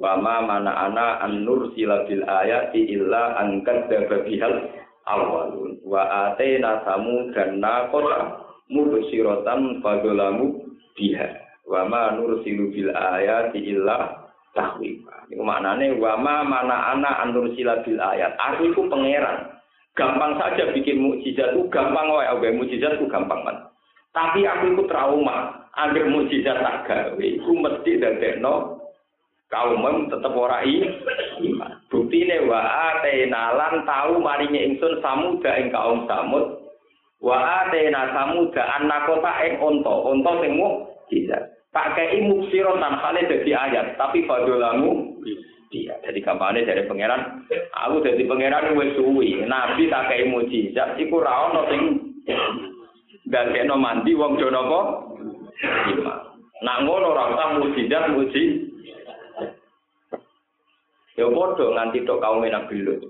Wama 0.00 0.48
mana 0.48 0.88
ana 0.88 1.20
an 1.20 1.44
nur 1.44 1.76
silabil 1.76 2.24
ayati 2.24 2.88
illa 2.88 3.36
angkat 3.36 3.84
dababihal 3.92 4.72
awalun 5.04 5.76
wa 5.84 6.32
atena 6.32 6.80
samu 6.88 7.28
dan 7.36 7.60
nakota 7.60 8.48
mubsiratan 8.72 9.84
fadolamu 9.84 10.56
biha 10.96 11.36
wama 11.68 12.16
nur 12.16 12.40
silubil 12.40 12.88
ayati 12.96 13.60
illa 13.60 14.24
tahwifa 14.56 15.28
itu 15.28 15.44
maknanya 15.44 15.92
wama 16.00 16.48
mana 16.48 16.96
ana 16.96 17.20
an 17.20 17.36
nur 17.36 17.52
silabil 17.52 18.00
ayat 18.00 18.32
aku 18.40 18.72
itu 18.72 18.80
pangeran 18.88 19.52
gampang 20.00 20.40
saja 20.40 20.72
bikin 20.72 21.04
mukjizat 21.04 21.52
itu 21.52 21.68
gampang 21.68 22.08
wae 22.08 22.24
oke 22.32 22.48
mukjizat 22.56 22.96
itu 22.96 23.04
gampang 23.12 23.44
kan 23.44 23.68
tapi 24.16 24.48
aku 24.48 24.72
itu 24.72 24.82
trauma 24.88 25.68
agar 25.76 26.08
mukjizat 26.08 26.56
tak 26.64 26.88
gawe 26.88 27.20
iku 27.20 27.52
mesti 27.52 28.00
dadekno 28.00 28.80
kaum 29.50 30.06
tetep 30.06 30.32
ora 30.32 30.62
iman. 30.62 31.72
Buktine 31.90 32.46
wa 32.46 32.62
atena 32.94 33.50
lan 33.58 33.82
tau 33.82 34.22
maringe 34.22 34.62
ingsun 34.62 35.02
samuda 35.02 35.58
ing 35.58 35.74
kaum 35.74 36.06
samud. 36.06 36.70
Wa 37.18 37.66
atena 37.66 38.14
samuda 38.14 38.62
anakota 38.78 39.32
ing 39.44 39.58
unta, 39.58 39.94
unta 40.06 40.30
sing 40.40 40.54
mukjizat. 40.54 41.50
Tak 41.70 41.94
kei 41.94 42.18
muksiro 42.26 42.78
tanpane 42.82 43.30
dadi 43.30 43.54
ayat, 43.54 43.94
tapi 43.94 44.26
fadolamu 44.26 45.22
dia. 45.70 45.94
Jadi 46.02 46.18
kampanye 46.20 46.66
dari 46.66 46.84
pangeran, 46.84 47.46
aku 47.72 48.02
jadi 48.02 48.22
pangeran 48.26 48.74
wis 48.74 48.94
suwi. 48.98 49.46
Nabi 49.46 49.86
tak 49.86 50.10
kei 50.10 50.26
mukjizat 50.26 50.98
iku 50.98 51.22
ra 51.22 51.50
ono 51.50 51.62
sing 51.70 51.82
dadekno 53.30 53.78
mandi 53.78 54.12
wong 54.18 54.36
do 54.36 54.50
napa? 54.50 54.80
Iman. 55.94 56.18
Nak 56.60 56.80
ngono 56.84 57.14
ora 57.14 57.24
usah 57.32 57.48
mukjizat 57.62 58.12
mukjizat 58.12 58.70
Ya 61.20 61.28
bodoh 61.28 61.76
nganti 61.76 62.08
tok 62.08 62.24
kaum 62.24 62.40
Nabi 62.40 62.80
Lut. 62.80 63.04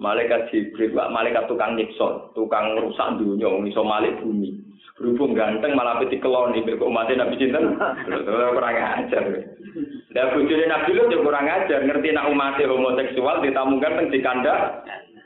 Malaikat 0.00 0.48
Jibril, 0.48 0.96
malaikat 0.96 1.44
tukang 1.52 1.76
nyiksa, 1.76 2.32
tukang 2.32 2.80
rusak 2.80 3.20
dunia, 3.20 3.52
iso 3.68 3.84
malik 3.84 4.16
bumi. 4.24 4.56
Berhubung 5.02 5.34
ganteng 5.34 5.74
malah 5.74 5.98
peti 5.98 6.22
keloni, 6.22 6.62
kok 6.62 6.94
mati 6.94 7.18
Nabi 7.18 7.34
Cinten, 7.34 7.74
kurang 8.30 8.78
ajar. 8.78 9.24
Dan 10.14 10.30
bujurnya 10.30 10.70
Nabi 10.70 10.94
Lut 10.94 11.10
ya 11.10 11.18
kurang 11.18 11.50
ajar, 11.50 11.82
ngerti 11.82 12.14
nak 12.14 12.30
umatnya 12.30 12.70
homoseksual, 12.70 13.42
ditamu 13.42 13.82
ganteng 13.82 14.14
di 14.14 14.22
kandang, 14.22 14.78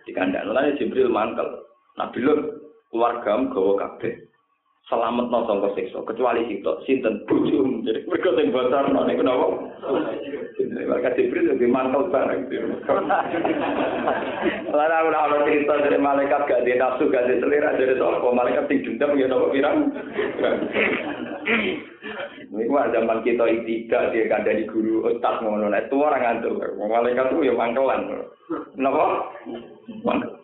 di 0.08 0.16
kandang. 0.16 0.48
Lalu 0.48 0.80
Jibril 0.80 1.12
mantel, 1.12 1.68
Nabi 2.00 2.24
Lut 2.24 2.40
keluarga 2.88 3.36
gawa 3.52 3.72
kabeh. 3.76 4.16
Selamat 4.86 5.26
no 5.34 5.42
sangka 5.50 5.74
siksa 5.74 5.98
kecuali 6.06 6.46
situ 6.46 6.72
sinten? 6.86 7.26
Bujum 7.26 7.82
jadi 7.82 8.06
mereka 8.06 8.38
sing 8.38 8.54
bocor 8.54 8.86
no 8.94 9.02
niku 9.02 9.22
napa? 9.26 9.46
Mereka 10.62 11.18
Jibril 11.18 11.50
lebih 11.50 11.66
mantel 11.66 12.06
bareng 12.06 12.46
Lalu 14.70 14.94
aku 14.98 15.08
nak 15.10 15.42
cerita 15.42 15.74
dari 15.82 15.98
malaikat 15.98 16.46
gak 16.46 16.62
di 16.62 16.78
nafsu 16.78 17.10
gak 17.10 17.26
di 17.26 17.42
selera 17.42 17.74
dari 17.74 17.98
sopo 17.98 18.30
malaikat 18.30 18.70
sing 18.70 18.78
dendam 18.86 19.18
ya 19.18 19.26
nopo 19.26 19.50
pirang? 19.50 19.90
Ini 22.46 22.70
mah 22.70 22.86
zaman 22.94 23.26
kita 23.26 23.42
tidak 23.66 24.14
dia 24.14 24.30
kan 24.30 24.46
dari 24.46 24.62
guru 24.70 25.10
ustaz 25.10 25.42
ngono 25.42 25.66
itu 25.74 25.96
orang 25.98 26.22
ngantuk. 26.22 26.62
Malaikat 26.78 27.34
itu 27.34 27.50
ya 27.50 27.54
mangkelan 27.58 28.22
kenapa 28.78 29.34
mangkel. 30.06 30.38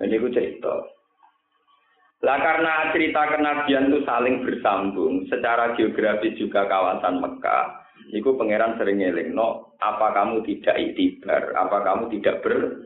Jadi 0.00 0.16
aku 0.16 0.28
cerita 0.32 0.95
Lah 2.26 2.42
karena 2.42 2.90
cerita 2.90 3.22
kenabian 3.30 3.86
itu 3.86 4.02
saling 4.02 4.42
bersambung, 4.42 5.30
secara 5.30 5.78
geografis 5.78 6.34
juga 6.34 6.66
kawasan 6.66 7.22
Mekah, 7.22 7.86
itu 8.10 8.34
pangeran 8.34 8.74
sering 8.82 8.98
ngeling, 8.98 9.30
no, 9.30 9.78
apa 9.78 10.10
kamu 10.10 10.42
tidak 10.42 10.74
itibar, 10.74 11.54
apa 11.54 11.86
kamu 11.86 12.10
tidak 12.18 12.42
ber... 12.42 12.82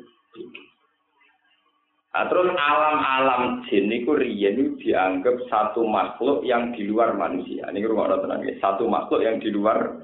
Nah, 2.11 2.27
terus 2.27 2.53
alam-alam 2.53 3.65
jin 3.71 3.89
itu 3.89 4.13
riyen 4.13 4.77
dianggap 4.77 5.41
satu 5.47 5.89
makhluk 5.89 6.43
yang 6.43 6.75
di 6.75 6.91
luar 6.91 7.15
manusia. 7.15 7.71
Ini 7.71 7.87
rumah 7.87 8.11
tenang 8.19 8.43
ya. 8.43 8.59
Satu 8.59 8.91
makhluk 8.91 9.23
yang 9.23 9.39
di 9.39 9.47
luar 9.55 9.95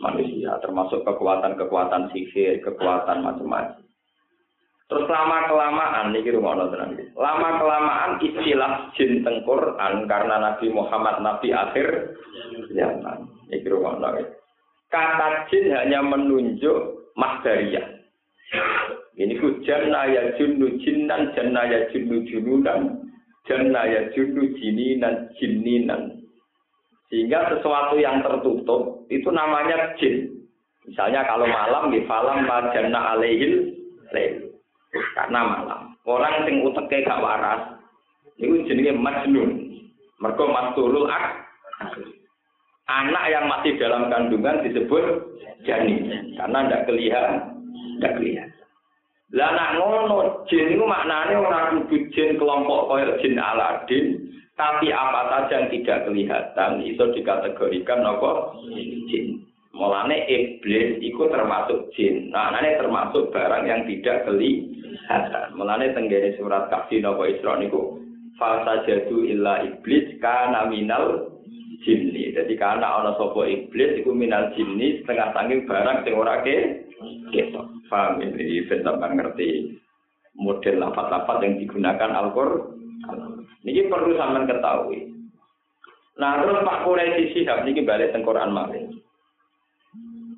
manusia, 0.00 0.56
termasuk 0.64 1.04
kekuatan-kekuatan 1.04 2.08
sihir, 2.16 2.64
kekuatan 2.64 3.20
macam-macam. 3.20 3.79
Terus 4.90 5.06
lama 5.06 5.46
kelamaan 5.46 6.10
nih 6.10 6.34
rumah 6.34 6.58
nonton 6.58 6.98
Lama 7.14 7.62
kelamaan 7.62 8.18
istilah 8.18 8.90
jin 8.98 9.22
tengkoran 9.22 10.10
karena 10.10 10.42
Nabi 10.42 10.66
Muhammad 10.66 11.22
Nabi 11.22 11.54
akhir 11.54 12.18
zaman. 12.74 13.30
Ini 13.54 13.70
rumah 13.70 14.02
Kata 14.90 15.46
jin 15.46 15.70
hanya 15.70 16.02
menunjuk 16.02 17.06
masdariyah. 17.14 17.86
Ini 19.14 19.38
ku 19.38 19.62
jannah 19.62 20.10
ya 20.10 20.34
junnu 20.34 20.82
jinnan, 20.82 21.38
jannah 21.38 21.70
ya 21.70 21.86
junnu 21.94 22.26
jununan, 22.26 23.06
jannah 23.46 23.86
ya 23.86 24.10
junnu 24.10 24.58
jininan, 24.58 25.30
jininan. 25.38 26.18
Sehingga 27.14 27.46
sesuatu 27.54 27.94
yang 27.94 28.26
tertutup 28.26 29.06
itu 29.06 29.30
namanya 29.30 29.94
jin. 30.02 30.34
Misalnya 30.82 31.22
kalau 31.30 31.46
malam 31.46 31.94
di 31.94 32.02
falam 32.10 32.42
jannah 32.74 33.14
alaihil 33.14 33.70
lail 34.10 34.49
karena 34.90 35.40
malam. 35.42 35.80
Orang 36.06 36.46
sing 36.46 36.66
uteke 36.66 37.06
gak 37.06 37.22
waras 37.22 37.78
itu 38.40 38.66
jenenge 38.66 38.96
majnun. 38.98 39.50
Mergo 40.20 40.52
mastulul 40.52 41.08
ak 41.08 41.48
anak 42.90 43.24
yang 43.30 43.46
masih 43.46 43.78
dalam 43.78 44.10
kandungan 44.10 44.66
disebut 44.66 45.04
janin 45.64 46.34
karena 46.34 46.58
ndak 46.66 46.84
kelihatan 46.90 47.62
ndak 48.02 48.18
kelihatan 48.18 48.50
lah 49.30 49.50
nak 49.54 49.78
ngono 49.78 50.42
jin 50.50 50.74
itu 50.74 50.82
maknanya 50.82 51.38
orang 51.38 51.86
kudu 51.86 52.10
jin 52.10 52.34
kelompok 52.34 52.90
koyo 52.90 53.14
jin 53.22 53.38
Aladin 53.38 54.26
tapi 54.58 54.90
apa 54.92 55.20
saja 55.30 55.62
yang 55.62 55.64
tidak 55.70 55.98
kelihatan 56.04 56.70
itu 56.82 57.04
dikategorikan 57.14 58.02
apa 58.02 58.58
jin 59.06 59.46
Mulane 59.70 60.26
iblis 60.26 60.98
itu 60.98 61.22
termasuk 61.30 61.94
jin. 61.94 62.34
Nah, 62.34 62.50
termasuk 62.58 63.30
barang 63.30 63.64
yang 63.70 63.86
tidak 63.86 64.26
kelihatan. 64.26 65.54
Mulane 65.54 65.94
tenggene 65.94 66.34
surat 66.34 66.66
kafir 66.66 66.98
nopo 66.98 67.22
Isra 67.22 67.54
niku 67.54 68.02
falsa 68.34 68.82
jadu 68.82 69.22
illa 69.22 69.62
iblis 69.62 70.18
kana 70.18 70.66
minal 70.66 71.38
jinni. 71.86 72.34
Jadi 72.34 72.58
karena 72.58 72.98
ana 72.98 73.14
sapa 73.14 73.46
iblis 73.46 74.02
iku 74.02 74.10
minal 74.10 74.50
jinni 74.58 75.00
setengah 75.00 75.30
tanging 75.38 75.62
barang 75.70 76.02
sing 76.02 76.14
ora 76.18 76.42
ke 76.42 76.90
ketok. 77.30 77.66
Paham 77.86 78.22
ini 78.22 78.66
ben 78.70 78.86
ngerti 78.86 79.78
model 80.38 80.78
lafat-lafat 80.78 81.42
yang 81.42 81.58
digunakan 81.58 82.10
Al-Qur'an. 82.10 83.42
Ini 83.66 83.90
perlu 83.90 84.14
sampean 84.14 84.46
ketahui. 84.46 85.10
Nah, 86.16 86.40
terus 86.40 86.64
Pak 86.64 86.84
Quraisy 86.84 87.32
Sihab 87.32 87.64
niki 87.64 87.84
balik 87.84 88.12
teng 88.12 88.24
Quran 88.24 88.52
malih. 88.52 88.88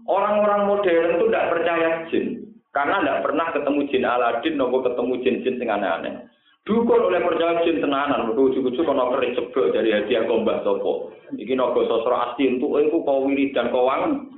Orang-orang 0.09 0.67
modern 0.67 1.15
itu 1.15 1.25
tidak 1.31 1.49
percaya 1.55 1.89
jin. 2.11 2.27
Karena 2.73 3.05
tidak 3.05 3.23
pernah 3.29 3.47
ketemu 3.53 3.81
jin 3.93 4.05
Aladin, 4.09 4.55
nopo 4.57 4.81
ketemu 4.81 5.13
jin-jin 5.21 5.61
yang 5.61 5.77
aneh-aneh. 5.77 6.15
Dukun 6.63 7.11
oleh 7.11 7.21
percaya 7.27 7.61
jin 7.67 7.83
tenanan, 7.83 8.33
ujuk-ujuk 8.39 8.87
kalau 8.87 9.13
keris 9.19 9.35
ceblok 9.35 9.75
dari 9.75 9.91
hadiah 9.93 10.23
gombah 10.31 10.63
sopo. 10.63 11.11
Iki 11.35 11.59
nopo 11.59 11.85
sosro 11.91 12.15
asli 12.15 12.55
untuk 12.55 12.79
itu 12.79 13.03
kau 13.03 13.27
wirid 13.27 13.51
dan 13.51 13.75
kau 13.75 13.85
wang. 13.85 14.31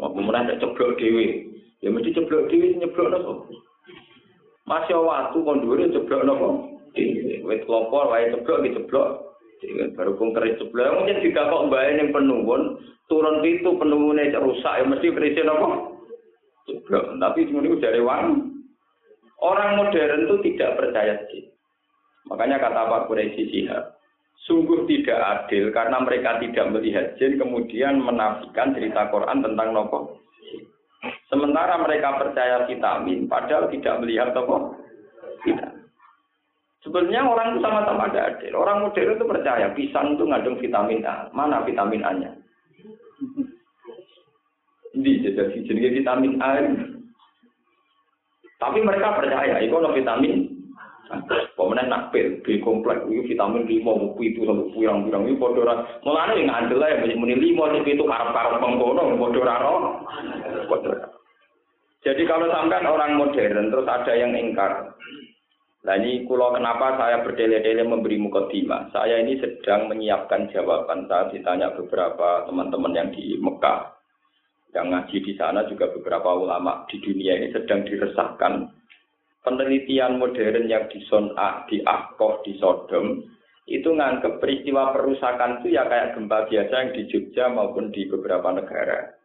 Kemudian 0.00 0.48
ada 0.48 0.56
ceblok 0.56 0.96
dewi. 0.96 1.44
Ya 1.84 1.92
mesti 1.92 2.16
ceblok 2.16 2.48
dewi 2.48 2.80
nyeblok 2.80 3.14
nopo. 3.14 3.32
Masih 4.64 4.96
waktu 4.96 5.38
konduri 5.44 5.92
ceblok 5.92 6.24
nopo. 6.24 6.48
Wet 7.44 7.62
kelopor, 7.68 8.08
wae 8.10 8.32
ceblok, 8.32 8.64
ceblok. 8.64 9.08
Baru 9.94 10.14
pun 10.14 10.30
keris 10.34 10.58
sebelah. 10.62 11.02
Mungkin 11.02 11.22
jika 11.22 11.50
kok 11.50 11.66
mbak 11.66 11.82
yang 11.98 12.10
penuhun 12.14 12.78
turun 13.10 13.42
itu 13.42 13.70
penuhunnya 13.74 14.38
rusak. 14.38 14.78
Ya 14.78 14.84
mesti 14.86 15.10
kerisnya 15.10 15.48
nopo 15.48 15.98
tapi 17.18 17.48
cuma 17.48 17.64
itu 17.64 17.80
dari 17.80 18.00
wang 18.04 18.52
orang 19.40 19.80
modern 19.80 20.28
itu 20.28 20.36
tidak 20.52 20.76
percaya 20.76 21.14
sih. 21.32 21.48
Makanya 22.28 22.60
kata 22.60 22.92
Pak 22.92 23.04
Quraisy 23.08 23.48
Sihab 23.48 23.96
sungguh 24.44 24.84
tidak 24.84 25.18
adil 25.18 25.72
karena 25.72 25.98
mereka 26.04 26.36
tidak 26.40 26.66
melihat 26.72 27.06
jin 27.16 27.40
kemudian 27.40 28.00
menafikan 28.00 28.76
cerita 28.76 29.08
Quran 29.08 29.40
tentang 29.40 29.72
nopo. 29.72 30.20
Sementara 31.32 31.80
mereka 31.80 32.20
percaya 32.20 32.68
vitamin 32.68 33.28
padahal 33.28 33.72
tidak 33.72 33.94
melihat 34.04 34.36
nopo 34.36 34.76
tidak 35.46 35.72
Sebenarnya 36.88 37.20
orang 37.20 37.46
itu 37.52 37.60
sama-sama 37.60 38.08
ada 38.08 38.32
adil. 38.32 38.56
Orang 38.56 38.88
modern 38.88 39.12
itu 39.12 39.24
percaya 39.28 39.68
pisang 39.76 40.16
itu 40.16 40.24
ngandung 40.24 40.56
vitamin 40.56 41.04
A. 41.04 41.28
Mana 41.36 41.60
vitamin 41.68 42.00
A-nya? 42.00 42.32
Di 44.96 45.20
jadi 45.20 45.52
jenis 45.68 46.00
vitamin 46.00 46.40
A. 46.40 46.64
Tapi 48.56 48.80
mereka 48.80 49.20
percaya 49.20 49.60
itu 49.60 49.76
ada 49.76 49.92
vitamin 49.92 50.48
Pemenang 51.56 51.88
nak 51.88 52.02
pil, 52.12 52.36
B 52.44 52.60
kompleks, 52.60 53.00
itu 53.08 53.32
vitamin 53.32 53.64
lima, 53.64 53.96
buku 53.96 54.28
itu 54.28 54.44
sampai 54.44 54.68
pirang-pirang 54.76 55.24
itu 55.24 55.40
podo 55.40 55.64
ora. 55.64 55.80
Mulane 56.04 56.36
yang 56.36 56.52
ngandel 56.52 56.84
ya 56.84 57.00
banyak 57.00 57.16
muni 57.16 57.32
lima, 57.32 57.72
itu 57.80 58.04
karep-karep 58.04 58.60
ora 58.60 59.08
Podo 60.68 60.92
Jadi 62.04 62.22
kalau 62.28 62.46
sampai 62.52 62.84
orang 62.84 63.16
modern 63.16 63.72
terus 63.72 63.88
ada 63.88 64.12
yang 64.12 64.36
ingkar. 64.36 64.92
Nah 65.88 65.96
ini 65.96 66.28
kulo 66.28 66.52
kenapa 66.52 67.00
saya 67.00 67.24
berdele-dele 67.24 67.80
memberi 67.80 68.20
mukadimah. 68.20 68.92
Saya 68.92 69.24
ini 69.24 69.40
sedang 69.40 69.88
menyiapkan 69.88 70.52
jawaban 70.52 71.08
saat 71.08 71.32
ditanya 71.32 71.72
beberapa 71.72 72.44
teman-teman 72.44 72.92
yang 72.92 73.08
di 73.08 73.40
Mekah. 73.40 73.96
Yang 74.76 74.86
ngaji 74.92 75.16
di 75.24 75.32
sana 75.40 75.64
juga 75.64 75.88
beberapa 75.88 76.28
ulama 76.36 76.84
di 76.92 77.00
dunia 77.00 77.40
ini 77.40 77.56
sedang 77.56 77.88
diresahkan 77.88 78.68
penelitian 79.48 80.20
modern 80.20 80.68
yang 80.68 80.84
di 80.92 81.00
Son'a, 81.08 81.64
di 81.72 81.80
Akkoh, 81.80 82.44
di 82.44 82.52
Sodom, 82.60 83.24
itu 83.64 83.88
nganggep 83.88 84.44
peristiwa 84.44 84.92
perusakan 84.92 85.64
itu 85.64 85.72
ya 85.72 85.88
kayak 85.88 86.16
gempa 86.16 86.44
biasa 86.52 86.74
yang 86.84 86.92
di 86.92 87.02
Jogja 87.08 87.48
maupun 87.48 87.88
di 87.88 88.04
beberapa 88.08 88.52
negara. 88.52 89.16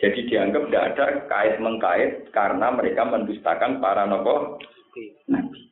Jadi 0.00 0.24
dianggap 0.30 0.62
tidak 0.68 0.86
ada 0.94 1.06
kait-mengkait 1.28 2.32
karena 2.32 2.72
mereka 2.72 3.02
mendustakan 3.04 3.82
para 3.82 4.08
nopo 4.08 4.56
nabi. 5.28 5.67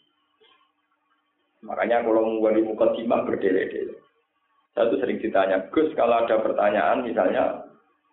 Makanya 1.64 2.04
kalau 2.04 2.36
muka 2.36 2.56
mukadimah 2.60 3.24
berdele-dele. 3.24 3.96
Saya 4.76 4.92
tuh 4.92 5.00
sering 5.00 5.16
ditanya, 5.16 5.72
Gus 5.72 5.88
kalau 5.96 6.20
ada 6.20 6.36
pertanyaan 6.44 7.00
misalnya 7.00 7.64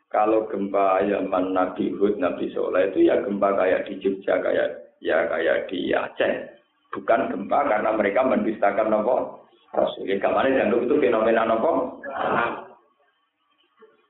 kalau 0.08 0.48
gempa 0.48 1.04
Yaman 1.04 1.52
Nabi 1.52 1.92
Hud, 1.98 2.22
Nabi 2.22 2.54
Soleh 2.56 2.94
itu 2.94 3.10
ya 3.10 3.20
gempa 3.20 3.52
kayak 3.58 3.90
di 3.90 4.00
Jogja, 4.00 4.40
kayak 4.40 4.96
ya 5.04 5.28
kayak 5.28 5.68
di 5.68 5.92
Aceh. 5.92 6.34
Bukan 6.94 7.34
gempa 7.34 7.66
karena 7.68 7.92
mereka 7.98 8.22
mendustakan 8.22 8.94
nopo 8.94 9.44
Rasul. 9.74 10.06
Ya 10.06 10.22
kemarin 10.22 10.56
dianggap 10.56 10.86
itu 10.86 10.96
fenomena 11.02 11.44
nopo. 11.50 12.00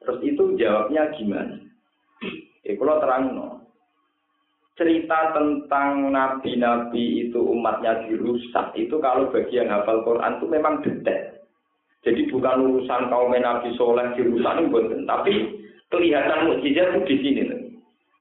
Terus 0.04 0.20
itu 0.22 0.44
jawabnya 0.60 1.10
gimana? 1.16 1.56
Ya 2.68 2.76
kalau 2.76 3.00
terang 3.00 3.24
no. 3.32 3.63
Cerita 4.74 5.38
tentang 5.38 6.10
nabi-nabi 6.10 7.30
itu 7.30 7.38
umatnya 7.38 8.10
dirusak 8.10 8.74
itu 8.74 8.98
kalau 8.98 9.30
bagi 9.30 9.62
yang 9.62 9.70
hafal 9.70 10.02
Quran 10.02 10.42
itu 10.42 10.46
memang 10.50 10.82
detail. 10.82 11.34
Jadi 12.04 12.28
bukan 12.28 12.68
urusan 12.68 13.08
kaum 13.08 13.32
Nabi 13.32 13.70
Soleh 13.80 14.12
dirusak 14.18 14.60
itu, 14.60 14.78
tapi 15.08 15.34
kelihatan 15.88 16.52
mukjizat 16.52 16.90
itu 16.90 17.00
di 17.06 17.16
sini. 17.22 17.44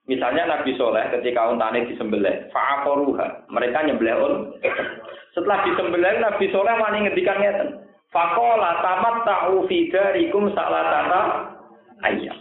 Misalnya 0.07 0.45
Nabi 0.47 0.77
Soleh 0.77 1.09
ketika 1.15 1.51
untane 1.51 1.89
disembelih, 1.89 2.51
fa'akoruha, 2.53 3.49
mereka 3.51 3.83
nyembelih 3.83 4.19
un. 4.19 4.35
Setelah 5.35 5.65
disembelih 5.65 6.21
Nabi 6.21 6.47
Soleh 6.53 6.75
wani 6.79 7.09
ngedikan 7.09 7.41
ngeten. 7.41 7.69
Fakola 8.13 8.85
tamat 8.85 9.25
ta'u 9.25 9.65
fidarikum 9.73 10.53
salatata 10.53 11.49
ayam. 12.05 12.37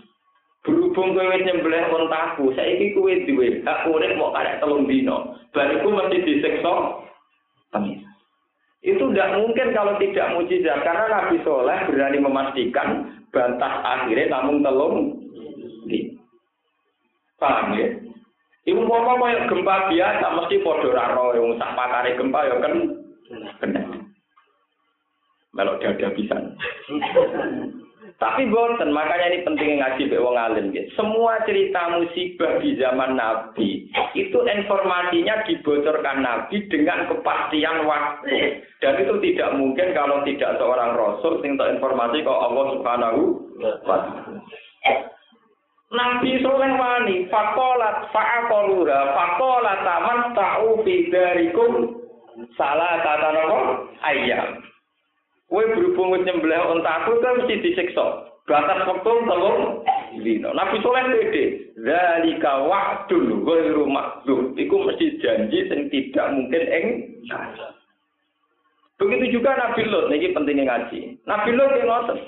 Berhubung 0.62 1.18
kowe 1.18 1.38
nyembelih 1.42 1.90
untaku, 1.90 2.54
saiki 2.54 2.94
kowe 2.94 3.10
duwe 3.26 3.66
hak 3.66 3.90
urip 3.90 4.14
mau 4.14 4.30
karek 4.30 4.62
telung 4.62 4.86
dino. 4.86 5.34
Bariku 5.50 5.90
mesti 5.90 6.22
disiksa 6.22 7.02
Itu 8.82 9.14
tidak 9.14 9.38
mungkin 9.38 9.78
kalau 9.78 9.94
tidak 10.02 10.38
mujizat 10.38 10.82
karena 10.82 11.06
Nabi 11.06 11.38
Soleh 11.46 11.86
berani 11.86 12.18
memastikan 12.18 13.14
bantah 13.30 13.74
akhirnya 13.82 14.38
namun 14.38 14.62
telung 14.62 14.96
dino. 15.90 16.22
Paham 17.42 17.74
ya? 17.74 17.90
Ibu 18.62 18.86
bapak 18.86 19.18
kaya 19.18 19.50
gempa 19.50 19.90
biasa 19.90 20.26
mesti 20.38 20.62
podo 20.62 20.94
raro 20.94 21.34
yang 21.34 21.58
sak 21.58 21.74
pakare 21.74 22.14
gempa 22.14 22.46
ya 22.46 22.56
kan 22.62 22.74
kena. 23.58 23.82
Melok 25.58 25.82
dada 25.82 26.08
bisa. 26.14 26.38
Tapi 28.22 28.54
boten, 28.54 28.94
makanya 28.94 29.34
ini 29.34 29.42
pentingnya 29.42 29.82
ngaji 29.82 30.14
be 30.14 30.22
wong 30.22 30.38
alim. 30.38 30.70
Semua 30.94 31.42
cerita 31.42 31.90
musibah 31.90 32.62
di 32.62 32.78
zaman 32.78 33.18
Nabi 33.18 33.90
itu 34.14 34.38
informasinya 34.46 35.42
dibocorkan 35.50 36.22
Nabi 36.22 36.70
dengan 36.70 37.10
kepastian 37.10 37.82
waktu. 37.90 38.62
Dan 38.78 39.02
itu 39.02 39.18
tidak 39.26 39.58
mungkin 39.58 39.98
kalau 39.98 40.22
tidak 40.22 40.54
seorang 40.62 40.94
rasul 40.94 41.42
sing 41.42 41.58
informasi 41.58 42.22
kok 42.22 42.42
Allah 42.46 42.66
Subhanahu 42.78 43.22
wa. 43.90 43.98
Nabi 45.92 46.40
Soleh 46.46 46.72
wani 46.78 47.26
fakolat 47.28 48.14
fa'akolura 48.14 49.18
fakolat 49.18 49.82
taman 49.82 50.20
ta'u 50.38 50.86
bidarikum 50.86 52.00
salah 52.54 53.02
nopo 53.34 53.90
ayam. 54.06 54.61
Kue 55.52 55.68
berhubung 55.68 56.16
nyembelih 56.16 56.64
ontaku 56.64 57.20
kan 57.20 57.44
mesti 57.44 57.60
disiksa. 57.60 58.32
Batas 58.48 58.88
waktu 58.88 59.12
telung 59.28 59.84
dino. 60.24 60.56
Nabi 60.56 60.80
Soleh 60.80 61.04
pede. 61.12 61.76
Zalika 61.76 62.64
wa'dun 62.72 63.44
ghairu 63.44 63.84
makdzub. 63.84 64.56
Iku 64.56 64.76
mesti 64.88 65.20
janji 65.20 65.68
yang 65.68 65.92
tidak 65.92 66.26
mungkin 66.32 66.64
eng. 66.72 66.86
Begitu 68.96 69.40
juga 69.40 69.60
Nabi 69.60 69.92
Lot. 69.92 70.08
Ini 70.08 70.32
pentingnya 70.32 70.64
ngaji. 70.72 71.00
Nabi 71.28 71.50
Lot 71.52 71.76
yang 71.76 71.88
ngotot. 71.92 72.20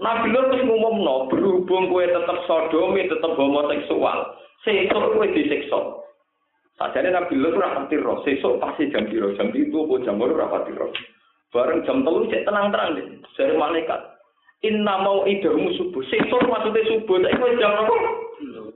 Nabi 0.00 0.26
Lot 0.32 0.48
ngumumno, 0.64 1.28
berhubung 1.28 1.92
kowe 1.92 2.02
tetep 2.02 2.38
sodomi, 2.48 3.06
tetep 3.06 3.32
homoseksual, 3.38 4.34
sesuk 4.64 5.12
kowe 5.14 5.26
disiksa. 5.30 5.80
Sajane 6.80 7.12
Nabi 7.12 7.38
Lot 7.38 7.54
ora 7.60 7.84
ngerti 7.84 8.00
roh, 8.00 8.18
sesuk 8.24 8.58
pasti 8.58 8.90
jam 8.90 9.06
piro, 9.06 9.36
jam 9.38 9.52
itu 9.52 9.76
apa 9.76 9.94
jam 10.02 10.18
loro 10.18 10.40
ora 10.40 10.50
pati 10.50 10.72
roh. 10.74 10.90
Bareng 11.52 11.84
jam 11.84 12.00
telu 12.00 12.24
cek 12.32 12.48
tenang-tenang 12.48 12.96
deh, 12.96 13.06
dari 13.36 13.54
malaikat. 13.60 14.00
Inna 14.64 15.04
mau 15.04 15.28
idamu 15.28 15.74
subuh, 15.76 16.00
sesuk 16.08 16.42
maksudnya 16.48 16.86
subuh, 16.88 17.18
tapi 17.20 17.36
kowe 17.36 17.52
jam 17.60 17.76
apa? 17.76 17.96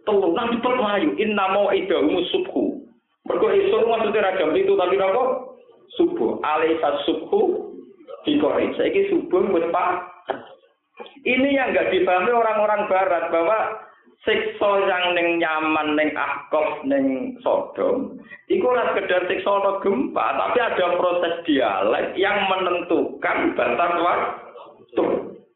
Telu, 0.04 0.28
nang 0.36 0.52
cepet 0.52 0.72
melayu, 0.76 1.10
inna 1.16 1.44
mau 1.56 1.72
idamu 1.72 2.20
subuh. 2.28 2.76
Mergo 3.26 3.48
esuk 3.48 3.86
maksudnya 3.88 4.28
ra 4.28 4.38
jam 4.38 4.52
itu 4.52 4.76
tapi 4.76 4.98
apa? 5.00 5.22
Subuh, 5.96 6.42
alaisa 6.44 7.00
subuh 7.08 7.72
dikori. 8.28 8.74
Saiki 8.76 9.08
subuh 9.08 9.40
ini 11.26 11.58
yang 11.58 11.74
nggak 11.74 11.90
dipahami 11.90 12.30
orang-orang 12.30 12.86
Barat 12.86 13.34
bahwa 13.34 13.58
siksa 14.24 14.70
yang 14.88 15.04
neng 15.12 15.42
nyaman 15.42 15.98
neng 15.98 16.10
akov 16.16 16.84
neng 16.86 17.36
sodom. 17.42 18.16
Itu 18.46 18.64
ora 18.64 18.94
sekedar 18.94 19.26
siksa 19.26 19.50
atau 19.50 19.82
gempa 19.82 20.26
tapi 20.38 20.58
ada 20.62 20.86
proses 20.96 21.34
dialek 21.44 22.14
yang 22.14 22.48
menentukan 22.48 23.52
batas 23.58 23.92
waktu. 24.00 25.06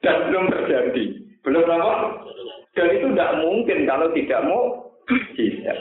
Dan 0.01 0.17
belum 0.29 0.45
terjadi. 0.49 1.05
Belum 1.45 1.69
apa? 1.69 2.25
Dan 2.73 2.89
itu 2.93 3.07
tidak 3.13 3.37
mungkin 3.41 3.79
kalau 3.85 4.09
tidak 4.17 4.41
mau. 4.49 4.63
Tidak 5.11 5.79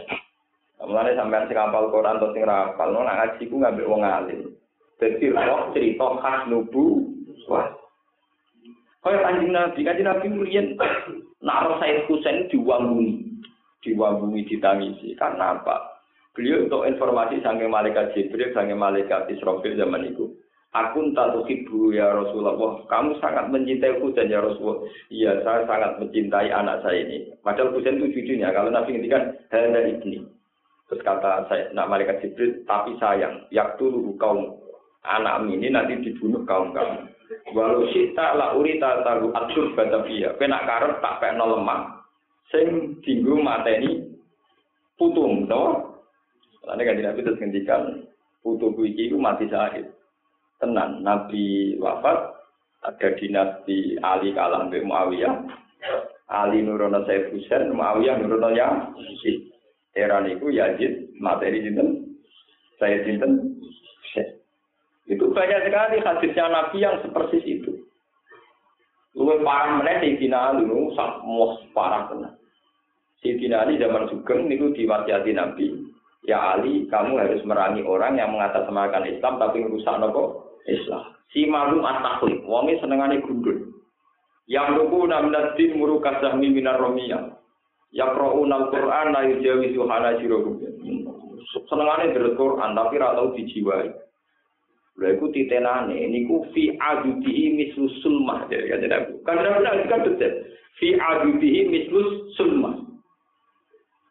Mulane 0.80 1.14
sampean 1.14 1.46
sing 1.46 1.60
hafal 1.60 1.92
Quran 1.92 2.18
atau 2.18 2.32
sing 2.34 2.48
rapal, 2.48 2.90
no, 2.90 3.04
nak 3.04 3.20
ngaji 3.20 3.52
ku 3.52 3.56
ngambil 3.62 3.86
wong 3.86 4.02
alim. 4.02 4.42
Dadi 4.98 5.28
roh 5.30 5.70
cerita 5.76 6.08
khas 6.24 6.48
nubu, 6.48 7.06
wah 7.46 7.68
Kaya 9.00 9.24
kanjeng 9.24 9.56
Nabi, 9.56 9.80
kanjeng 9.86 10.08
Nabi 10.08 10.28
murian 10.28 10.76
naro 11.44 11.80
Said 11.80 12.08
Husain 12.08 12.48
diwanguni, 12.52 13.40
diwanguni 13.84 14.48
ditangisi. 14.48 15.16
Karena 15.16 15.60
apa? 15.60 16.00
Beliau 16.36 16.68
untuk 16.68 16.86
informasi 16.88 17.44
sange 17.44 17.68
malaikat 17.68 18.16
Jibril, 18.16 18.54
sange 18.56 18.78
malaikat 18.78 19.28
Israfil 19.34 19.76
zaman 19.76 20.08
itu. 20.08 20.30
Aku 20.70 21.02
tak 21.18 21.34
ibu 21.50 21.90
ya 21.90 22.14
Rasulullah. 22.14 22.86
Kamu 22.86 23.18
sangat 23.18 23.50
mencintai 23.50 23.98
Husain 23.98 24.30
ya 24.30 24.38
Rasulullah. 24.38 24.86
Iya, 25.10 25.42
saya 25.42 25.66
sangat 25.66 25.98
mencintai 25.98 26.54
anak 26.54 26.86
saya 26.86 27.02
ini. 27.02 27.34
Padahal 27.42 27.74
Husain 27.74 27.98
itu 27.98 28.14
cucunya. 28.14 28.54
Kalau 28.54 28.70
Nabi 28.70 28.94
ngendikan 28.94 29.34
hada 29.50 29.82
ibni. 29.90 30.22
Terus 30.86 31.02
kata 31.06 31.50
saya, 31.50 31.74
nak 31.74 31.90
malaikat 31.90 32.22
Jibril, 32.22 32.66
tapi 32.66 32.98
sayang, 32.98 33.46
yak 33.54 33.78
dulu 33.78 34.14
kaum 34.18 34.58
anak 35.06 35.46
ini 35.50 35.70
nanti 35.70 36.02
dibunuh 36.02 36.42
kaum 36.50 36.74
kamu. 36.74 37.06
Walau 37.54 37.86
sita 37.94 38.34
la 38.34 38.58
urita 38.58 39.06
taru 39.06 39.30
atur 39.38 39.78
batavia. 39.78 40.34
Kena 40.42 40.66
karep 40.66 40.98
tak 40.98 41.22
pekno 41.22 41.46
lemah. 41.58 42.02
Sing 42.50 42.98
dinggo 43.06 43.38
mateni 43.38 44.10
putung, 44.98 45.46
no? 45.46 45.94
Lalu 46.66 46.82
kan 46.86 46.98
Nabi 46.98 47.22
terus 47.22 47.40
ngendikan 47.40 47.82
putu 48.42 48.74
iki 48.82 49.14
mati 49.14 49.46
syahid. 49.46 49.86
Tenan 50.58 51.06
Nabi 51.06 51.78
wafat 51.78 52.36
ada 52.84 53.08
dinasti 53.16 53.96
Ali 54.02 54.34
kalah 54.34 54.68
Mbak 54.68 54.84
Muawiyah. 54.84 55.36
Ali 56.30 56.62
nurono 56.62 57.06
Sayyid 57.06 57.34
Husain, 57.34 57.74
Muawiyah 57.74 58.22
nurono 58.22 58.50
Yazid. 58.54 59.50
Era 59.94 60.22
niku 60.22 60.50
Yazid 60.50 61.14
materi 61.18 61.62
sinten? 61.62 62.18
Saya 62.78 63.02
sinten? 63.06 63.60
Itu 65.10 65.34
banyak 65.34 65.66
sekali 65.66 65.98
hadisnya 66.06 66.46
Nabi 66.54 66.78
yang 66.86 67.02
seperti 67.02 67.42
itu. 67.42 67.74
Lu 69.18 69.26
parah 69.42 69.82
meneh 69.82 69.98
Sayyidina 70.06 70.54
Ali 70.54 70.70
nu 70.70 70.94
sak 70.94 71.26
mos 71.26 71.58
parah 71.74 72.06
tenan. 72.14 72.38
Sayyidina 73.26 73.66
Ali 73.66 73.82
zaman 73.82 74.06
Sugeng 74.14 74.46
niku 74.46 74.70
diwasiati 74.78 75.34
Nabi, 75.34 75.90
Ya 76.30 76.54
Ali, 76.54 76.86
kamu 76.88 77.18
harus 77.18 77.42
merangi 77.42 77.82
orang 77.82 78.22
yang 78.22 78.38
mengatasnamakan 78.38 79.10
Islam 79.10 79.42
tapi 79.42 79.66
merusak 79.66 79.98
nopo 79.98 80.54
Islam. 80.70 81.18
Si 81.34 81.50
malu 81.50 81.82
atakhli, 81.82 82.46
wonge 82.46 82.78
senengane 82.78 83.18
gundul. 83.26 83.82
Yang 84.50 84.82
lugu 84.82 85.10
namnat 85.10 85.58
din 85.58 85.78
murukas 85.78 86.22
zahmi 86.22 86.54
minar 86.54 86.82
romiyah. 86.82 87.38
Yaqra'una 87.94 88.66
al-Qur'an 88.66 89.14
la 89.14 89.26
yujawizu 89.26 89.82
hanajirahum. 89.90 90.62
Senengane 91.70 92.14
delok 92.14 92.38
Quran 92.38 92.78
tapi 92.78 93.02
ra 93.02 93.18
tau 93.18 93.34
dijiwai. 93.34 94.09
Lha 95.00 95.16
iku 95.16 95.32
titenane 95.32 95.96
niku 96.12 96.44
fi 96.52 96.76
adudihi 96.76 97.56
mislu 97.56 97.88
sulmah 98.04 98.52
ya 98.52 98.60
kan 98.76 98.84
kan 99.24 99.36
benar 99.40 99.76
kan 99.88 100.04
betul. 100.04 100.34
Fi 100.76 101.00
adudihi 101.00 101.72
mislu 101.72 102.30
sulmah. 102.36 102.90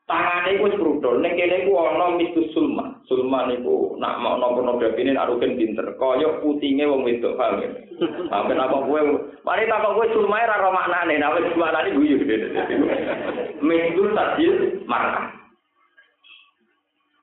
tangane 0.08 0.56
iku 0.56 0.72
wis 0.72 0.80
krudul 0.80 1.20
ning 1.20 1.36
kene 1.36 1.68
iku 1.68 1.76
ana 1.84 2.16
mistu 2.16 2.48
sulma 2.56 2.96
sulma 3.04 3.44
niku 3.44 3.92
nak 4.00 4.16
mau 4.24 4.40
napa-napa 4.40 4.96
dene 4.96 5.12
nak 5.12 5.28
rugen 5.28 5.60
pinter 5.60 5.84
kaya 6.00 6.40
putinge 6.40 6.88
wong 6.88 7.04
wedok 7.04 7.36
paham 7.36 7.60
ya 7.60 7.68
sampe 8.32 8.56
apa 8.56 8.76
kowe 8.88 9.00
mari 9.44 9.68
tak 9.68 9.84
kowe 9.84 10.04
sulma 10.16 10.40
ora 10.40 10.64
ro 10.64 10.72
maknane 10.72 11.20
nek 11.20 11.32
wis 11.36 11.60
maknane 11.60 11.92
guyu 11.92 12.16
mistu 13.60 14.02
tadil 14.16 14.52
marka 14.88 15.36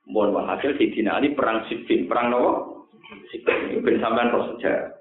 Mohon 0.05 0.37
maaf 0.37 0.61
hasil 0.61 0.77
si 0.77 1.01
Ali 1.01 1.33
perang 1.33 1.65
sipin, 1.65 2.05
perang 2.05 2.29
nopo? 2.29 2.74
Ben 3.85 4.01
sampean 4.01 4.33
kok 4.33 4.55
sejarah. 4.55 4.95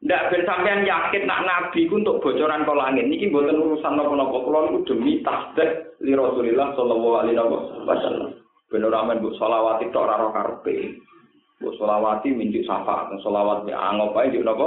Ndak 0.00 0.32
ben 0.32 0.42
sampean 0.48 0.88
yakin 0.88 1.28
nak 1.28 1.44
nabi 1.44 1.84
ku 1.84 2.00
untuk 2.00 2.24
bocoran 2.24 2.64
ke 2.64 2.72
langit 2.72 3.04
niki 3.04 3.28
mboten 3.28 3.60
urusan 3.60 4.00
napa-napa 4.00 4.36
kula 4.40 4.58
niku 4.64 4.80
demi 4.88 5.20
tasdek 5.20 6.00
li 6.00 6.16
Rasulillah 6.16 6.72
sallallahu 6.72 7.20
alaihi 7.20 7.36
wasallam. 7.84 8.32
Ben 8.72 8.86
ora 8.86 9.04
men 9.04 9.20
mbok 9.20 9.36
selawati 9.36 9.92
tok 9.92 10.08
ora 10.08 10.32
karepe. 10.32 10.96
Mbok 11.60 11.76
selawati 11.76 12.32
minjuk 12.32 12.64
syafaat, 12.64 13.12
selawat 13.20 13.68
ya 13.68 13.76
angop 13.76 14.16
ae 14.16 14.32
njuk 14.32 14.40
napa? 14.40 14.66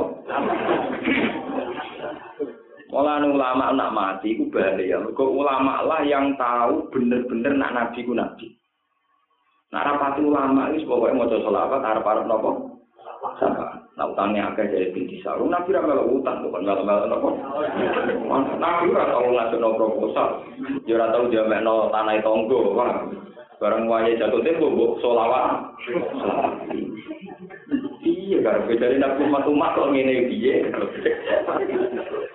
Mulane 2.94 3.26
ulama 3.34 3.74
nak 3.74 3.90
mati 3.90 4.38
ku 4.38 4.54
bahaya. 4.54 5.02
Mergo 5.02 5.26
ulama 5.34 5.82
lah 5.82 6.06
yang 6.06 6.38
tahu 6.38 6.94
bener-bener 6.94 7.58
nak 7.58 7.74
nabi 7.74 8.06
ku 8.06 8.14
nabi. 8.14 8.54
Nak 9.74 9.86
rapati 9.90 10.22
ulama 10.22 10.70
iki 10.70 10.86
pokoke 10.86 11.18
maca 11.18 11.34
selawat 11.42 11.82
arep-arep 11.82 12.30
napa? 12.30 12.52
Sama. 13.42 13.82
Nah 13.98 14.06
utangnya 14.06 14.54
agak 14.54 14.70
jadi 14.70 14.94
binti 14.94 15.18
sarung. 15.26 15.50
Nabi 15.50 15.74
ra 15.74 15.82
melok 15.82 16.22
utang 16.22 16.46
bukan 16.46 16.62
melok 16.62 17.10
nopo. 17.10 17.30
Nabi 18.62 18.94
ra 18.94 19.10
tau 19.10 19.26
ngasih 19.34 19.58
no 19.58 19.74
proposal. 19.74 20.46
Ya 20.86 21.02
ra 21.02 21.10
tau 21.10 21.26
dia 21.34 21.42
no 21.66 21.90
tanah 21.90 22.22
tonggo. 22.22 22.78
Barang 23.58 23.90
waya 23.90 24.14
jatuh 24.14 24.46
tempo 24.46 24.70
bu 24.70 24.86
solawat. 25.02 25.74
Iya 28.04 28.44
kan, 28.44 28.68
dari 28.68 29.00
nabi 29.00 29.26
umat 29.26 29.48
umat 29.48 29.74
kok 29.74 29.90
ngene 29.90 30.28
piye. 30.30 30.70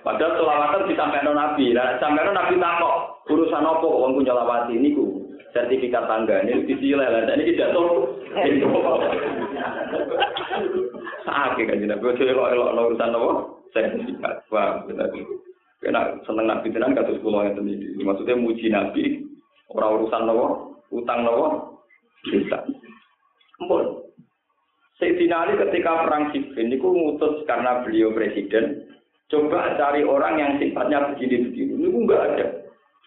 Padahal 0.03 0.33
solawatan 0.41 0.89
disampaikan 0.91 1.37
nabi. 1.37 1.71
Nah, 1.77 2.01
sampai 2.03 2.27
nabi 2.33 2.57
takok 2.59 2.97
urusan 3.31 3.63
kok 3.63 3.99
wong 4.03 4.17
punya 4.17 4.33
lawati 4.33 4.75
niku 4.75 5.28
sertifikat 5.53 6.05
tangga 6.09 6.45
ini 6.45 6.65
disilai 6.69 7.09
lah. 7.09 7.35
Ini 7.35 7.59
jatuh. 7.59 7.89
Sakit 11.25 11.65
kan 11.69 11.81
jenak. 11.81 12.01
Gue 12.01 12.17
elok 12.17 12.49
elok 12.53 12.87
urusan 12.93 13.17
apa? 13.17 13.31
Sertifikat. 13.73 14.35
Wah, 14.53 14.83
benar. 14.85 15.09
Kena 15.79 16.11
seneng 16.27 16.51
nabi 16.51 16.75
tenan 16.75 16.97
kata 16.97 17.15
sekolah 17.19 17.47
yang 17.47 17.55
tadi. 17.63 18.03
Maksudnya 18.03 18.35
muji 18.35 18.67
nabi. 18.69 19.23
Orang 19.71 20.03
urusan 20.03 20.27
apa? 20.27 20.47
Utang 20.91 21.23
apa? 21.29 21.47
Bisa. 22.27 22.59
Ampun. 23.63 24.09
Sayyidina 24.99 25.47
Ali 25.47 25.55
ketika 25.55 26.03
perang 26.03 26.35
Siffin 26.35 26.75
itu 26.75 26.83
ngutus 26.83 27.47
karena 27.47 27.87
beliau 27.87 28.11
presiden, 28.11 28.83
coba 29.31 29.79
cari 29.79 30.03
orang 30.03 30.43
yang 30.43 30.53
sifatnya 30.59 31.15
begini-begini. 31.15 31.79
Ini 31.79 31.87
enggak 31.87 32.23
ada. 32.35 32.47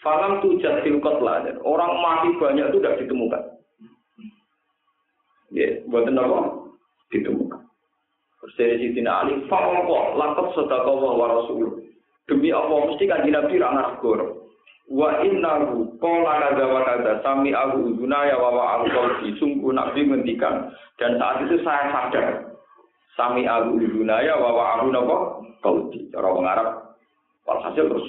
Falam 0.02 0.42
tujat 0.42 0.82
silkot 0.82 1.22
lah. 1.22 1.46
Orang 1.62 2.02
mati 2.02 2.34
banyak 2.42 2.74
itu 2.74 2.78
tidak 2.82 3.06
ditemukan. 3.06 3.42
Ya, 5.54 5.70
buat 5.86 6.10
apa? 6.10 6.40
Ditemukan. 7.14 7.62
Terus 8.42 8.58
dari 8.58 8.76
Siti 8.82 9.06
Ali, 9.06 9.46
Fawwah, 9.46 10.18
lakot 10.18 10.58
sedekah 10.58 10.98
wa 10.98 11.28
rasul. 11.30 11.86
Demi 12.26 12.50
apa 12.50 12.74
mesti 12.90 13.06
kan 13.06 13.28
Nabi 13.28 13.62
ra 13.62 13.70
ngagor. 13.70 14.42
Wa 14.92 15.22
innahu 15.24 15.94
qala 16.02 16.52
kadza 16.52 16.66
wa 16.68 16.82
kadza 16.84 17.12
sami 17.24 17.56
aku 17.56 17.96
udunaya 17.96 18.36
wa 18.36 18.50
wa 18.52 18.84
qalbi 18.84 19.32
sungguh 19.40 19.72
Nabi 19.72 20.04
ngendikan 20.04 20.68
dan 21.00 21.16
saat 21.16 21.48
itu 21.48 21.64
saya 21.64 21.96
sadar 21.96 22.28
sami 23.16 23.48
aku 23.48 23.80
udunaya 23.80 24.36
wa 24.36 24.52
wa 24.52 24.84
napa 24.92 25.48
qalbi 25.64 26.12
cara 26.12 26.28
wong 26.28 26.44
Arab 26.44 26.92
walhasil 27.48 27.88
terus 27.88 28.08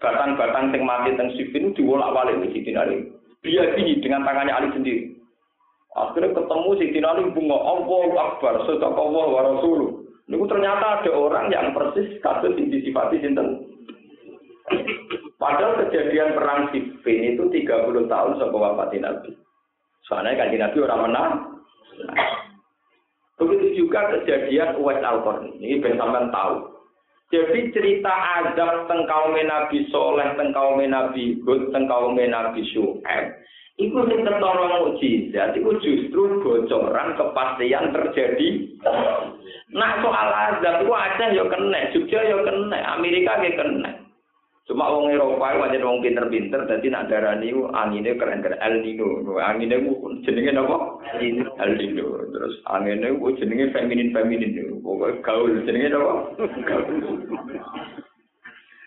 batang-batang 0.00 0.72
sing 0.72 0.82
mati 0.84 1.16
teng 1.16 1.32
sifin 1.36 1.72
diwolak-walik 1.72 2.44
di 2.44 2.48
Siti 2.52 2.72
Ali. 2.76 3.08
Dia 3.44 3.76
dengan 3.76 4.24
tangannya 4.24 4.52
Ali 4.52 4.68
sendiri. 4.72 5.16
Akhirnya 5.94 6.34
ketemu 6.36 6.70
si 6.76 6.86
Ali 7.00 7.22
bunga 7.32 7.58
Allah 7.60 8.04
Akbar, 8.18 8.54
sedekah 8.66 8.98
Allah 8.98 9.24
wa 9.30 9.40
Rasuluh. 9.54 9.90
Ini 10.24 10.40
ternyata 10.48 11.04
ada 11.04 11.10
orang 11.12 11.52
yang 11.52 11.76
persis 11.76 12.16
kasus 12.24 12.56
yang 12.56 12.72
disifati 12.72 13.20
sinten. 13.20 13.68
Padahal 15.36 15.84
kejadian 15.84 16.32
perang 16.32 16.72
Siffin 16.72 17.36
itu 17.36 17.44
30 17.52 18.08
tahun 18.08 18.32
sebelum 18.40 18.64
wafat 18.64 18.96
Nabi. 18.96 19.36
Soalnya 20.08 20.40
kan 20.40 20.48
Nabi 20.56 20.78
orang 20.80 21.02
menang. 21.04 21.32
Begitu 23.36 23.84
juga 23.84 24.08
kejadian 24.16 24.80
Uwais 24.80 25.04
al 25.04 25.20
Ini 25.60 25.84
ben 25.84 26.00
tahu. 26.00 26.73
Jadi 27.32 27.72
cerita 27.72 28.12
azab 28.42 28.84
tengkau 28.84 29.32
Nabi 29.32 29.88
Soleh, 29.88 30.36
tengkau 30.36 30.76
Nabi 30.76 31.40
Hud, 31.42 31.72
tengkau 31.72 32.12
Nabi 32.12 32.60
Syu'aib 32.70 33.44
Iku 33.74 34.06
sing 34.06 34.22
ketara 34.22 34.70
mukjizat 34.86 35.58
iku 35.58 35.74
justru 35.82 36.38
bocoran 36.46 37.18
kepastian 37.18 37.90
terjadi. 37.90 38.70
Nah 39.74 39.98
soal 39.98 40.30
azab 40.30 40.86
iku 40.86 40.94
Aceh 40.94 41.34
ya 41.34 41.42
kena, 41.50 41.90
Jogja 41.90 42.22
ya 42.22 42.38
kena, 42.46 42.78
Amerika 42.94 43.34
ya 43.42 43.50
kena. 43.58 44.03
Cuma 44.64 44.88
wong 44.88 45.12
Eropa 45.12 45.60
wajan 45.60 45.84
wong 45.84 46.00
pinter-pinter 46.00 46.64
dadi 46.64 46.88
nak 46.88 47.12
darani 47.12 47.52
ku 47.52 47.68
angine 47.68 48.16
keren-keren 48.16 48.56
El 48.64 48.80
Nino. 48.80 49.36
Angine 49.36 49.76
ku 49.84 50.08
jenenge 50.24 50.56
napa? 50.56 51.04
El 51.60 51.72
Nino. 51.76 52.06
Terus 52.32 52.54
angine 52.72 53.12
ku 53.20 53.36
jenenge 53.36 53.76
feminin-feminin. 53.76 54.80
Pokoke 54.80 55.20
gaul 55.20 55.52
jenenge 55.68 55.92
napa? 55.92 56.14
Gaul. 56.68 58.00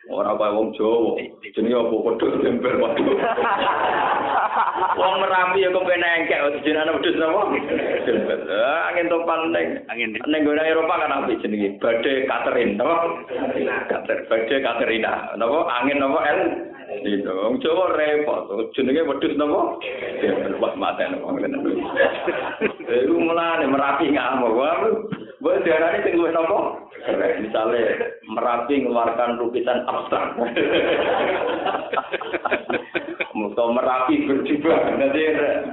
Ora 0.07 0.39
kaya 0.39 0.55
wong 0.55 0.71
Jawa, 0.79 1.19
jenenge 1.51 1.75
apa 1.75 1.95
padha 1.99 2.39
tempel 2.39 2.79
wae. 2.79 3.03
Wong 4.95 5.15
Merapi 5.19 5.59
ya 5.59 5.69
kepen 5.69 5.99
engkek 5.99 6.63
jenenge 6.63 6.95
wedhus 6.95 7.19
napa? 7.19 7.41
Tempel. 8.07 8.39
Angin 8.87 9.11
topan 9.11 9.51
ning 9.51 9.67
angin 9.91 10.15
ning 10.15 10.41
gone 10.47 10.63
Eropa 10.63 10.95
kan 11.03 11.11
apa 11.11 11.35
jenenge? 11.43 11.75
Badhe 11.83 12.23
Catherine, 12.23 12.79
napa? 12.79 12.95
Kater, 13.91 14.17
badhe 14.31 14.55
Katerina. 14.63 15.35
Napa? 15.35 15.59
Angin 15.75 15.99
napa 15.99 16.19
El? 16.23 16.39
Itu 17.03 17.27
wong 17.27 17.59
Jawa 17.59 17.91
repot. 17.99 18.47
Jenenge 18.79 19.03
wedhus 19.11 19.35
napa? 19.35 19.75
Tempel 20.23 20.55
wah 20.55 20.71
maten 20.79 21.19
wong 21.19 21.35
ngene. 21.43 21.57
Iku 23.03 23.15
mulane 23.19 23.67
Merapi 23.67 24.07
ngamuk. 24.15 24.55
Buat 25.37 25.61
diarani 25.61 26.01
sing 26.01 26.17
luwih 26.17 26.33
napa? 26.33 26.81
Misalnya 27.37 28.17
Merapi 28.25 28.81
mengeluarkan 28.81 29.37
lukisan 29.37 29.85
abstrak. 29.85 30.33
Muka 33.37 33.63
Merapi 33.69 34.25
berjubah, 34.25 34.97
nanti 34.97 35.21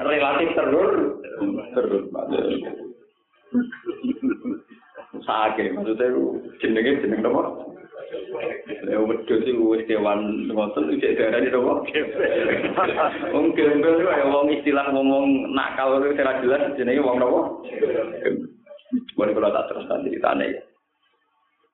relatif 0.05 0.49
terur, 0.53 0.91
terur. 1.73 2.03
Sakit, 5.25 5.73
maksudnya 5.73 6.13
jenenge 6.61 7.01
jeneng 7.01 7.25
apa? 7.25 7.43
Ya 8.85 9.01
wedhus 9.01 9.49
iku 9.49 9.75
wis 9.75 9.89
kewan 9.89 10.45
ngoten 10.53 10.93
iki 10.93 11.17
darane 11.17 11.49
napa? 11.49 11.73
Wong 13.33 13.57
gembel 13.57 14.05
ya 14.05 14.29
wong 14.29 14.53
istilah 14.53 14.93
ngomong 14.93 15.57
nakal 15.57 16.05
ora 16.05 16.13
jelas 16.13 16.77
jenenge 16.77 17.01
wong 17.01 17.17
napa? 17.17 17.41
Boleh 19.15 19.33
kalau 19.35 19.55
tak 19.55 19.67
terus 19.73 19.87
nanti 19.89 20.09
ditanya 20.13 20.45
ya. 20.59 20.63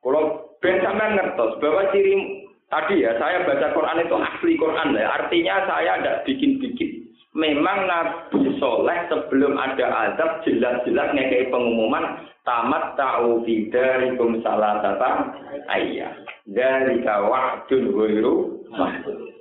Kalau 0.01 0.23
ben 0.61 0.81
ngertos 0.81 1.61
bahwa 1.61 1.89
ciri 1.93 2.45
tadi 2.73 3.05
ya 3.05 3.17
saya 3.21 3.45
baca 3.45 3.73
Quran 3.73 4.03
itu 4.05 4.17
asli 4.17 4.53
Quran 4.57 4.97
ya. 4.97 5.07
Artinya 5.21 5.55
saya 5.69 5.93
tidak 6.01 6.21
bikin-bikin. 6.29 6.91
Memang 7.31 7.87
Nabi 7.87 8.59
Soleh 8.59 9.07
sebelum 9.07 9.55
ada 9.55 9.87
azab 10.11 10.43
jelas-jelas 10.43 11.15
ngekei 11.15 11.47
pengumuman 11.55 12.27
tamat 12.43 12.99
ta'u 12.99 13.47
fidarikum 13.47 14.43
salah 14.43 14.83
tata 14.83 15.31
ayah 15.79 16.11
dari 16.51 16.99
kawah 17.07 17.63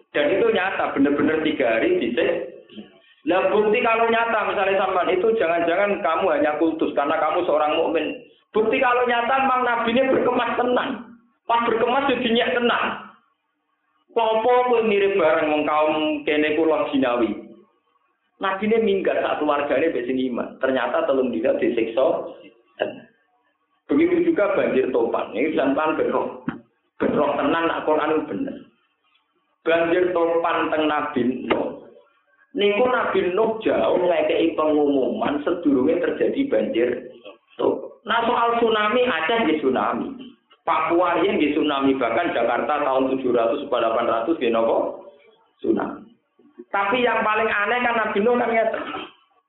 dan 0.10 0.26
itu 0.34 0.48
nyata 0.50 0.94
benar-benar 0.98 1.38
tiga 1.46 1.66
hari 1.78 2.02
bisa 2.02 2.26
Lah 3.30 3.46
bukti 3.54 3.78
kalau 3.86 4.10
nyata 4.10 4.50
misalnya 4.50 4.82
sampean 4.82 5.14
itu 5.14 5.28
jangan-jangan 5.38 6.02
kamu 6.02 6.26
hanya 6.34 6.58
kultus 6.58 6.90
karena 6.98 7.14
kamu 7.22 7.46
seorang 7.46 7.78
mukmin. 7.78 8.26
Bukti 8.50 8.82
kalau 8.82 9.06
nyata 9.06 9.46
memang 9.46 9.62
nabi 9.62 9.94
ini 9.94 10.10
berkemas 10.10 10.58
tenang. 10.58 10.90
Pas 11.46 11.62
berkemas 11.70 12.10
jadi 12.10 12.26
nyak 12.26 12.54
tenang. 12.58 12.86
Popo 14.10 14.74
kowe 14.74 14.82
mirip 14.82 15.14
bareng 15.14 15.54
wong 15.54 15.64
kaum 15.70 16.26
kene 16.26 16.58
kula 16.58 16.90
jinawi. 16.90 17.30
Nabi 18.42 18.66
ini 18.66 18.78
minggat 18.82 19.22
saat 19.22 19.38
keluarganya 19.38 19.94
besi 19.94 20.14
iman. 20.34 20.58
Ternyata 20.58 21.06
telung 21.06 21.30
dia 21.30 21.54
disiksa. 21.62 22.34
Begitu 23.86 24.34
juga 24.34 24.58
banjir 24.58 24.90
topan. 24.90 25.38
Ini 25.38 25.54
pelan-pelan 25.54 25.98
berroh. 26.02 26.28
Berroh 26.98 27.32
tenang, 27.38 27.66
nak 27.70 27.86
Quran 27.86 28.26
bener. 28.26 28.58
Banjir 29.62 30.10
topan 30.18 30.74
teng 30.74 30.90
Nabi 30.90 31.22
Nuh. 31.46 31.69
Niku 32.58 32.86
Nabi 32.90 33.30
Nuh 33.38 33.62
jauh 33.62 34.02
ngekei 34.02 34.58
pengumuman 34.58 35.46
sedurunge 35.46 36.02
terjadi 36.02 36.42
banjir. 36.50 36.90
Tuh. 37.62 38.02
Nah 38.10 38.26
soal 38.26 38.58
tsunami 38.58 39.06
ada 39.06 39.46
di 39.46 39.62
tsunami. 39.62 40.08
Papua 40.66 41.22
yang 41.22 41.38
di 41.38 41.54
tsunami 41.54 41.94
bahkan 41.98 42.34
Jakarta 42.34 42.82
tahun 42.82 43.22
700 43.22 43.70
800 43.70 44.42
di 44.42 44.48
nopo 44.50 45.06
tsunami. 45.62 46.10
Tapi 46.74 47.06
yang 47.06 47.22
paling 47.22 47.50
aneh 47.50 47.80
kan 47.86 47.96
Nabi 47.98 48.18
Nuh 48.26 48.38
kan 48.38 48.50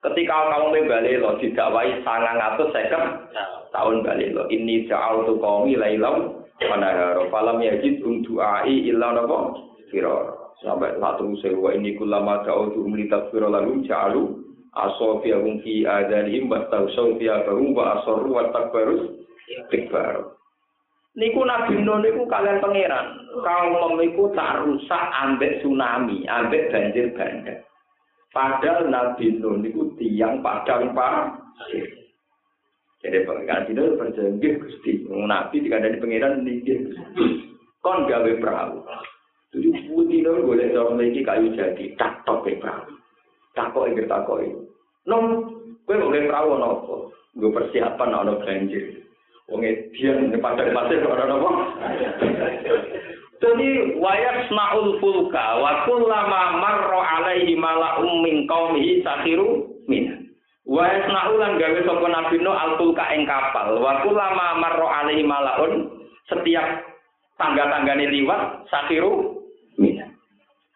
Ketika 0.00 0.32
kamu 0.48 0.88
balik 0.88 1.20
lo 1.20 1.36
didakwai 1.36 2.00
sangang 2.00 2.40
atau 2.40 2.72
second 2.72 3.20
tahun 3.68 4.00
balik 4.00 4.32
lo 4.32 4.48
ini 4.48 4.88
jauh 4.88 5.28
tuh 5.28 5.36
kaum 5.44 5.68
ilailam 5.68 6.40
mana 6.56 7.20
falam 7.28 7.60
yajid 7.60 8.00
untuk 8.00 8.40
ai 8.40 8.88
ilah 8.88 9.12
nopo 9.12 9.60
firor 9.92 10.49
sampai 10.60 10.96
satu 11.00 11.32
sewa 11.40 11.72
ini 11.72 11.96
kulama 11.96 12.44
jauh 12.44 12.72
tuh 12.72 12.84
melihat 12.84 13.28
firo 13.32 13.48
lalu 13.48 13.84
jalu 13.88 14.40
asofia 14.76 15.40
fi 15.64 15.88
adanihim 15.88 16.46
batau 16.52 16.86
sofia 16.94 17.42
baru 17.48 17.72
wa 17.72 18.00
asoru 18.00 18.28
wa 18.30 18.44
takbarus 18.52 19.24
tikbar 19.72 20.36
niku 21.18 21.42
nabi 21.42 21.74
nuh 21.82 21.98
niku 21.98 22.22
kalian 22.30 22.62
pangeran. 22.62 23.06
Kaum 23.42 23.98
niku 23.98 24.30
tak 24.34 24.62
rusak 24.62 25.04
ambek 25.20 25.58
tsunami 25.62 26.26
ambek 26.26 26.70
banjir 26.70 27.10
bandang. 27.14 27.60
Padahal 28.30 28.86
nabi 28.86 29.38
nuh 29.38 29.58
niku 29.58 29.90
tiang 29.98 30.38
padang 30.44 30.94
pasir. 30.94 31.86
Jadi 33.00 33.24
pengiran 33.24 33.64
itu 33.64 33.84
berjanji 33.96 34.48
gusti 34.60 34.92
nabi 35.08 35.56
tidak 35.64 35.80
ada 35.80 35.88
di 35.88 35.98
pangeran 35.98 36.44
nih 36.44 36.60
kon 37.80 38.04
gawe 38.04 38.32
perahu 38.44 38.84
Jadi 39.50 39.90
putih 39.90 40.22
itu 40.22 40.30
boleh 40.46 40.70
dalam 40.70 40.94
lagi 40.94 41.20
kayu 41.26 41.50
jati 41.58 41.90
tak 41.98 42.22
tok 42.22 42.46
ya 42.46 42.54
pak. 42.62 42.86
Tak 43.58 43.74
kok 43.74 43.90
takoki. 43.90 44.06
tak 44.06 44.22
kowe 44.30 44.42
ini. 44.46 44.62
gue 45.90 45.96
boleh 45.98 46.22
Nggo 47.30 47.48
persiapan 47.54 48.10
ana 48.14 48.34
banjir. 48.42 49.06
Wong 49.50 49.62
edian 49.66 50.30
depan 50.34 50.58
dari 50.58 50.74
pasir 50.74 50.98
ke 51.02 51.06
orang 51.06 51.30
nopo. 51.30 51.50
Jadi 53.40 53.98
wayak 53.98 54.46
snaul 54.50 54.98
fulka 55.02 55.58
waktu 55.58 55.94
lama 56.06 56.42
marro 56.58 57.00
alaihi 57.02 57.54
malakum 57.58 58.22
min 58.22 58.46
kaumhi 58.50 59.02
sakiru 59.02 59.66
min. 59.86 60.30
Wa 60.66 60.86
snaulan 61.06 61.58
gawe 61.58 61.80
sopo 61.86 62.06
nabi 62.06 62.38
no 62.42 62.54
al 62.54 62.78
fulka 62.78 63.10
ing 63.14 63.26
kapal. 63.26 63.78
Wa 63.78 64.02
lama 64.06 64.58
marro 64.58 64.86
alaihi 64.86 65.26
mala'un 65.26 65.86
setiap 66.30 66.66
tangga-tanggane 67.38 68.06
liwat 68.10 68.68
sakiru 68.70 69.39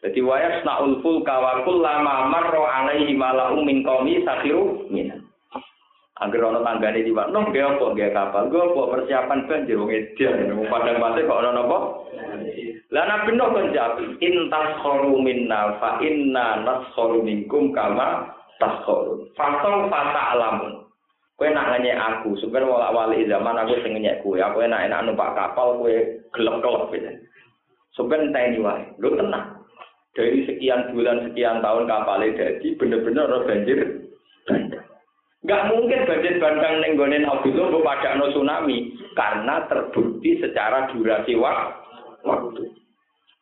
Jadi 0.05 0.21
wayas 0.21 0.61
naul 0.69 1.01
fulka 1.01 1.33
wa 1.33 1.65
kullama 1.65 2.29
marra 2.29 2.85
alaihi 2.85 3.17
mala'um 3.17 3.65
min 3.65 3.81
qaumi 3.81 4.21
sakhiru 4.21 4.85
min. 4.93 5.09
Angger 6.21 6.45
ana 6.45 6.61
tanggane 6.61 7.01
di 7.01 7.11
Noh 7.11 7.49
ge 7.51 7.65
apa 7.65 7.97
ge 7.97 8.13
kapal, 8.13 8.53
ge 8.53 8.61
apa 8.61 8.81
persiapan 8.93 9.49
banjir 9.49 9.81
wong 9.81 9.91
edan 9.91 10.61
wong 10.61 10.69
padang 10.69 11.01
pasir 11.01 11.25
kok 11.25 11.41
ana 11.41 11.51
napa? 11.57 11.79
Lah 12.93 13.05
nabi 13.09 13.35
Nuh 13.35 13.51
kan 13.51 13.73
jawab, 13.75 13.99
"In 14.23 14.47
taskharu 14.53 15.19
minna 15.25 15.81
fa 15.83 15.99
inna 16.05 16.63
naskharu 16.63 17.25
minkum 17.25 17.73
kama 17.73 18.29
taskharu." 18.61 19.27
Fasal 19.35 19.89
fata 19.89 20.37
alamun. 20.37 20.85
Kowe 21.35 21.51
nak 21.51 21.75
ngenyek 21.75 21.99
aku, 21.99 22.39
sebenarnya 22.39 22.71
wala 22.71 22.89
wali 22.95 23.27
zaman 23.27 23.59
aku 23.59 23.75
sing 23.83 23.99
ngenyek 23.99 24.23
kowe, 24.23 24.39
aku 24.39 24.63
enak-enak 24.63 25.03
numpak 25.03 25.35
kapal 25.35 25.83
kowe 25.83 25.91
gelap-gelap 26.31 26.95
gitu. 26.95 27.11
Sebenarnya 27.99 28.31
tani 28.31 28.59
wae, 28.63 28.83
lu 29.03 29.19
tenang. 29.19 29.54
Dari 30.15 30.47
sekian 30.47 30.95
bulan 30.95 31.27
sekian 31.31 31.59
tahun 31.59 31.91
kapalnya 31.91 32.39
jadi 32.39 32.69
bener-bener 32.79 33.27
ada 33.27 33.47
banjir 33.47 33.79
bandang. 34.47 34.87
Gak 35.45 35.67
mungkin 35.69 36.09
banjir 36.09 36.35
bandang 36.41 36.75
nenggonen 36.81 37.29
Abdullah 37.29 37.69
pada 37.85 38.17
no 38.17 38.33
tsunami 38.33 38.97
karena 39.13 39.67
terbukti 39.69 40.41
secara 40.41 40.89
durasi 40.95 41.37
waktu. 41.37 42.65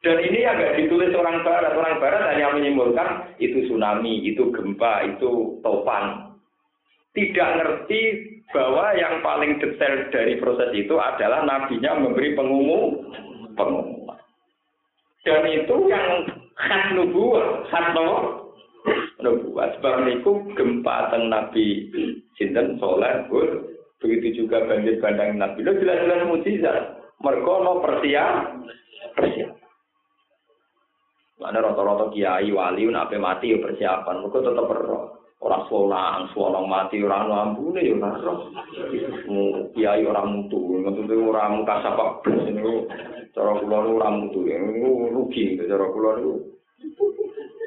Dan 0.02 0.18
ini 0.18 0.42
agak 0.42 0.82
ditulis 0.82 1.14
orang 1.14 1.46
barat. 1.46 1.78
Orang 1.78 2.02
barat 2.02 2.34
hanya 2.34 2.50
menyimpulkan 2.58 3.38
itu 3.38 3.70
tsunami, 3.70 4.18
itu 4.26 4.50
gempa, 4.50 5.06
itu 5.06 5.62
topan. 5.62 6.34
Tidak 7.14 7.48
ngerti 7.62 8.00
bahwa 8.50 8.98
yang 8.98 9.22
paling 9.22 9.62
detail 9.62 10.10
dari 10.10 10.42
proses 10.42 10.74
itu 10.74 10.98
adalah 10.98 11.46
nabinya 11.46 12.02
memberi 12.02 12.34
pengumum 12.34 13.14
pengumuman. 13.54 14.18
Dan 15.22 15.46
itu 15.54 15.76
yang 15.86 16.26
khas 16.58 16.84
nubuah, 16.96 17.68
nopo 17.94 18.16
nubuah. 19.22 19.78
Sebab 19.78 19.94
niku 20.04 20.52
gempa 20.58 21.08
teng 21.14 21.30
Nabi 21.30 21.88
sinten 22.34 22.76
soleh, 22.82 23.28
begitu 24.02 24.44
juga 24.44 24.66
banjir 24.66 24.98
bandang 24.98 25.38
Nabi. 25.38 25.62
Lo 25.62 25.72
jelas-jelas 25.78 26.26
mujizat. 26.26 26.82
Mereka 27.22 27.52
no 27.62 27.78
persiap, 27.78 28.34
persiap. 29.14 29.52
Mana 31.38 31.58
rata-rata 31.58 32.10
kiai 32.10 32.50
wali 32.50 32.86
nape 32.90 33.18
mati 33.18 33.54
ya 33.54 33.62
persiapan. 33.62 34.26
Mereka 34.26 34.38
tetap 34.42 34.66
berroh. 34.66 35.21
Orang 35.42 35.66
solang, 35.66 36.30
solang 36.30 36.70
mati, 36.70 37.02
orang 37.02 37.26
lambune 37.26 37.82
ya 37.82 37.98
roh. 37.98 38.46
Kiai 39.74 40.06
orang 40.06 40.46
mutu, 40.46 40.78
maksudnya 40.78 41.18
orang 41.18 41.58
muka 41.58 41.82
sapak 41.82 42.22
blas 42.22 42.46
ini. 42.46 42.86
Cara 43.34 43.58
kula 43.58 43.78
nu 43.82 43.98
orang 43.98 44.14
mutu, 44.22 44.46
rugi. 45.10 45.58
Cara 45.66 45.86
kula 45.90 46.22
nu 46.22 46.52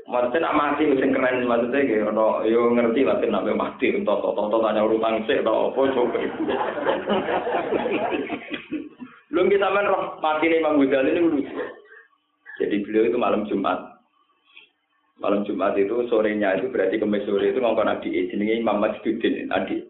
Maksudnya 0.05 0.53
nak 0.53 0.55
mati 0.55 0.85
mesti 0.85 1.09
keren 1.09 1.49
maksudnya 1.49 1.81
gitu, 1.81 2.13
no, 2.13 2.45
yo 2.45 2.69
ngerti 2.77 3.01
mati, 3.01 3.89
untuk 3.89 4.21
toto 4.21 4.37
toto 4.37 4.61
tanya 4.61 4.85
urutan 4.85 5.25
sih, 5.25 5.41
atau 5.41 5.73
apa 5.73 5.81
coba. 5.97 6.19
Kita 9.33 9.67
main 9.73 9.89
roh 9.89 10.21
mati 10.21 10.45
nih 10.45 10.61
Imam 10.61 10.77
Ghazali 10.85 11.17
lucu. 11.17 11.41
Jadi 12.61 12.75
beliau 12.85 13.09
itu 13.09 13.17
malam 13.17 13.49
Jumat, 13.49 13.94
malam 15.19 15.47
Jumat 15.47 15.79
itu 15.79 15.95
sorenya 16.11 16.59
itu 16.59 16.67
berarti 16.67 16.99
kemis 16.99 17.23
sore 17.23 17.49
itu 17.51 17.59
ngomong 17.63 17.87
adik, 17.87 18.29
jenenge 18.31 18.59
Imam 18.59 18.83
Majduddin 18.83 19.47
adik. 19.51 19.87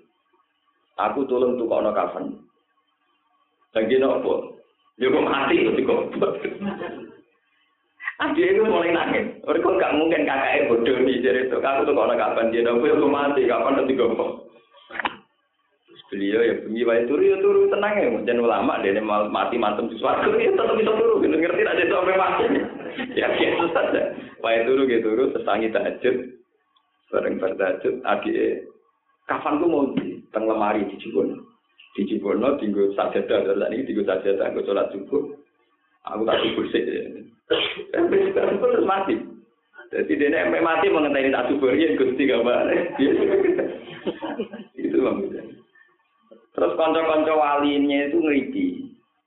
Aku 0.95 1.27
tolong 1.27 1.59
tuh 1.59 1.67
kono 1.67 1.91
kafan. 1.91 2.39
Dia 3.75 3.99
nopo, 3.99 4.55
dia 4.95 5.11
mati, 5.11 5.59
dia 5.59 5.83
Dia 8.15 8.47
itu 8.47 8.63
mulai 8.63 8.95
nangis. 8.95 9.27
Mereka 9.43 9.75
gak 9.75 9.95
mungkin 9.99 10.23
kakaknya 10.23 10.71
bodoh 10.71 10.97
nih 11.03 11.19
jadi 11.19 11.51
itu. 11.51 11.57
Kamu 11.59 11.83
tuh 11.83 11.91
kalau 11.91 12.15
kapan 12.15 12.47
dia 12.55 12.63
nopo 12.63 12.87
aku 12.87 13.07
mati, 13.11 13.43
kapan 13.43 13.75
nanti 13.75 13.99
gombong. 13.99 14.39
Beliau 16.05 16.47
ya 16.47 16.53
bengi 16.63 16.87
wae 16.87 17.03
turu 17.11 17.23
ya 17.27 17.37
turu 17.43 17.67
tenang 17.67 17.93
ya. 17.99 18.07
Jangan 18.23 18.45
ulama 18.47 18.79
dia 18.79 19.03
mati 19.03 19.59
mantem 19.59 19.91
di 19.91 19.99
suatu 19.99 20.31
ya 20.39 20.53
tetap 20.55 20.79
bisa 20.79 20.95
turu. 20.95 21.19
Gitu 21.19 21.35
ngerti 21.35 21.67
aja 21.67 21.83
sampai 21.91 22.15
mati. 22.15 22.45
Ya 23.19 23.27
biasa 23.31 23.65
saja. 23.71 24.01
Wae 24.39 24.63
turu 24.67 24.87
gitu 24.87 25.07
turu 25.07 25.23
sesangi 25.35 25.71
tahajud. 25.71 26.15
Bareng 27.13 27.39
bertahajud 27.39 28.03
adik 28.03 28.67
kapan 29.25 29.61
ku 29.61 29.65
mau 29.69 29.89
di 29.95 30.21
teng 30.29 30.45
lemari 30.45 30.85
di 30.89 30.95
Cibono. 31.01 31.41
Di 31.95 32.03
Cibono 32.09 32.59
tinggal 32.59 32.91
sajadah, 32.93 33.55
dan 33.55 33.71
tinggal 33.71 34.05
sajadah, 34.05 34.51
gue 34.51 34.65
sholat 34.67 34.91
subuh. 34.91 35.23
Aku 36.11 36.21
tak 36.27 36.39
subuh 36.43 36.65
sih. 36.69 36.83
Sekarang 37.95 38.57
terus 38.61 38.85
mati. 38.85 39.15
Jadi 39.93 40.17
dia 40.17 40.43
sampai 40.43 40.65
mati 40.65 40.91
mengenai 40.91 41.31
tak 41.31 41.47
subuh 41.49 41.71
ya 41.71 41.95
gusti 41.95 42.27
gambar. 42.27 42.67
itu 44.81 44.97
maksudnya. 44.99 45.41
Terus 46.55 46.75
konco-konco 46.77 47.33
walinya 47.35 47.99
itu 48.11 48.17
ngeripi. 48.19 48.67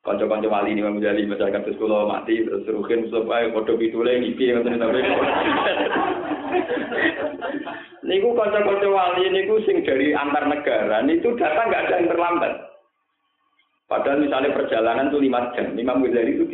Konco-konco 0.09 0.49
wali 0.49 0.73
ini 0.73 0.81
menjadi 0.81 1.21
masyarakat 1.29 1.69
sekolah 1.69 2.09
mati 2.09 2.41
terus 2.41 2.65
rukin 2.65 3.13
supaya 3.13 3.53
foto 3.53 3.77
pitule 3.77 4.17
ngipi 4.17 4.57
ngoten 4.57 4.81
sampai. 4.81 5.05
Niku 8.09 8.33
konco-konco 8.33 8.89
wali 8.89 9.29
niku 9.29 9.61
sing 9.69 9.85
dari 9.85 10.17
antar 10.17 10.49
negara 10.49 11.05
itu 11.05 11.29
datang 11.37 11.69
nggak 11.69 11.85
ada 11.85 12.01
yang 12.01 12.09
terlambat. 12.09 12.53
Padahal 13.85 14.25
misalnya 14.25 14.57
perjalanan 14.57 15.13
itu 15.13 15.21
lima 15.21 15.53
jam, 15.53 15.77
Imam 15.77 16.01
Ghazali 16.05 16.37
itu 16.37 16.45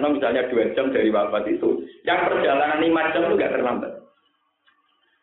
no, 0.00 0.12
misalnya 0.12 0.48
dua 0.48 0.72
jam 0.76 0.92
dari 0.92 1.08
wafat 1.08 1.48
itu, 1.48 1.88
yang 2.04 2.20
perjalanan 2.28 2.84
lima 2.84 3.08
jam 3.16 3.24
itu 3.28 3.40
gak 3.40 3.56
terlambat. 3.56 3.92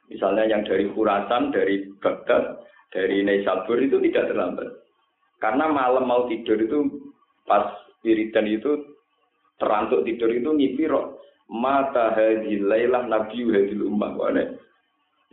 Misalnya 0.10 0.50
yang 0.50 0.66
dari 0.66 0.90
Khurasan, 0.90 1.54
dari 1.54 1.94
Baghdad, 2.02 2.58
dari 2.90 3.22
Naisabur 3.22 3.78
itu 3.78 4.02
tidak 4.02 4.34
terlambat. 4.34 4.66
Karena 5.38 5.70
malam 5.70 6.10
mau 6.10 6.26
tidur 6.26 6.58
itu 6.58 7.09
pas 7.50 7.74
wiridan 8.06 8.46
itu 8.46 8.94
terantuk 9.58 10.06
tidur 10.06 10.30
itu 10.30 10.46
ngipi 10.46 10.86
roh 10.86 11.18
mata 11.50 12.14
hadil 12.14 12.70
lailah 12.70 13.10
nabi 13.10 13.42
hadil 13.50 13.90
ummah 13.90 14.14
wane 14.14 14.62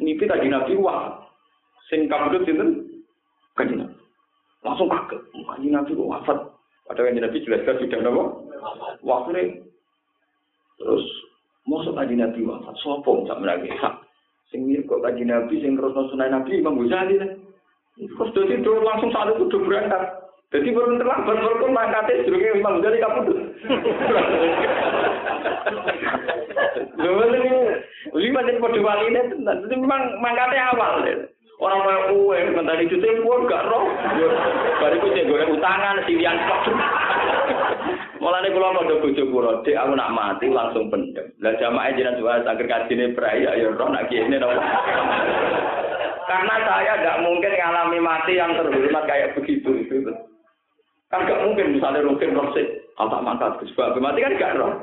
ngipi 0.00 0.24
tadi 0.24 0.48
nabi 0.48 0.74
wah. 0.80 1.26
Sing 1.86 2.10
kabudut 2.10 2.42
itu 2.42 2.66
kan 3.54 3.70
langsung 4.66 4.90
kaget. 4.90 5.20
Kaji 5.46 5.68
nabi 5.70 5.94
kok 5.94 6.10
wafat? 6.10 6.38
Padahal 6.86 7.14
yang 7.14 7.22
nabi 7.26 7.42
jelas-jelas 7.46 7.78
sudah 7.78 8.00
nopo? 8.02 8.24
Waktu 9.06 9.62
terus 10.76 11.06
masuk 11.62 11.94
kaji 11.94 12.18
nabi 12.18 12.42
wafat? 12.42 12.74
Sopong 12.82 13.30
sama 13.30 13.54
lagi 13.54 13.70
sing 14.50 14.66
mirip 14.66 14.90
kok 14.90 15.02
kaji 15.06 15.22
nabi 15.22 15.62
sing 15.62 15.78
terus 15.78 15.94
sunai 15.94 16.30
nabi 16.30 16.58
imam 16.58 16.78
Ghazali. 16.82 17.22
Terus 17.96 18.30
jadi 18.34 18.66
langsung 18.82 19.14
saat 19.14 19.30
itu 19.38 19.56
berangkat. 19.62 20.25
Jadi 20.54 20.70
baru 20.70 20.94
terlambat, 20.94 21.36
baru 21.42 21.56
pun 21.58 21.74
mangkatnya 21.74 22.22
memang 22.30 22.78
jadi 22.78 23.02
kapudut. 23.02 23.38
Lalu 26.96 27.24
ini, 27.34 27.52
lima 28.14 28.46
jadi 28.46 28.62
pada 28.62 28.78
wali 28.78 29.04
ini, 29.10 29.20
jadi 29.42 29.74
memang 29.74 30.02
mangkatnya 30.22 30.70
awal. 30.70 31.02
Orang 31.56 31.80
mau 31.82 32.02
kue, 32.12 32.40
mentari 32.52 32.84
itu 32.84 33.00
pun 33.24 33.48
gak 33.48 33.64
roh. 33.66 33.88
Bariku 34.78 35.08
cek 35.16 35.24
gue 35.24 35.56
utangan, 35.56 36.04
silian 36.04 36.36
kok. 36.46 36.68
Mulane 38.20 38.52
kula 38.52 38.76
mau 38.76 38.84
bojo 38.86 39.24
kula, 39.32 39.64
Dik 39.64 39.76
aku 39.76 39.92
nak 39.96 40.12
mati 40.12 40.46
langsung 40.52 40.92
pendem. 40.92 41.32
Lah 41.40 41.56
jamaah 41.56 41.96
jenengan 41.96 42.20
jual 42.20 42.44
agar 42.44 42.66
kajine 42.66 43.16
prai 43.16 43.44
ya 43.44 43.72
roh 43.72 43.88
nak 43.88 44.06
kene 44.12 44.36
napa. 44.36 44.62
Karena 46.26 46.54
saya 46.66 46.92
tidak 47.00 47.22
mungkin 47.22 47.54
ngalami 47.54 47.98
mati 48.02 48.32
yang 48.36 48.52
terhormat 48.58 49.04
kayak 49.08 49.32
begitu 49.38 49.70
itu. 49.80 50.12
Kan 51.06 51.22
gak 51.22 51.42
mungkin 51.46 51.78
misalnya 51.78 52.02
Rukin 52.02 52.34
Rosik, 52.34 52.90
kalau 52.98 53.14
tak 53.14 53.22
mantap 53.22 53.52
ke 53.62 53.70
sebuah 53.70 53.94
mati 54.02 54.26
kan 54.26 54.34
gak 54.42 54.58
roh. 54.58 54.74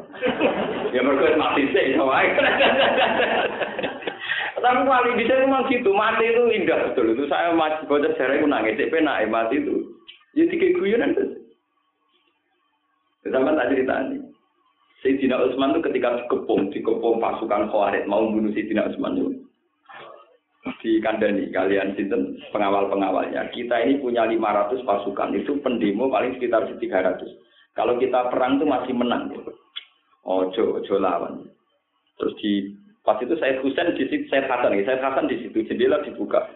ya 0.95 1.03
mereka 1.03 1.35
mati 1.35 1.67
sih, 1.75 1.99
sama 1.99 2.23
Tapi 4.63 4.87
wali 4.87 5.19
bisa 5.19 5.43
memang 5.43 5.67
gitu, 5.67 5.91
mati 5.91 6.31
itu 6.31 6.47
indah 6.47 6.87
betul. 6.87 7.11
Itu 7.11 7.27
saya 7.27 7.51
masih 7.51 7.83
bocor 7.91 8.15
sejarah 8.15 8.39
itu 8.39 8.47
nangis, 8.47 8.79
tapi 8.79 9.03
naik 9.03 9.27
mati 9.27 9.59
itu. 9.59 9.91
Ya 10.39 10.47
tiga 10.47 10.71
guyonan 10.79 11.11
itu. 11.11 11.25
Sama 13.27 13.59
tak 13.59 13.75
cerita 13.75 14.07
ini. 14.07 14.23
Sayyidina 15.03 15.35
Utsman 15.35 15.75
itu 15.75 15.83
ketika 15.91 16.23
dikepung, 16.23 16.71
dikepung 16.71 17.19
pasukan 17.19 17.67
Khawarij 17.67 18.07
mau 18.07 18.23
bunuh 18.31 18.55
Sayyidina 18.55 18.87
Utsman 18.87 19.19
itu 19.19 19.42
di 20.79 20.99
kandani 21.03 21.51
kalian 21.51 21.95
sinten 21.95 22.39
pengawal-pengawalnya. 22.55 23.51
Kita 23.51 23.83
ini 23.83 23.99
punya 23.99 24.23
500 24.23 24.83
pasukan, 24.87 25.35
itu 25.35 25.59
pendemo 25.59 26.07
paling 26.07 26.39
sekitar 26.39 26.67
300. 26.67 27.19
Kalau 27.75 27.99
kita 27.99 28.31
perang 28.31 28.61
itu 28.61 28.65
masih 28.67 28.93
menang. 28.95 29.33
Gitu. 29.33 29.51
Ojo, 30.23 30.63
ojo 30.79 30.93
lawan. 30.99 31.43
Terus 32.15 32.33
di 32.39 32.71
pas 33.03 33.19
itu 33.19 33.35
saya 33.35 33.59
Husain 33.59 33.91
di 33.95 34.07
situ, 34.07 34.23
saya 34.31 34.47
Hasan, 34.47 34.79
saya 34.87 35.03
Hasan 35.03 35.27
di 35.27 35.43
situ 35.43 35.67
jendela 35.67 35.99
dibuka. 36.07 36.47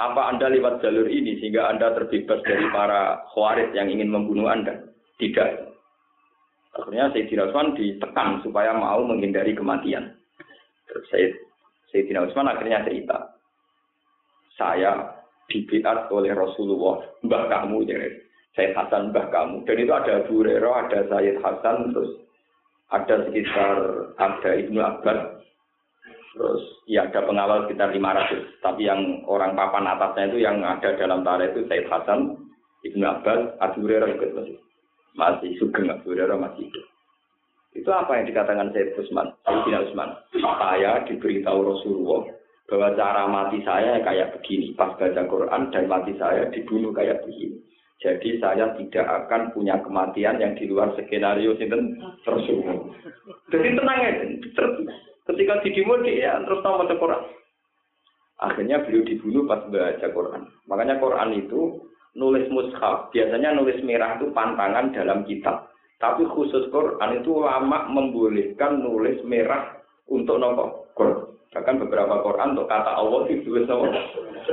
Apa 0.00 0.32
Anda 0.32 0.48
lewat 0.48 0.80
jalur 0.80 1.04
ini 1.04 1.36
sehingga 1.36 1.68
Anda 1.68 1.92
terbebas 1.92 2.40
dari 2.48 2.64
para 2.72 3.20
khawarij 3.36 3.76
yang 3.76 3.92
ingin 3.92 4.08
membunuh 4.08 4.48
Anda? 4.48 4.80
Tidak. 5.20 5.68
Akhirnya 6.80 7.12
Sayyidina 7.12 7.52
Utsman 7.52 7.76
ditekan 7.76 8.40
supaya 8.40 8.72
mau 8.72 9.04
menghindari 9.04 9.52
kematian. 9.52 10.16
Terus 10.88 11.04
saya 11.12 11.28
Sayyidina 11.92 12.24
Utsman 12.24 12.48
akhirnya 12.48 12.80
cerita, 12.88 13.36
saya 14.60 15.16
dibiat 15.48 16.12
oleh 16.12 16.36
Rasulullah, 16.36 17.00
mbah 17.24 17.48
kamu, 17.48 17.88
jadi 17.88 18.20
Sayyid 18.54 18.76
Hasan 18.76 19.10
mbah 19.10 19.32
kamu. 19.32 19.64
Dan 19.64 19.76
itu 19.80 19.92
ada 19.96 20.12
Abu 20.20 20.44
Hurairah, 20.44 20.74
ada 20.86 21.00
Sayyid 21.08 21.40
Hasan, 21.40 21.96
terus 21.96 22.12
ada 22.92 23.14
sekitar 23.24 23.76
ada 24.20 24.50
Ibnu 24.60 24.78
Abbas, 24.78 25.20
terus 26.36 26.62
ya 26.84 27.08
ada 27.08 27.24
pengawal 27.24 27.66
sekitar 27.66 27.90
500. 27.90 28.62
Tapi 28.62 28.84
yang 28.84 29.24
orang 29.24 29.56
papan 29.56 29.88
atasnya 29.88 30.28
itu 30.30 30.38
yang 30.44 30.60
ada 30.60 30.92
dalam 31.00 31.24
tara 31.24 31.48
itu 31.48 31.64
Sayyid 31.66 31.88
Hasan, 31.88 32.36
Ibnu 32.84 33.04
Abbas, 33.08 33.56
Abu 33.64 33.88
Hurairah 33.88 34.08
ikut 34.12 34.30
masih 34.36 34.56
masih 35.18 35.50
sugeng 35.58 35.90
Abu 35.90 36.14
Hurairah 36.14 36.38
masih 36.38 36.68
hidup. 36.68 36.86
Itu 37.70 37.90
apa 37.90 38.18
yang 38.18 38.26
dikatakan 38.26 38.74
Sayyid 38.74 38.98
Usman, 38.98 39.30
Sayyidina 39.46 39.86
Usman. 39.86 40.10
Saya 40.42 41.06
diberitahu 41.06 41.58
Rasulullah 41.62 42.39
bahwa 42.70 42.94
cara 42.94 43.26
mati 43.26 43.58
saya 43.66 43.98
kayak 43.98 44.38
begini. 44.38 44.72
Pas 44.78 44.94
baca 44.94 45.22
Quran 45.26 45.74
dan 45.74 45.84
mati 45.90 46.14
saya 46.14 46.46
dibunuh 46.54 46.94
kayak 46.94 47.26
begini. 47.26 47.58
Jadi 48.00 48.40
saya 48.40 48.72
tidak 48.78 49.04
akan 49.04 49.52
punya 49.52 49.76
kematian 49.84 50.40
yang 50.40 50.56
di 50.56 50.64
luar 50.70 50.94
skenario 50.96 51.52
sinten 51.58 52.00
Rasulullah. 52.24 52.78
Jadi 53.52 53.76
tenang 53.76 53.98
ya. 54.00 54.10
Ketika 55.28 55.60
didimu 55.66 56.00
dia 56.06 56.40
terus 56.46 56.62
tahu 56.64 56.80
baca 56.80 56.94
Quran. 56.96 57.22
Akhirnya 58.40 58.80
beliau 58.86 59.04
dibunuh 59.04 59.44
pas 59.44 59.60
baca 59.68 60.06
Quran. 60.08 60.42
Makanya 60.64 60.96
Quran 60.96 61.30
itu 61.36 61.90
nulis 62.16 62.48
mushaf. 62.48 63.12
Biasanya 63.12 63.52
nulis 63.52 63.82
merah 63.84 64.16
itu 64.16 64.32
pantangan 64.32 64.96
dalam 64.96 65.26
kitab. 65.28 65.68
Tapi 66.00 66.24
khusus 66.24 66.72
Quran 66.72 67.20
itu 67.20 67.36
lama 67.36 67.84
membolehkan 67.92 68.80
nulis 68.80 69.20
merah 69.28 69.76
untuk 70.08 70.40
nopo 70.40 70.88
Quran. 70.96 71.39
Bahkan 71.50 71.82
beberapa 71.82 72.22
Quran 72.22 72.54
untuk 72.54 72.70
kata 72.70 72.94
Allah 72.94 73.26
itu 73.26 73.50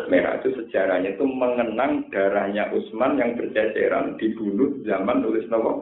merah 0.10 0.42
itu 0.42 0.50
sejarahnya 0.58 1.14
itu 1.14 1.30
mengenang 1.30 2.10
darahnya 2.10 2.74
Utsman 2.74 3.22
yang 3.22 3.38
berceceran 3.38 4.18
dibunuh 4.18 4.82
zaman 4.82 5.22
tulis 5.22 5.46
nama 5.46 5.78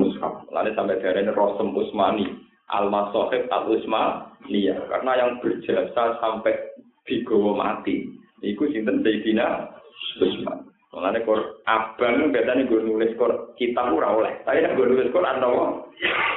Mushaf. 0.00 0.48
Lalu 0.48 0.72
sampai 0.72 0.96
darahnya 1.04 1.36
Rosem 1.36 1.76
Utsmani, 1.76 2.24
Al-Masohib 2.72 3.52
Al-Utsmaniyah. 3.52 4.88
Karena 4.88 5.12
yang 5.12 5.30
berjasa 5.44 6.16
sampai 6.18 6.56
digowo 7.04 7.52
mati. 7.52 8.08
Iku 8.40 8.72
sinten 8.72 9.04
Sayyidina 9.04 9.76
Utsman. 10.24 10.72
Mulane 10.96 11.20
kor 11.28 11.60
abang 11.68 12.32
biasanya 12.32 12.64
gue 12.64 12.80
nulis 12.80 13.12
kor 13.20 13.52
kita 13.60 13.92
ora 13.92 14.08
oleh. 14.08 14.32
Tapi 14.48 14.64
gue 14.72 14.88
nulis 14.88 15.12
kor 15.12 15.28
ana 15.28 15.52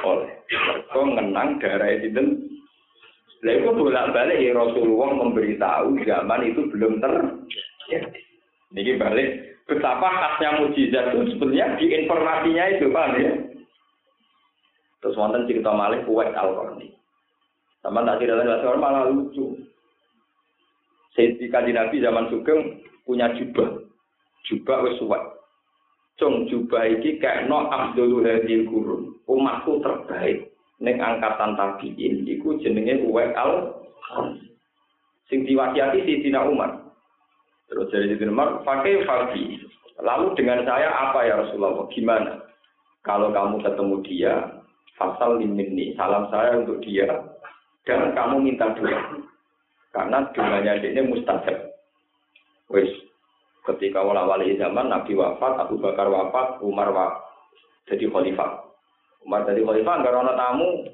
oleh. 0.04 0.28
Kok 0.92 1.04
ngenang 1.08 1.56
darah 1.56 1.88
sinten 2.04 2.57
lah 3.38 3.54
itu 3.54 3.70
bolak-balik 3.70 4.42
ya 4.42 4.50
Rasulullah 4.50 5.14
memberitahu 5.14 5.94
zaman 6.02 6.40
itu 6.42 6.60
belum 6.74 6.98
terjadi. 6.98 8.20
Ini 8.74 8.98
balik 8.98 9.28
betapa 9.70 10.08
khasnya 10.10 10.58
mujizat 10.58 11.14
itu 11.14 11.38
sebenarnya 11.38 11.78
di 11.78 11.86
informasinya 12.02 12.64
itu 12.74 12.90
pak 12.90 13.06
ya. 13.14 13.32
Terus 14.98 15.14
wonten 15.14 15.46
cerita 15.46 15.70
malih 15.70 16.02
kuwait 16.02 16.34
al 16.34 16.50
-Qarni. 16.50 16.90
Sama 17.78 18.02
tak 18.02 18.18
tidak 18.26 18.42
lain 18.42 18.82
malah 18.82 19.06
lucu. 19.06 19.54
Sayyidina 21.14 21.86
Nabi 21.86 22.02
zaman 22.02 22.26
Sugeng 22.34 22.82
punya 23.06 23.30
jubah. 23.38 23.86
Jubah 24.50 24.78
wis 24.82 24.98
suwek. 24.98 25.22
Cung 26.18 26.50
jubah 26.50 26.82
iki 26.98 27.22
kayak 27.22 27.46
no 27.46 27.70
Abdul 27.70 28.26
Hadil 28.26 28.66
Gurun. 28.66 29.14
Umatku 29.30 29.78
terbaik 29.78 30.50
ning 30.78 31.02
angkatan 31.02 31.58
tabiin 31.58 32.22
iku 32.26 32.54
jenenge 32.62 33.02
Uwais 33.02 33.34
al 33.34 33.74
sing 35.28 35.44
diwasiati 35.44 36.02
Sayyidina 36.02 36.46
Umar. 36.48 36.78
Terus 37.68 37.90
dari 37.92 38.14
Sayyidina 38.14 38.32
Umar, 38.32 38.48
pakai 38.64 39.04
Fabi. 39.04 39.60
Lalu 39.98 40.32
dengan 40.38 40.62
saya 40.62 40.88
apa 40.88 41.26
ya 41.26 41.42
Rasulullah? 41.42 41.84
Gimana? 41.90 42.32
Kalau 43.02 43.34
kamu 43.34 43.60
ketemu 43.66 43.96
dia, 44.06 44.34
fasal 44.94 45.42
limini, 45.42 45.94
salam 45.98 46.30
saya 46.30 46.60
untuk 46.62 46.78
dia, 46.86 47.08
dan 47.82 48.14
kamu 48.14 48.46
minta 48.46 48.70
doa. 48.78 49.22
Karena 49.90 50.28
doanya 50.30 50.78
ini 50.78 51.02
mustajab. 51.08 51.72
Wis, 52.68 52.92
ketika 53.64 54.04
wala 54.04 54.28
wali 54.28 54.54
zaman 54.60 54.92
Nabi 54.92 55.16
wafat, 55.16 55.56
Abu 55.56 55.80
Bakar 55.80 56.06
wafat, 56.12 56.60
Umar 56.60 56.92
wafat, 56.92 57.24
jadi 57.88 58.06
khalifah. 58.12 58.67
Umar 59.26 59.46
dari 59.46 59.64
khalifah 59.64 59.94
nggak 60.02 60.14
ada 60.14 60.34
tamu. 60.36 60.86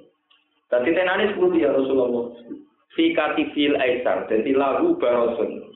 Tadi 0.72 0.90
tenani 0.96 1.30
sepuluh 1.32 1.54
ya 1.54 1.70
Rasulullah. 1.70 2.32
Fikati 2.94 3.52
fil 3.52 3.76
aisar. 3.76 4.26
Jadi 4.30 4.54
lagu 4.54 4.94
barosun. 4.96 5.66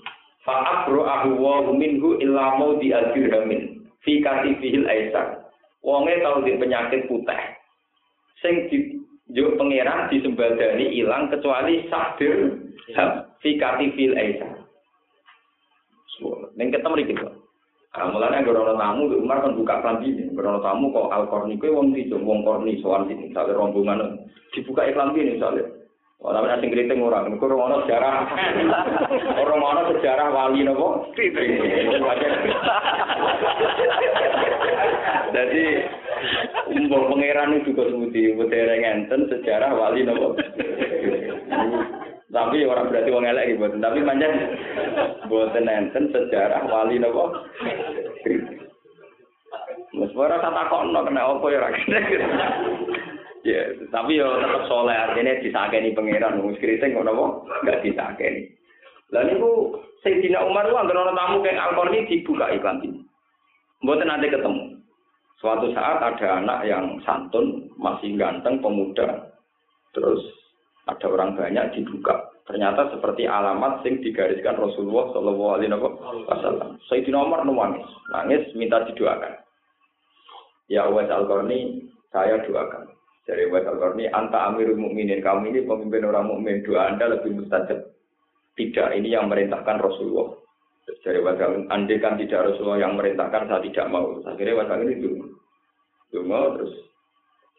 Fa'abro 0.46 1.04
ahu 1.04 1.30
wa 1.36 1.68
minhu 1.74 2.16
illa 2.22 2.56
mau 2.56 2.78
di 2.78 2.94
dirhamin. 2.94 3.84
Fikati 4.06 4.56
fil 4.62 4.86
aisar. 4.88 5.44
Wonge 5.84 6.18
tahu 6.24 6.46
di 6.46 6.56
penyakit 6.56 7.06
putih. 7.06 7.42
Sing 8.40 8.70
di 8.70 8.98
juk 9.34 9.58
pangeran 9.60 10.08
disembadani 10.08 10.94
hilang 10.94 11.28
kecuali 11.28 11.84
sadir 11.92 12.64
fikati 13.44 13.86
fil 13.92 14.14
aisar. 14.16 14.58
Neng 16.58 16.74
ketemu 16.74 16.94
iki, 17.06 17.14
Nah, 17.88 18.04
mulanya 18.12 18.44
gorono 18.44 18.76
tamu, 18.76 19.08
Umar 19.16 19.40
kan 19.40 19.56
buka 19.56 19.80
klambi 19.80 20.12
ini. 20.12 20.28
Gorono 20.36 20.60
tamu 20.60 20.92
kok 20.92 21.08
al 21.08 21.24
korni 21.32 21.56
kue 21.56 21.72
wong 21.72 21.96
di 21.96 22.04
wong 22.12 22.44
korni 22.44 22.76
soal 22.84 23.08
sini, 23.08 23.32
misalnya 23.32 23.56
rombongan 23.56 24.28
dibuka 24.52 24.84
iklan 24.84 25.16
ini 25.16 25.40
misalnya. 25.40 25.64
Oh, 26.18 26.34
tapi 26.34 26.50
asing 26.50 26.74
kriting 26.74 26.98
orang, 26.98 27.30
itu 27.30 27.46
orang 27.46 27.86
sejarah, 27.86 28.26
orang 29.46 29.60
mana 29.62 29.86
sejarah 29.86 30.34
wali 30.34 30.66
nopo? 30.66 31.14
Jadi, 35.38 35.64
umur 36.74 37.06
pangeran 37.06 37.62
itu 37.62 37.70
juga 37.70 37.86
sebuti, 37.94 38.34
budaya 38.34 38.74
ngenten 38.82 39.30
sejarah 39.30 39.70
wali 39.78 40.02
nopo. 40.02 40.34
Tapi 42.28 42.68
orang 42.68 42.92
berarti 42.92 43.08
wong 43.08 43.24
elek 43.24 43.56
gitu, 43.56 43.80
tapi 43.80 44.04
manjang 44.04 44.52
buatan 45.32 45.64
enten 45.64 46.12
sejarah 46.12 46.60
wali 46.68 47.00
nopo. 47.00 47.32
Mas 49.96 50.12
ora 50.12 50.36
tak 50.36 50.52
takokno 50.52 51.00
kena 51.08 51.24
apa 51.24 51.46
ya 51.48 51.68
Ya, 53.46 53.64
tapi 53.88 54.20
yo 54.20 54.28
tetap 54.44 54.68
soleh 54.68 54.92
artinya 54.92 55.40
disakeni 55.40 55.96
pangeran 55.96 56.42
wong 56.44 56.58
kriting 56.60 56.92
kok 56.92 57.06
napa 57.06 57.24
enggak 57.64 57.80
disakeni. 57.80 58.52
Lah 59.08 59.24
niku 59.24 59.78
Sayyidina 60.04 60.44
Umar 60.44 60.68
ku 60.68 60.76
anggere 60.76 61.00
ana 61.00 61.16
tamu 61.16 61.40
kayak 61.40 61.56
Al-Qarni 61.56 62.04
dibuka 62.12 62.52
iklan 62.52 62.84
ini. 62.84 63.00
Mboten 63.80 64.10
nanti 64.10 64.28
ketemu. 64.28 64.76
Suatu 65.38 65.70
saat 65.70 66.02
ada 66.02 66.42
anak 66.42 66.66
yang 66.66 66.98
santun, 67.06 67.70
masih 67.78 68.18
ganteng, 68.18 68.58
pemuda. 68.58 69.30
Terus 69.94 70.18
ada 70.88 71.06
orang 71.06 71.36
banyak 71.36 71.76
dibuka. 71.76 72.32
Ternyata 72.48 72.88
seperti 72.96 73.28
alamat 73.28 73.84
sing 73.84 74.00
digariskan 74.00 74.56
Rasulullah 74.56 75.12
Shallallahu 75.12 75.52
Alaihi 75.52 75.76
Wasallam. 76.24 76.80
Sayyidina 76.88 77.20
Umar 77.20 77.44
nangis, 77.44 77.84
nangis 78.08 78.42
minta 78.56 78.80
didoakan. 78.88 79.44
Ya 80.72 80.88
Allah 80.88 81.12
Al-Qarni, 81.12 81.92
saya 82.08 82.40
doakan. 82.40 82.88
Dari 83.28 83.44
Wes 83.52 83.68
Al-Qarni, 83.68 84.08
anta 84.08 84.48
amirul 84.48 84.80
mukminin. 84.80 85.20
Kamu 85.20 85.52
ini 85.52 85.68
pemimpin 85.68 86.08
orang 86.08 86.32
mukmin. 86.32 86.64
Doa 86.64 86.88
Anda 86.88 87.12
lebih 87.12 87.36
mustajab. 87.36 87.92
Tidak, 88.56 88.88
ini 88.96 89.12
yang 89.12 89.28
merintahkan 89.28 89.84
Rasulullah. 89.84 90.32
Dari 91.04 91.20
Wes 91.20 91.36
Andai 91.68 92.00
kan 92.00 92.16
tidak 92.16 92.48
Rasulullah 92.48 92.80
yang 92.80 92.96
merintahkan, 92.96 93.44
saya 93.44 93.60
tidak 93.60 93.92
mau. 93.92 94.16
Akhirnya 94.24 94.56
Wes 94.56 94.72
ini 94.88 94.94
dungu. 95.04 95.26
Dungu, 96.08 96.42
terus 96.56 96.72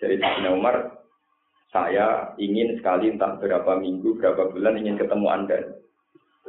dari 0.01 0.17
Sayyidina 0.17 0.49
Umar, 0.49 0.98
saya 1.69 2.33
ingin 2.41 2.81
sekali 2.81 3.13
entah 3.13 3.37
berapa 3.37 3.77
minggu, 3.77 4.17
berapa 4.17 4.49
bulan 4.49 4.77
ingin 4.81 4.97
ketemu 4.97 5.27
Anda. 5.29 5.59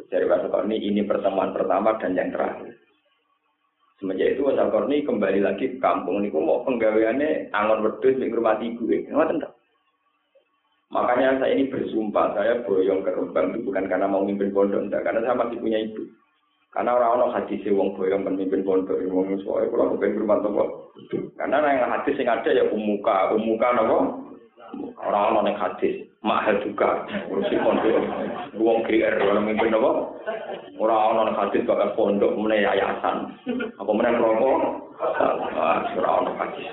Dari 0.08 0.24
Wes 0.24 0.42
Al-Qarni, 0.48 0.80
ini 0.80 1.04
pertemuan 1.04 1.52
pertama 1.52 1.92
dan 2.00 2.16
yang 2.16 2.32
terakhir. 2.32 2.80
Semenjak 4.00 4.32
itu 4.32 4.48
Wasal 4.48 4.72
Korni 4.72 5.04
kembali 5.04 5.44
lagi 5.44 5.76
ke 5.76 5.78
kampung. 5.78 6.24
Niku 6.24 6.40
mau 6.40 6.64
penggaweannya 6.64 7.52
angon 7.52 7.84
wedus 7.84 8.16
di 8.16 8.32
rumah 8.32 8.56
ibu. 8.56 8.88
Ngoten 8.88 9.44
Makanya 10.90 11.38
saya 11.38 11.54
ini 11.54 11.70
bersumpah, 11.70 12.34
saya 12.34 12.66
boyong 12.66 13.06
ke 13.06 13.14
Rembang 13.14 13.54
itu 13.54 13.62
bukan 13.62 13.86
karena 13.86 14.10
mau 14.10 14.26
mimpin 14.26 14.50
pondok, 14.50 14.82
enggak, 14.82 15.06
karena 15.06 15.22
saya 15.22 15.38
masih 15.38 15.62
punya 15.62 15.78
ibu. 15.86 16.02
Karena 16.74 16.98
orang-orang 16.98 17.30
hadis 17.38 17.62
wong 17.70 17.94
boyong 17.94 18.26
pemimpin 18.26 18.66
pondok, 18.66 18.98
wong 19.06 19.38
soalnya 19.46 19.70
kalau 19.70 19.94
pengen 20.02 20.18
rumah 20.18 20.42
toko. 20.42 20.64
Karena 21.38 21.62
yang 21.62 21.94
hadis 21.94 22.18
yang 22.18 22.34
ada 22.34 22.50
ya 22.50 22.64
umuka, 22.74 23.30
umuka 23.38 23.68
nopo. 23.70 23.98
Orang-orang 25.00 25.50
yang 25.50 25.58
hadis, 25.58 25.94
mahal 26.20 26.60
juga, 26.62 27.08
urusi 27.32 27.56
pondok, 27.64 27.98
wong 28.54 28.84
GR, 28.84 29.14
orang 29.18 29.48
mimpin 29.48 29.72
nopo. 29.72 30.20
Ora 30.76 30.96
ana 31.12 31.32
hadis 31.34 31.66
bakal 31.66 31.92
pondok 31.96 32.36
meneh 32.36 32.62
yayasan. 32.62 33.34
Apa 33.80 33.90
meneh 33.90 34.12
rokok? 34.16 34.58
Ora 35.96 36.10
ana 36.20 36.32
hadis. 36.38 36.68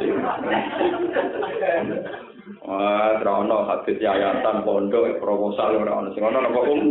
Ah, 2.68 3.20
ora 3.20 3.34
ana 3.44 3.58
hadis 3.72 3.98
yayasan 3.98 4.64
pondok 4.68 5.18
proposal 5.24 5.80
ora 5.80 6.04
ana 6.04 6.10
sing 6.14 6.24
ana 6.24 6.44
apa 6.44 6.60
um. 6.68 6.82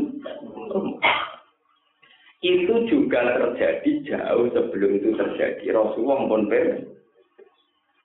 Itu 2.45 2.75
juga 2.87 3.21
terjadi 3.41 3.91
jauh 4.05 4.47
sebelum 4.53 4.91
itu 5.01 5.17
terjadi. 5.17 5.73
Rasulullah 5.73 6.21
pun 6.29 6.47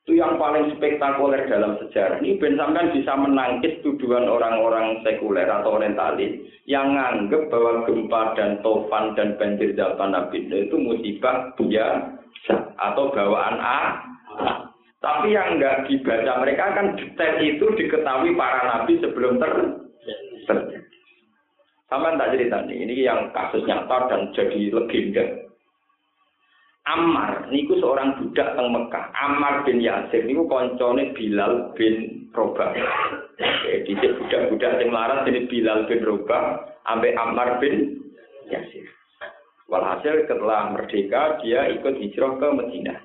itu 0.01 0.17
yang 0.17 0.41
paling 0.41 0.73
spektakuler 0.75 1.45
dalam 1.45 1.77
sejarah 1.77 2.17
ini 2.25 2.41
Ben 2.41 2.57
sampean 2.57 2.89
bisa 2.89 3.13
menangkis 3.13 3.85
tuduhan 3.85 4.25
orang-orang 4.25 4.97
sekuler 5.05 5.45
atau 5.45 5.77
orientalis 5.77 6.41
yang 6.65 6.97
nganggep 6.97 7.53
bahwa 7.53 7.85
gempa 7.85 8.33
dan 8.33 8.57
tofan 8.65 9.13
dan 9.13 9.37
banjir 9.37 9.77
zaman 9.77 10.17
Nabi 10.17 10.49
itu 10.49 10.73
musibah 10.73 11.53
biasa 11.53 12.53
atau 12.81 13.13
bawaan 13.13 13.57
A. 13.61 13.81
Tapi 15.01 15.33
yang 15.33 15.57
enggak 15.57 15.89
dibaca 15.89 16.33
mereka 16.45 16.77
kan 16.77 16.93
detail 16.93 17.35
itu 17.41 17.65
diketahui 17.73 18.37
para 18.37 18.61
nabi 18.69 19.01
sebelum 19.01 19.41
ter 19.41 19.53
terjadi. 20.45 20.77
Sama 21.89 22.15
tak 22.15 22.37
cerita 22.37 22.63
nih, 22.69 22.85
ini 22.85 22.93
yang 23.03 23.33
kasus 23.33 23.65
nyata 23.65 24.07
dan 24.07 24.29
jadi 24.31 24.71
legenda. 24.71 25.50
Ammar 26.91 27.47
niku 27.47 27.79
seorang 27.79 28.19
budak 28.19 28.59
teng 28.59 28.67
Mekah. 28.67 29.05
Ammar 29.15 29.63
bin 29.63 29.79
Yasir 29.79 30.27
niku 30.27 30.43
koncone 30.51 31.15
Bilal 31.15 31.71
bin 31.79 32.27
Robah. 32.35 32.75
Jadi 33.39 33.91
budak-budak 33.95 34.71
sing 34.79 34.89
larat 34.91 35.23
jadi 35.23 35.47
Bilal 35.47 35.87
bin 35.87 36.03
Robah 36.03 36.75
ambek 36.91 37.15
Ammar 37.15 37.63
bin 37.63 38.03
Yasir. 38.51 38.83
Walhasil 39.71 40.27
setelah 40.27 40.75
merdeka 40.75 41.39
dia 41.39 41.71
ikut 41.71 41.95
hijrah 41.95 42.35
ke 42.35 42.47
Madinah. 42.51 42.99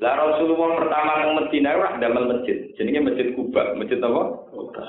Lah 0.00 0.12
Rasulullah 0.16 0.80
pertama 0.80 1.12
ke 1.20 1.28
Madinah 1.36 1.72
wah 1.76 1.92
damel 2.00 2.24
masjid. 2.32 2.72
Jenenge 2.80 3.12
Masjid 3.12 3.28
Kuba. 3.36 3.76
Masjid 3.76 4.00
apa? 4.00 4.22
Kuba. 4.48 4.84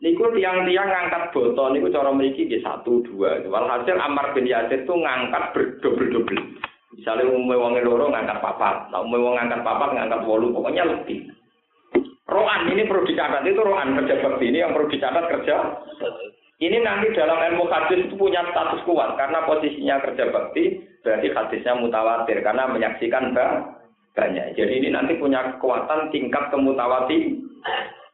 Niku 0.00 0.32
tiang-tiang 0.32 0.88
ngangkat 0.88 1.36
botol 1.36 1.76
niku 1.76 1.92
cara 1.92 2.08
mriki 2.16 2.48
nggih 2.48 2.64
satu 2.64 3.04
dua. 3.04 3.44
Walhasil 3.44 4.00
Ammar 4.00 4.32
bin 4.32 4.48
Yasir 4.48 4.88
tuh 4.88 4.96
ngangkat 4.96 5.52
berdobel-dobel. 5.52 6.40
Misalnya 6.90 7.30
umumnya 7.30 7.62
wong 7.62 7.72
loro 7.86 8.10
ngangkat 8.10 8.42
papat, 8.42 8.90
nah 8.90 8.98
umumnya 8.98 9.22
wong 9.22 9.34
ngangkat 9.38 9.60
papat 9.62 9.88
ngangkat 9.94 10.20
wolu, 10.26 10.50
pokoknya 10.50 10.84
lebih. 10.90 11.30
Rohan 12.30 12.70
ini 12.70 12.86
perlu 12.86 13.02
dicatat 13.06 13.42
itu 13.42 13.58
rohan 13.58 13.98
kerja 13.98 14.22
bakti 14.22 14.44
ini 14.54 14.62
yang 14.62 14.70
perlu 14.70 14.86
dicatat 14.86 15.24
kerja. 15.26 15.56
Ini 16.62 16.78
nanti 16.78 17.10
dalam 17.16 17.40
ilmu 17.40 17.66
hadis 17.66 18.06
itu 18.06 18.14
punya 18.14 18.46
status 18.54 18.86
kuat 18.86 19.18
karena 19.18 19.42
posisinya 19.48 19.98
kerja 19.98 20.30
bakti 20.30 20.78
berarti 21.02 21.26
hadisnya 21.32 21.74
mutawatir 21.74 22.38
karena 22.46 22.70
menyaksikan 22.70 23.34
banyak. 24.14 24.46
Jadi 24.54 24.72
ini 24.78 24.88
nanti 24.94 25.18
punya 25.18 25.56
kekuatan 25.56 26.14
tingkat 26.14 26.54
kemutawati 26.54 27.34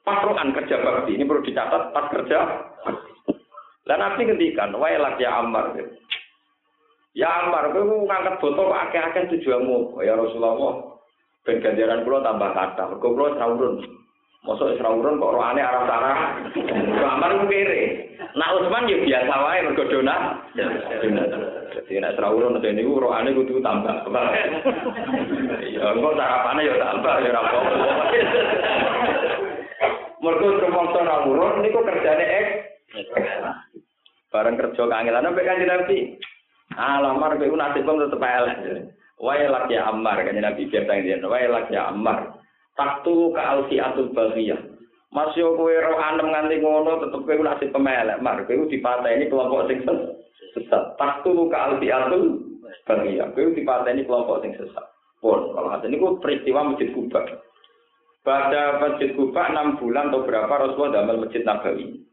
pas 0.01 0.25
rohan 0.25 0.55
kerja 0.57 0.81
bakti 0.81 1.19
ini 1.19 1.29
perlu 1.29 1.45
dicatat 1.45 1.93
pas 1.93 2.07
kerja. 2.09 2.41
Dan 3.87 4.03
nanti 4.03 4.27
ngendikan, 4.27 4.75
wailak 4.75 5.15
ya 5.23 5.39
Ammar. 5.39 5.79
Ya 7.17 7.33
Ammar, 7.33 7.73
kowe 7.73 7.81
ngangkat 7.81 8.45
botol 8.45 8.69
kok 8.69 8.83
akeh-akeh 8.93 9.33
tujuanmu. 9.33 10.05
Ya 10.05 10.13
Rasulullah, 10.21 11.01
ben 11.49 11.65
ganjaran 11.65 12.05
kula 12.05 12.21
tambah 12.21 12.53
kathah. 12.53 12.93
Mergo 12.93 13.09
kula 13.17 13.41
ora 13.41 13.47
urun. 13.57 13.75
Mosok 14.45 14.77
kok 14.77 15.33
rohane 15.33 15.65
arah-arah. 15.65 16.45
Ammar 17.01 17.41
ku 17.41 17.49
kere. 17.49 18.13
Nak 18.37 18.53
Utsman 18.61 18.85
ya 18.85 19.01
biasa 19.01 19.33
wae 19.33 19.65
mergo 19.65 19.85
donat. 19.89 20.21
Jadi 21.73 22.05
nek 22.05 22.21
ora 22.21 22.29
urun 22.37 22.61
dene 22.61 22.85
niku 22.85 23.01
rohane 23.01 23.33
kudu 23.33 23.65
tambah. 23.65 23.97
Ya 25.65 25.85
engko 25.97 26.13
sarapane 26.21 26.69
ya 26.69 26.77
tambah 26.77 27.15
ya 27.25 27.33
ora 27.33 27.41
apa-apa. 27.49 27.73
Mergo 30.21 30.47
rumangsa 30.53 31.01
ora 31.01 31.17
urun 31.25 31.65
niku 31.65 31.81
kerjane 31.81 32.25
ek. 32.29 32.49
Bareng 34.29 34.61
kerja 34.61 34.85
kangelan 34.85 35.25
sampai 35.33 35.49
kanjeng 35.49 35.73
Nabi. 35.73 35.99
Alamar 36.77 37.41
kowe 37.41 37.57
nasib 37.57 37.89
wong 37.89 37.99
tetep 38.05 38.21
elek. 38.23 38.59
Wae 39.17 39.49
lak 39.49 39.73
ya 39.73 39.89
Ammar 39.89 40.21
kan 40.21 40.37
Nabi 40.37 40.69
biasa 40.69 41.01
dia. 41.01 41.17
Wae 41.25 41.49
lak 41.49 41.73
ya 41.73 41.89
Ammar. 41.89 42.37
Taktu 42.77 43.33
ka 43.33 43.43
alfi 43.57 43.81
atul 43.81 44.13
baghiyah. 44.13 44.61
Mas 45.09 45.33
yo 45.33 45.57
kowe 45.57 45.73
ro 45.73 45.97
anem 45.97 46.29
nganti 46.29 46.61
ngono 46.61 47.01
tetep 47.01 47.25
kowe 47.25 47.41
nasib 47.41 47.73
pemelek. 47.73 48.21
Mar 48.21 48.45
kowe 48.45 48.69
dipateni 48.69 49.33
kelompok 49.33 49.73
sing 49.73 49.81
sesat. 50.53 51.01
Taktu 51.01 51.33
ka 51.49 51.59
alfi 51.73 51.89
atul 51.89 52.45
baghiyah. 52.85 53.33
Kowe 53.33 53.57
dipateni 53.57 54.05
kelompok 54.05 54.45
sing 54.45 54.53
sesat. 54.61 54.87
Pun 55.25 55.57
kalau 55.57 55.73
hati 55.73 55.89
ini 55.89 55.97
peristiwa 56.21 56.61
Masjid 56.61 56.93
Kuba. 56.93 57.25
Pada 58.21 58.83
Masjid 58.85 59.17
Kuba 59.17 59.49
6 59.49 59.81
bulan 59.81 60.13
atau 60.13 60.29
berapa 60.29 60.51
Rasulullah 60.51 61.01
dalam 61.01 61.25
Masjid 61.25 61.41
Nabawi. 61.41 62.05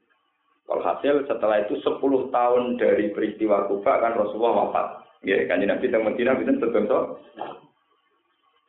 Walhasil 0.63 1.27
setelah 1.27 1.67
itu 1.67 1.75
10 1.83 2.31
tahun 2.31 2.79
dari 2.79 3.11
peristiwa 3.11 3.67
Kuba 3.67 3.99
kan 3.99 4.15
Rasulullah 4.15 4.67
wafat. 4.67 4.87
Ya, 5.23 5.43
kan 5.47 5.63
Nabi 5.63 5.91
teng 5.91 6.07
Madinah 6.07 6.39
itu 6.39 6.55
sedangso. 6.59 7.19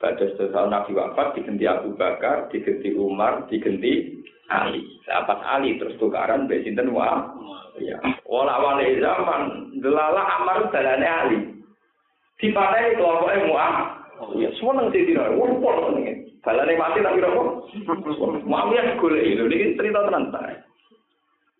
Pada 0.02 0.26
setelah 0.34 0.70
Nabi 0.70 0.90
wafat 0.94 1.38
diganti 1.38 1.64
Abu 1.70 1.94
Bakar, 1.94 2.50
diganti 2.50 2.94
Umar, 2.98 3.46
diganti 3.46 4.20
Ali. 4.50 4.82
Sahabat 5.06 5.40
Ali 5.46 5.78
terus 5.78 5.94
tukaran 6.02 6.50
mbek 6.50 6.66
sinten 6.66 6.90
wa. 6.90 7.30
Ya. 7.78 7.98
Wala 8.26 8.58
zaman 8.78 9.74
delala 9.78 10.22
Amar 10.42 10.70
dalane 10.74 11.06
Ali. 11.06 11.38
Dipateni 12.42 12.98
kelompoke 12.98 13.38
Mu'ah. 13.46 13.74
Ya, 14.34 14.50
semua 14.58 14.78
nang. 14.78 14.90
Wong 15.38 15.62
pol 15.62 15.94
ngene. 15.94 16.24
Balane 16.44 16.76
mati 16.76 17.00
tapi 17.00 17.24
ora 17.24 17.32
kok. 17.32 17.48
Muawiyah 18.44 19.00
golek 19.00 19.24
lho 19.32 19.48
niki 19.48 19.74
cerita 19.80 20.04
tenan 20.04 20.28
ta. 20.28 20.44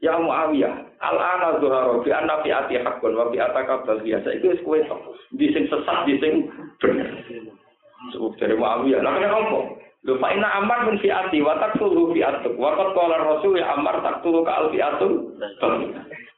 Ya 0.03 0.19
Muawiyah, 0.19 0.75
al-ana 1.01 1.63
zuhara 1.63 2.03
bi 2.03 2.11
anna 2.11 2.43
fi 2.43 2.51
ati 2.51 2.77
haqqun 2.83 3.15
wa 3.15 3.31
fi 3.31 3.39
ataka 3.41 3.87
biasa 4.03 4.29
itu 4.37 4.53
wis 4.53 4.61
kowe 4.67 4.79
tok. 4.91 5.01
Di 5.39 5.49
sing 5.55 5.71
sesat 5.71 6.05
di 6.05 6.19
sing 6.19 6.51
bener. 6.83 7.09
Sebab 8.13 8.37
dari 8.37 8.59
Muawiyah, 8.59 9.01
lha 9.01 9.11
kenapa 9.17 9.39
apa? 9.39 9.61
Lho 10.05 10.21
fa 10.21 10.29
inna 10.37 10.49
amar 10.61 10.85
min 10.85 11.01
fi 11.01 11.09
ati 11.09 11.41
wa 11.41 11.57
taqtulu 11.57 12.13
fi 12.13 12.21
atuk. 12.21 12.61
Wa 12.61 12.77
qad 12.77 12.93
qala 12.93 13.17
rasul 13.25 13.57
ya 13.57 13.73
amar 13.73 14.05
taqtulu 14.05 14.45
ka 14.45 14.53
al 14.53 14.69
fi 14.69 14.79
atuk. 14.85 15.33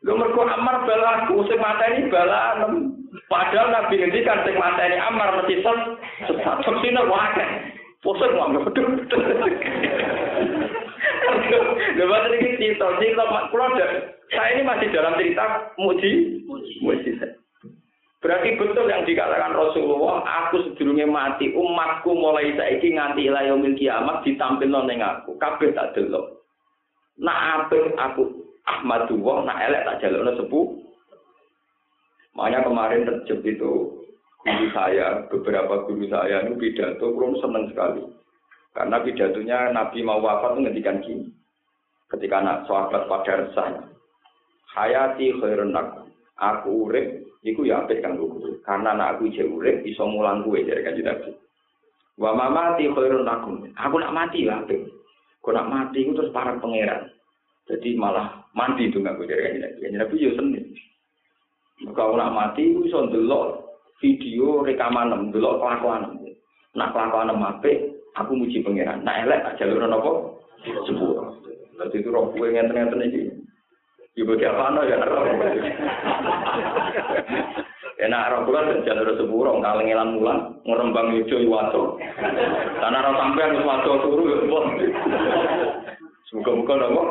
Lho 0.07 0.13
mergo 0.15 0.47
amar 0.47 0.87
balaku 0.87 1.43
sing 1.51 1.59
mateni 1.59 2.07
balanem. 2.07 2.95
Padahal 3.27 3.75
Nabi 3.75 3.99
ngendikan 3.99 4.47
sing 4.47 4.55
mateni 4.55 4.95
amar 5.03 5.43
mesti 5.43 5.67
sesat. 5.67 6.63
Sesat 6.63 7.07
wae. 7.11 7.47
Pusat 8.07 8.31
mau 8.39 8.55
betul 8.63 9.03
betul. 9.03 9.23
Lepas 11.97 12.29
ini 12.35 12.59
cerita, 12.61 12.87
cerita 13.01 13.25
saya 14.27 14.59
ini 14.59 14.63
masih 14.67 14.91
dalam 14.91 15.15
cerita 15.15 15.71
muji, 15.79 16.43
muji. 16.83 17.11
Berarti 18.19 18.59
betul 18.59 18.91
yang 18.91 19.07
dikatakan 19.07 19.55
Rasulullah, 19.55 20.25
aku 20.25 20.67
sedurunge 20.67 21.07
mati, 21.07 21.55
umatku 21.55 22.11
mulai 22.11 22.59
saiki 22.59 22.97
nganti 22.99 23.31
ila 23.31 23.47
yaumil 23.47 23.79
kiamat 23.79 24.27
ditampilno 24.27 24.83
ning 24.83 24.99
aku, 24.99 25.39
kabeh 25.39 25.71
tak 25.77 25.95
delok. 25.95 26.43
Nak 27.23 27.71
apik 27.71 27.95
aku 27.95 28.27
Ahmadullah, 28.67 29.47
nak 29.47 29.63
elek 29.63 29.85
tak 29.87 29.99
jalukno 30.03 30.33
sepuh. 30.43 30.67
Makanya 32.35 32.67
kemarin 32.67 33.07
terjep 33.07 33.41
itu 33.47 33.73
guru 34.43 34.67
saya, 34.75 35.23
beberapa 35.31 35.87
guru 35.87 36.05
saya 36.11 36.43
itu 36.45 36.59
pidato, 36.59 37.15
belum 37.15 37.39
senang 37.39 37.71
sekali. 37.71 38.03
Karena 38.77 39.01
pidatonya 39.01 39.73
Nabi 39.73 40.05
mau 40.05 40.21
wafat 40.21 40.53
itu 40.53 40.61
ngendikan 40.69 41.01
gini. 41.01 41.27
Ketika 42.13 42.45
anak 42.45 42.69
sahabat 42.69 43.09
pada 43.09 43.33
resahnya. 43.41 43.89
Hayati 44.77 45.33
khairun 45.41 45.73
aku. 45.73 46.05
Aku 46.37 46.85
urip, 46.85 47.25
iku 47.41 47.65
ya 47.65 47.81
apik 47.81 48.05
kan 48.05 48.21
gue. 48.21 48.61
Karena 48.61 48.93
anak 48.93 49.17
aku 49.17 49.33
ije 49.33 49.49
urip, 49.49 49.81
iso 49.89 50.05
mulang 50.05 50.45
gue 50.45 50.69
dari 50.69 50.85
kanji 50.85 51.01
Nabi. 51.01 51.33
Wa 52.21 52.37
mati 52.37 52.85
khairun 52.93 53.25
aku. 53.25 53.73
Aku 53.73 53.97
nak 53.97 54.13
mati 54.13 54.45
ya 54.45 54.61
apik. 54.61 54.85
Kau 55.41 55.57
nak 55.57 55.73
mati 55.73 56.05
itu 56.05 56.13
terus 56.13 56.35
para 56.37 56.61
pangeran. 56.61 57.09
Jadi 57.73 57.97
malah 57.97 58.45
mati 58.53 58.93
itu 58.93 59.01
nggak 59.01 59.17
gue 59.17 59.25
kanji 59.25 59.59
Nabi. 59.65 59.79
Kanji 59.81 59.97
Nabi 59.97 60.17
ya 60.21 60.31
seneng. 60.37 60.67
Kalau 61.97 62.17
nak 62.17 62.33
mati, 62.33 62.73
itu 62.73 62.89
iso 62.89 63.05
ndelok 63.05 63.69
video 64.01 64.65
rekaman 64.65 65.29
delok 65.29 65.61
kelakuan. 65.61 66.17
Nak 66.77 66.93
kelakuan 66.93 67.33
apik, 67.33 67.97
aku 68.17 68.33
muji 68.33 68.65
pangeran. 68.65 69.05
Nak 69.05 69.29
elek 69.29 69.43
tak 69.45 69.57
jalur 69.61 69.85
napa? 69.85 70.11
Sepuro. 70.89 71.37
Dadi 71.77 72.01
itu 72.01 72.09
roh 72.09 72.33
kowe 72.33 72.49
ngenten-ngenten 72.49 73.05
iki. 73.13 73.23
Ya 74.17 74.25
bagi 74.25 74.49
apa 74.49 74.81
ya 74.89 74.97
roh. 75.05 75.23
Enak 77.97 78.29
roh 78.33 78.41
kula 78.49 78.81
jalur 78.89 79.09
sepuro 79.21 79.61
kalengelan 79.61 80.17
mulan 80.17 80.39
ngrembang 80.65 81.21
ijo 81.21 81.37
iwato. 81.37 82.01
Karena 82.81 83.05
roh 83.05 83.15
sampean 83.21 83.57
wis 83.61 83.69
wato 83.69 83.93
turu 84.01 84.25
ya 84.33 84.39
Semoga-moga 86.27 86.75
napa? 86.75 87.03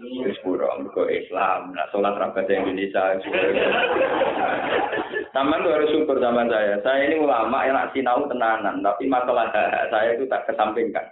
Wis 0.00 0.40
pura 0.40 0.80
mergo 0.80 1.04
Islam. 1.04 1.76
Nah, 1.76 1.84
salat 1.92 2.16
ra 2.16 2.32
Indonesia. 2.32 3.20
Taman 5.30 5.62
tuh 5.62 5.72
harus 5.76 5.92
syukur 5.92 6.16
zaman 6.18 6.48
saya. 6.48 6.80
Saya 6.80 7.06
ini 7.06 7.20
ulama 7.20 7.62
yang 7.68 7.76
nak 7.76 7.92
sinau 7.92 8.24
tenanan, 8.26 8.80
tapi 8.80 9.06
masalah 9.06 9.52
saya 9.92 10.16
itu 10.16 10.24
tak 10.26 10.48
kesampingkan. 10.48 11.04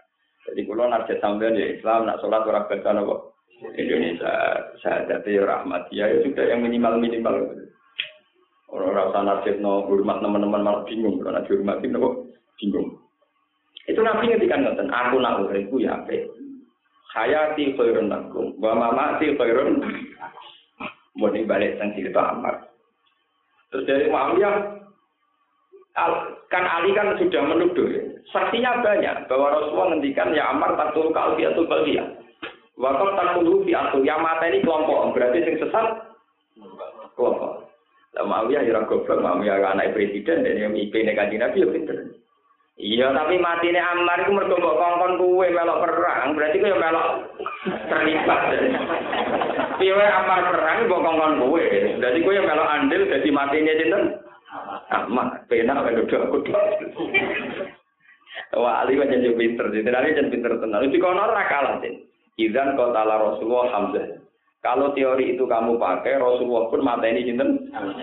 Jadi 0.49 0.65
kalau 0.65 0.89
narjet 0.89 1.21
sampean 1.21 1.61
ya 1.61 1.69
Islam, 1.69 2.09
nak 2.09 2.25
sholat 2.25 2.43
orang 2.49 2.65
baca 2.65 2.91
nopo 2.97 3.37
Indonesia, 3.77 4.33
saya 4.81 5.05
jadi 5.05 5.45
rahmatia 5.45 6.09
ya 6.09 6.19
sudah 6.25 6.45
yang 6.49 6.65
minimal 6.65 6.97
minimal. 6.97 7.37
Orang 8.73 8.97
rasa 8.97 9.21
narjet 9.21 9.61
no 9.61 9.85
hormat 9.85 10.25
teman-teman 10.25 10.65
malah 10.65 10.83
bingung, 10.89 11.21
kalau 11.21 11.37
nanti 11.37 11.53
hormatin 11.53 11.93
nopo 11.93 12.33
bingung. 12.57 12.97
Itu 13.85 14.01
nabi 14.01 14.33
ngertikan 14.33 14.65
ngoten, 14.65 14.89
aku 14.89 15.17
nak 15.21 15.45
uripku 15.45 15.77
ya. 15.85 16.01
Hayati 17.17 17.73
khairun 17.73 18.13
lakum, 18.13 18.53
wa 18.61 18.77
mamati 18.77 19.33
khairun. 19.33 19.81
Mau 21.19 21.33
balik 21.35 21.81
sang 21.81 21.97
cerita 21.97 22.37
Amar. 22.37 22.69
Terus 23.73 23.85
dari 23.89 24.07
Muawiyah, 24.07 24.55
kan 26.49 26.65
Ali 26.65 26.95
kan 26.95 27.17
sudah 27.19 27.43
menuduh 27.43 27.89
ya. 27.91 28.03
Saksinya 28.29 28.85
banyak 28.85 29.27
bahwa 29.27 29.57
Rasulullah 29.57 29.97
ngendikan 29.97 30.37
ya 30.37 30.53
Amar 30.53 30.77
taktul 30.77 31.11
kalfiatul 31.11 31.67
baliyah. 31.67 32.07
Waktu 32.79 33.07
taktul 33.19 33.67
fiatul 33.67 34.07
yang 34.07 34.23
mata 34.23 34.47
ini 34.47 34.63
kelompok 34.63 35.17
berarti 35.17 35.43
yang 35.43 35.59
sesat 35.59 35.87
kelompok. 37.19 37.67
Lah 38.15 38.25
Muawiyah 38.25 38.63
ya 38.63 38.85
goblok, 38.87 39.19
Muawiyah 39.19 39.75
anak 39.75 39.97
presiden 39.97 40.47
dan 40.47 40.55
yang 40.55 40.73
IP 40.77 40.95
negatif 41.03 41.41
Nabi 41.41 41.65
ya 41.65 41.69
pinter. 41.73 41.99
Iya, 42.79 43.11
tapi 43.11 43.43
mati 43.43 43.75
ini 43.75 43.83
Ammar 43.83 44.23
itu 44.23 44.31
mergo 44.31 44.55
mbok 44.55 44.79
kongkon 44.79 45.19
kuwe 45.19 45.51
melok 45.51 45.83
perang, 45.83 46.39
berarti 46.39 46.63
kowe 46.63 46.79
melok 46.79 47.09
terlibat. 47.91 48.41
Piye 49.83 49.99
Ammar 49.99 50.47
perang 50.47 50.87
mbok 50.87 51.03
kongkon 51.03 51.43
kuwe. 51.43 51.67
Dadi 51.99 52.23
kowe 52.23 52.39
melok 52.39 52.71
andil 52.71 53.03
dadi 53.11 53.29
matine 53.35 53.75
sinten? 53.83 54.03
Ammar, 54.95 55.43
penak 55.51 55.91
kan 55.91 55.99
udah 56.07 56.21
aku. 56.31 56.39
Wah, 58.55 58.87
Ali 58.87 58.95
kan 58.95 59.11
jadi 59.11 59.35
pinter, 59.35 59.75
jadi 59.75 59.91
Ali 59.91 60.15
jadi 60.15 60.31
pinter 60.31 60.55
tenang. 60.63 60.87
Itu 60.87 61.03
kono 61.03 61.21
ora 61.21 61.51
kalah, 61.51 61.83
Din. 61.83 62.07
Izan 62.39 62.79
kotala 62.79 63.19
Rasulullah 63.19 63.75
Hamzah. 63.75 64.23
Kalau 64.63 64.95
teori 64.95 65.35
itu 65.35 65.45
kamu 65.51 65.77
pakai, 65.83 66.23
Rasulullah 66.23 66.71
pun 66.71 66.81
mata 66.87 67.11
ini 67.11 67.35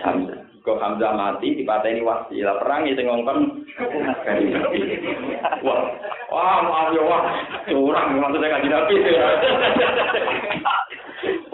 Hamzah. 0.04 0.45
Kok 0.66 0.82
Hamzah 0.82 1.14
mati 1.14 1.54
dipateni 1.54 2.02
wahsi. 2.02 2.42
Lah 2.42 2.58
perang 2.58 2.90
sing 2.90 3.06
ngongkon 3.06 3.38
Wah, 5.62 5.78
wah 6.26 6.58
maaf 6.66 6.90
ya 6.90 7.02
wah. 7.06 7.22
Curang 7.70 8.18
maksudnya 8.18 8.50
kan 8.50 8.66
Nabi. 8.66 8.94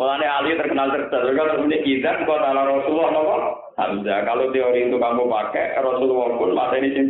Mulane 0.01 0.27
Ali 0.27 0.57
terkenal 0.57 0.97
cerdas. 0.97 1.29
Kalau 1.29 1.61
punya 1.61 1.79
kita 1.85 2.25
kok 2.25 2.41
ala 2.41 2.65
Rasulullah 2.65 3.09
nopo 3.13 3.37
Hamzah. 3.77 4.19
Kalau 4.25 4.49
teori 4.49 4.89
itu 4.89 4.97
kamu 4.97 5.29
pakai, 5.29 5.77
Rasulullah 5.77 6.29
pun 6.41 6.51
mata 6.57 6.81
ini 6.81 7.05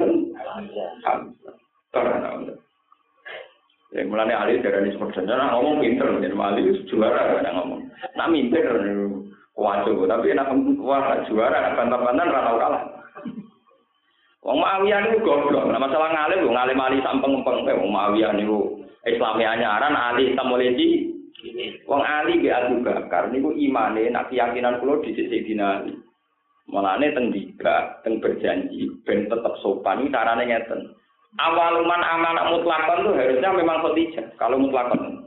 Hamzah. 1.07 1.55
Karena 1.95 2.35
Ya, 3.93 4.09
mulane 4.09 4.33
Ali 4.33 4.57
dari 4.65 4.89
seperti 4.89 5.21
nah, 5.29 5.53
ngomong 5.53 5.85
pinter, 5.85 6.09
jadi 6.17 6.33
Ali 6.33 6.65
juara 6.89 7.45
kan 7.45 7.53
ngomong. 7.61 7.93
Nak 8.17 8.31
mimpir, 8.33 8.65
Waduh, 9.53 10.09
tapi 10.09 10.33
enak 10.33 10.49
wah 10.81 11.23
juara, 11.29 11.77
bantar-bantar 11.77 12.25
rata 12.25 12.53
kalah. 12.57 12.83
Wong 14.43 14.59
Muawiyah 14.59 14.99
niku 15.07 15.23
goblok. 15.23 15.71
Nah, 15.71 15.79
masalah 15.79 16.11
ngalim, 16.11 16.51
ngalim 16.51 16.81
ali 16.83 16.99
sampeng-empeng. 17.05 17.79
Wong 17.79 17.91
Muawiyah 17.95 18.33
niku 18.35 18.83
Islami 19.07 19.47
anyaran 19.47 19.95
ali 19.95 20.35
tamoleci. 20.35 21.13
Wong 21.91 22.03
Ali 22.07 22.39
be 22.39 22.55
Abu 22.55 22.87
Bakar 22.87 23.35
niku 23.35 23.51
imane 23.51 24.07
nak 24.15 24.31
keyakinan 24.31 24.79
kula 24.79 25.03
dhisik 25.03 25.43
dina 25.43 25.83
Ali. 25.83 25.99
Mulane 26.71 27.11
teng 27.11 27.35
diga, 27.35 27.99
teng 28.07 28.23
berjanji 28.23 28.87
ben 29.03 29.27
tetep 29.27 29.55
sopan 29.59 30.07
iki 30.07 30.15
carane 30.15 30.47
ngeten. 30.47 30.95
Awaluman 31.35 32.03
amanah 32.07 32.55
mutlakon 32.55 33.11
tuh 33.11 33.17
harusnya 33.19 33.51
memang 33.51 33.83
khotijah 33.83 34.27
kalau 34.39 34.63
mutlakon. 34.63 35.22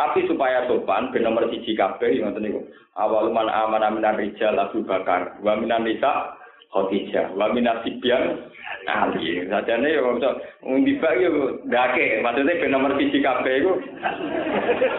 Tapi 0.00 0.24
supaya 0.24 0.64
sopan, 0.64 1.12
ben 1.12 1.28
nomor 1.28 1.44
siji 1.52 1.76
kabeh 1.76 2.08
yang 2.08 2.32
ngoten 2.32 2.48
niku. 2.48 2.64
Awal 2.96 3.36
man 3.36 3.52
amana 3.52 3.92
minan 3.92 4.16
rijal 4.16 4.56
Abu 4.56 4.80
Bakar, 4.80 5.36
wa 5.44 5.60
minan 5.60 5.84
nisa 5.84 6.40
Khadijah, 6.72 7.36
wa 7.36 7.52
minan 7.52 7.84
sibyan 7.84 8.48
Ali. 8.88 9.44
Sajane 9.44 9.92
yo 9.92 10.16
iso 10.16 10.40
ngundibak 10.64 11.20
yo 11.20 11.60
ndake, 11.68 12.24
maksudnya 12.24 12.56
ben 12.64 12.72
nomor 12.72 12.96
siji 12.96 13.20
kabeh 13.20 13.60
iku. 13.60 13.76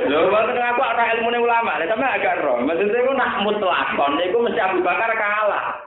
Lho, 0.06 0.30
mboten 0.30 0.70
aku 0.70 0.82
ana 0.86 1.18
ilmune 1.18 1.40
ulama, 1.42 1.82
lha 1.82 1.90
sampe 1.90 2.06
agak 2.06 2.46
roh. 2.46 2.62
Maksudnya 2.62 3.02
iku 3.02 3.12
nak 3.18 3.42
mutlakon 3.42 4.22
iku 4.22 4.38
mesti 4.38 4.62
Abu 4.62 4.86
Bakar 4.86 5.18
kalah. 5.18 5.82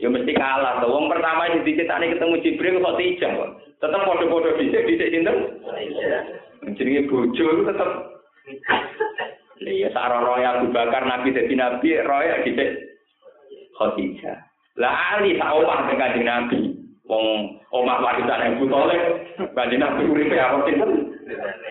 Ya 0.00 0.08
mesti 0.08 0.32
kalah. 0.32 0.80
Tuh. 0.80 0.88
Wong 0.88 1.12
pertama 1.12 1.52
yang 1.52 1.68
dicetakne 1.68 2.16
ketemu 2.16 2.40
Jibril 2.40 2.80
tijang 2.96 3.32
kok. 3.36 3.50
Tetep 3.76 4.00
padha-padha 4.08 4.56
dhisik 4.56 4.88
dhisik 4.88 5.10
sinten? 5.12 5.36
Jenenge 6.80 7.10
bojo 7.10 7.66
tetep 7.68 8.11
Iya, 9.62 9.88
sarono 9.94 10.34
yang 10.42 10.66
Abu 10.66 10.74
Bakar 10.74 11.06
Nabi 11.06 11.30
jadi 11.30 11.54
Nabi, 11.54 11.94
roya 12.02 12.42
gitu. 12.42 12.66
Khadijah. 13.78 14.38
Lah 14.80 15.18
Ali 15.18 15.38
sak 15.38 15.52
omah 15.52 15.86
dengan 15.86 15.98
kanjeng 16.00 16.26
Nabi. 16.26 16.58
Wong 17.06 17.60
omah 17.70 17.98
warisan 18.02 18.56
Abu 18.56 18.64
Thalib, 18.66 19.02
kanjeng 19.54 19.82
Nabi 19.84 20.02
uripe 20.08 20.36
apa 20.38 20.64
sinten? 20.66 20.90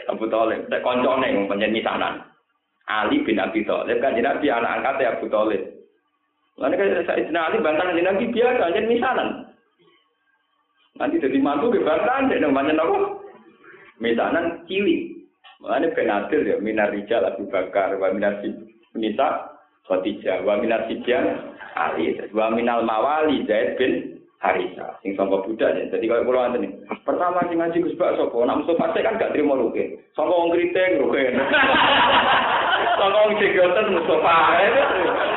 Abu 0.08 0.26
Thalib. 0.32 0.70
Tek 0.72 0.84
koncone 0.86 1.28
wong 1.36 1.46
panjen 1.50 1.76
misanan. 1.76 2.24
Ali 2.88 3.26
bin 3.26 3.42
Abi 3.42 3.68
Thalib 3.68 4.00
kanjeng 4.00 4.24
Nabi 4.24 4.48
anak 4.48 4.74
angkatnya 4.80 5.18
Abu 5.18 5.26
Thalib. 5.28 5.62
Lalu 6.60 6.76
kan 6.78 7.08
Sayyidina 7.10 7.42
Ali 7.52 7.58
bantah 7.64 7.86
kanjeng 7.90 8.08
Nabi 8.08 8.26
biasa, 8.32 8.60
kanjeng 8.60 8.88
misanan. 8.88 9.30
Nanti 11.00 11.24
jadi 11.24 11.38
mantu 11.42 11.74
ke 11.74 11.82
bantah, 11.82 12.30
jadi 12.30 12.46
namanya 12.46 12.78
apa? 12.84 12.98
Misanan 13.98 14.62
cilik. 14.70 15.21
Makanya 15.62 15.94
ben 15.94 16.10
adil 16.10 16.42
ya 16.42 16.58
minar 16.58 16.90
rijal 16.90 17.22
Abu 17.22 17.46
Bakar 17.46 17.94
wa 18.02 18.10
minar 18.10 18.42
nisa 18.98 19.30
Khadijah 19.86 20.42
wa 20.42 20.58
minar 20.58 20.90
sibyan 20.90 21.54
Ali 21.78 22.18
wa 22.34 22.50
minal 22.50 22.82
mawali 22.82 23.46
Zaid 23.46 23.78
bin 23.78 24.22
Harisa 24.42 24.98
sing 25.06 25.14
sangka 25.14 25.46
Buddha 25.46 25.70
ya. 25.70 25.86
Jadi 25.94 26.10
kalau 26.10 26.26
kula 26.26 26.50
ngene. 26.50 26.82
Pertama 27.06 27.46
sing 27.46 27.62
ngaji 27.62 27.78
Gus 27.86 27.94
Bak 27.94 28.18
sapa? 28.18 28.34
Nak 28.42 28.58
musuh 28.66 28.74
pasti 28.74 29.06
kan 29.06 29.22
gak 29.22 29.38
trimo 29.38 29.54
ruke. 29.54 30.02
Sangka 30.18 30.34
wong 30.34 30.50
kriting 30.50 30.98
ruke. 30.98 31.30
Sangka 32.98 33.22
wong 33.22 33.38
jegoten 33.38 33.94
Mustafa. 33.94 34.38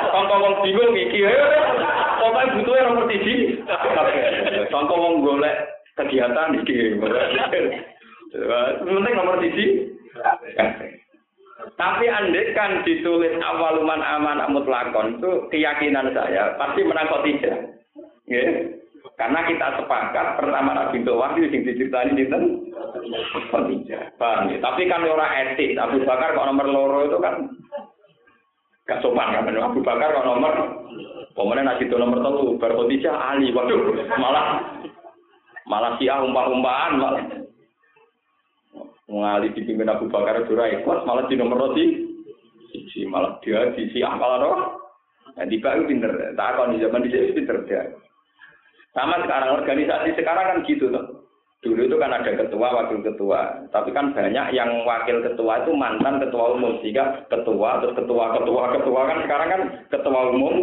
Sangka 0.09 0.35
wong 0.41 0.55
bingung 0.65 0.97
iki. 0.97 1.21
Pokoke 2.17 2.53
butuhe 2.57 2.81
nomor 2.81 3.05
1. 3.13 4.73
Sangka 4.73 4.95
wong 4.97 5.15
golek 5.21 5.57
kegiatan 6.01 6.57
iki. 6.65 6.97
Penting 8.89 9.15
nomor 9.21 9.37
1. 9.37 9.95
Tapi 11.75 12.05
andai 12.07 12.53
kan 12.53 12.83
ditulis 12.83 13.35
awaluman 13.41 14.03
aman 14.03 14.43
mutlakon 14.53 15.19
itu 15.19 15.31
keyakinan 15.51 16.13
saya 16.13 16.55
pasti 16.61 16.81
menang 16.85 17.09
tidak. 17.25 17.57
Yeah. 18.29 18.75
Karena 19.15 19.47
kita 19.47 19.79
sepakat 19.79 20.43
pertama 20.43 20.75
Nabi 20.75 21.05
untuk 21.05 21.21
wahyu 21.21 21.47
sing 21.53 21.63
diceritani 21.63 22.19
dinten 22.19 22.73
Khadijah. 23.53 24.17
Paham 24.19 24.51
ya? 24.51 24.59
Tapi 24.59 24.91
kan 24.91 25.07
orang 25.07 25.55
etik. 25.55 25.79
Abu 25.79 26.03
Bakar 26.03 26.35
kok 26.35 26.49
nomor 26.51 26.67
loro 26.67 26.99
itu 27.07 27.19
kan 27.23 27.47
gak 28.91 28.99
sopan 29.05 29.39
kan. 29.39 29.47
Abu 29.55 29.85
Bakar 29.87 30.11
kok 30.11 30.27
nomor 30.27 30.53
Pemenang 31.35 31.67
nasi 31.67 31.91
itu 31.91 31.99
nomor 31.99 32.23
satu, 32.23 32.55
Khadijah 32.63 33.11
Ali. 33.11 33.51
Waduh, 33.51 34.07
malah 34.23 34.79
malah 35.67 35.99
siah 35.99 36.23
umpah-umpahan 36.23 36.93
malah. 36.95 37.23
Mengali 39.05 39.53
dipimpin 39.53 39.93
Abu 39.93 40.09
Bakar 40.09 40.49
Dura 40.49 40.73
ikhlas 40.73 41.05
malah 41.05 41.29
di 41.29 41.37
nomor 41.37 41.61
roti. 41.61 42.09
Si 42.93 43.05
malah 43.05 43.37
dia 43.45 43.69
di 43.77 43.93
siah 43.93 44.17
malah 44.17 44.39
roh. 44.41 44.59
Nah, 45.35 45.45
tiba 45.51 45.77
itu 45.77 45.91
pinter. 45.91 46.13
Tak 46.39 46.49
akan 46.57 46.79
di 46.79 46.83
zaman 46.83 47.05
di 47.05 47.11
sini 47.11 47.37
pinter 47.37 47.59
dia. 47.67 47.83
Sama 48.95 49.19
sekarang 49.27 49.61
organisasi 49.61 50.15
sekarang 50.15 50.47
kan 50.47 50.59
gitu 50.65 50.87
loh. 50.89 51.27
Dulu 51.65 51.89
itu 51.89 51.97
kan 51.97 52.13
ada 52.13 52.29
ketua, 52.29 52.77
wakil 52.77 53.01
ketua. 53.01 53.67
Tapi 53.73 53.91
kan 53.91 54.13
banyak 54.13 54.53
yang 54.53 54.85
wakil 54.85 55.25
ketua 55.25 55.65
itu 55.65 55.73
mantan 55.73 56.21
ketua 56.21 56.55
umum. 56.55 56.77
Sehingga 56.85 57.25
ketua, 57.33 57.81
terus 57.81 57.97
ketua, 57.97 58.37
ketua, 58.37 58.63
ketua. 58.77 59.01
Kan 59.09 59.19
sekarang 59.25 59.49
kan 59.49 59.63
ketua 59.89 60.21
umum, 60.29 60.55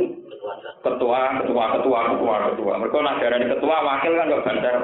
ketua, 0.86 1.42
ketua, 1.42 1.64
ketua, 1.78 2.00
ketua, 2.16 2.36
ketua. 2.54 2.74
Mereka 2.80 2.98
nak 3.02 3.18
darah 3.18 3.40
ketua, 3.42 3.76
wakil 3.82 4.12
kan 4.14 4.30
gak 4.30 4.46
banter. 4.46 4.76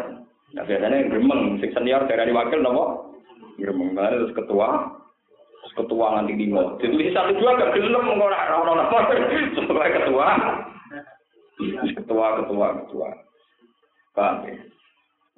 Nah 0.48 0.64
biasanya 0.64 0.98
gremeng, 1.12 1.42
si 1.62 1.68
senior 1.72 2.02
darah 2.10 2.28
wakil 2.34 2.60
nopo. 2.66 2.86
Gremeng, 3.58 3.98
terus 3.98 4.34
ketua, 4.38 4.94
terus 5.66 5.74
ketua 5.74 6.06
nanti 6.14 6.34
lima. 6.38 6.78
Jadi 6.78 7.10
satu 7.10 7.34
dua 7.42 7.58
gak 7.58 7.74
gelem, 7.74 8.16
orang-orang 8.22 8.78
nopo. 8.86 8.98
Sebagai 9.58 10.06
ketua, 10.06 10.28
ketua, 11.98 12.28
ketua, 12.42 12.68
ketua. 12.86 13.10
Paham 14.14 14.46
ya? 14.46 14.56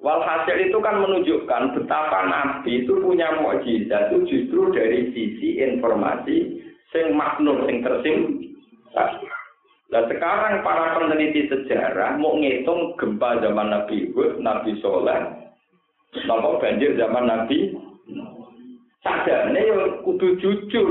Walhasil 0.00 0.56
itu 0.56 0.80
kan 0.80 0.96
menunjukkan 0.96 1.76
betapa 1.76 2.24
Nabi 2.24 2.88
itu 2.88 3.04
punya 3.04 3.36
mukjizat 3.36 4.08
itu 4.08 4.18
justru 4.32 4.72
dari 4.72 5.12
sisi 5.12 5.60
informasi 5.60 6.56
sing 6.88 7.12
maknur 7.12 7.68
sing 7.68 7.84
tersim. 7.84 8.48
Nah 9.92 10.02
sekarang 10.08 10.64
para 10.64 10.96
peneliti 10.96 11.52
sejarah 11.52 12.16
mau 12.16 12.32
ngitung 12.40 12.96
gempa 12.96 13.44
zaman 13.44 13.68
Nabi 13.68 14.08
Hud, 14.16 14.40
Nabi 14.40 14.80
Soleh, 14.80 15.52
nopo 16.24 16.56
banjir 16.64 16.96
zaman 16.96 17.28
Nabi. 17.28 17.89
Sadane 19.00 19.60
yang 19.64 20.04
kudu 20.04 20.36
jujur. 20.40 20.88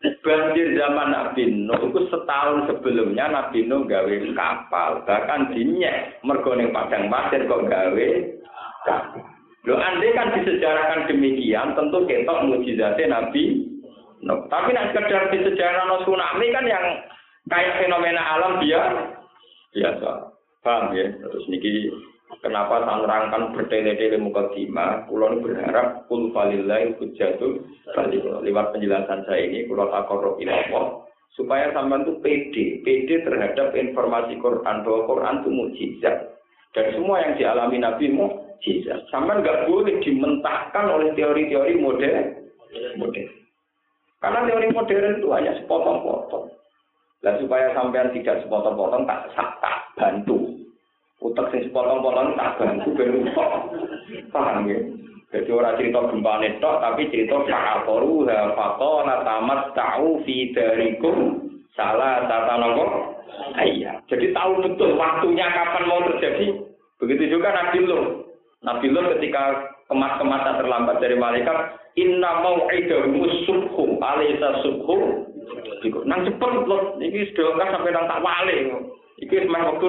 Banjir 0.00 0.80
zaman 0.80 1.12
Nabi 1.12 1.44
Nuh 1.68 1.92
itu 1.92 2.08
setahun 2.08 2.72
sebelumnya 2.72 3.28
Nabi 3.28 3.68
Nuh 3.68 3.84
gawe 3.84 4.16
kapal, 4.32 5.04
bahkan 5.04 5.52
dinyek 5.52 6.24
mergo 6.24 6.56
ning 6.56 6.72
padang 6.72 7.12
pasir 7.12 7.44
kok 7.44 7.68
gawe 7.68 8.08
kapal. 8.88 9.20
Lo 9.68 9.76
andai 9.76 10.16
kan 10.16 10.32
disejarahkan 10.40 11.04
demikian, 11.04 11.76
tentu 11.76 12.08
ketok 12.08 12.48
mujizatnya 12.48 13.12
Nabi 13.12 13.60
Nuh. 14.24 14.48
Tapi 14.48 14.72
nak 14.72 14.96
sekedar 14.96 15.28
disejarah 15.28 15.84
no 15.84 16.00
tsunami 16.00 16.48
kan 16.48 16.64
yang 16.64 16.84
kayak 17.52 17.84
fenomena 17.84 18.24
alam 18.24 18.56
dia 18.64 18.80
biasa. 19.76 20.32
Paham 20.64 20.96
ya? 20.96 21.12
Terus 21.12 21.44
niki 21.48 21.92
Kenapa 22.38 22.86
saya 22.86 23.02
nerangkan 23.02 23.58
bertele-tele 23.58 24.16
muka 24.22 24.54
kima? 24.54 25.02
Kulon 25.10 25.42
berharap 25.42 26.06
kul 26.06 26.30
falilai 26.30 26.94
hujjatul 26.94 27.66
lewat 28.46 28.66
penjelasan 28.70 29.26
saya 29.26 29.50
ini 29.50 29.66
kulon 29.66 29.90
akorok 29.90 30.38
ilawah 30.38 31.10
supaya 31.34 31.74
sampean 31.74 32.06
itu 32.06 32.14
pede, 32.22 32.64
pede 32.86 33.26
terhadap 33.26 33.74
informasi 33.74 34.38
Quran 34.38 34.82
bahwa 34.86 35.00
Quran 35.10 35.36
itu 35.42 35.50
mujizat 35.50 36.16
dan 36.70 36.86
semua 36.94 37.22
yang 37.22 37.34
dialami 37.34 37.76
Nabi 37.82 38.06
mujizat. 38.14 39.10
Sampean 39.10 39.42
nggak 39.42 39.66
boleh 39.66 39.98
dimentahkan 40.00 40.86
oleh 40.86 41.10
teori-teori 41.18 41.74
modern. 41.82 42.26
modern. 42.94 43.28
Karena 44.22 44.40
teori 44.46 44.68
modern 44.70 45.18
itu 45.18 45.28
hanya 45.34 45.52
sepotong-potong. 45.58 46.46
Dan 47.20 47.36
supaya 47.42 47.74
sampean 47.76 48.14
tidak 48.16 48.40
sepotong-potong 48.46 49.04
tak 49.04 49.28
tak 49.36 49.76
bantu 49.98 50.49
utek 51.20 51.46
sing 51.52 51.62
potong-potong 51.70 52.34
tak 52.34 52.56
bantu 52.56 52.88
ben 52.96 53.24
utek. 53.24 53.50
Paham 54.32 54.68
ya? 54.68 54.80
Jadi 55.30 55.46
orang 55.54 55.78
cerita 55.78 56.10
gempa 56.10 56.42
netok, 56.42 56.76
tapi 56.82 57.06
cerita 57.06 57.38
fa'akoru 57.46 58.26
hafato 58.26 59.06
natamat 59.06 59.78
ta'u 59.78 60.18
fi 60.26 60.50
darikum 60.50 61.46
salah 61.78 62.26
tata 62.26 62.54
nopo. 62.58 62.84
Iya. 63.62 64.02
Jadi 64.10 64.34
tahu 64.34 64.58
betul 64.58 64.98
waktunya 64.98 65.46
kapan 65.54 65.84
mau 65.86 66.02
terjadi. 66.02 66.66
Begitu 66.98 67.38
juga 67.38 67.54
Nabi 67.54 67.78
Lut. 67.86 68.26
Nabi 68.66 68.90
Lut 68.90 69.06
ketika 69.16 69.70
kemas-kemasan 69.86 70.66
terlambat 70.66 70.98
dari 70.98 71.14
malaikat, 71.14 71.78
inna 71.94 72.42
mau'idahu 72.42 73.22
subhu 73.46 74.02
alaysa 74.02 74.66
subhu. 74.66 75.30
Nang 76.10 76.26
cepet 76.26 76.50
Lut, 76.66 76.98
ini 76.98 77.30
sudah 77.38 77.70
sampai 77.70 77.94
nang 77.94 78.10
tak 78.10 78.20
wale. 78.20 78.56
Iki 79.22 79.46
semai 79.46 79.62
waktu 79.62 79.86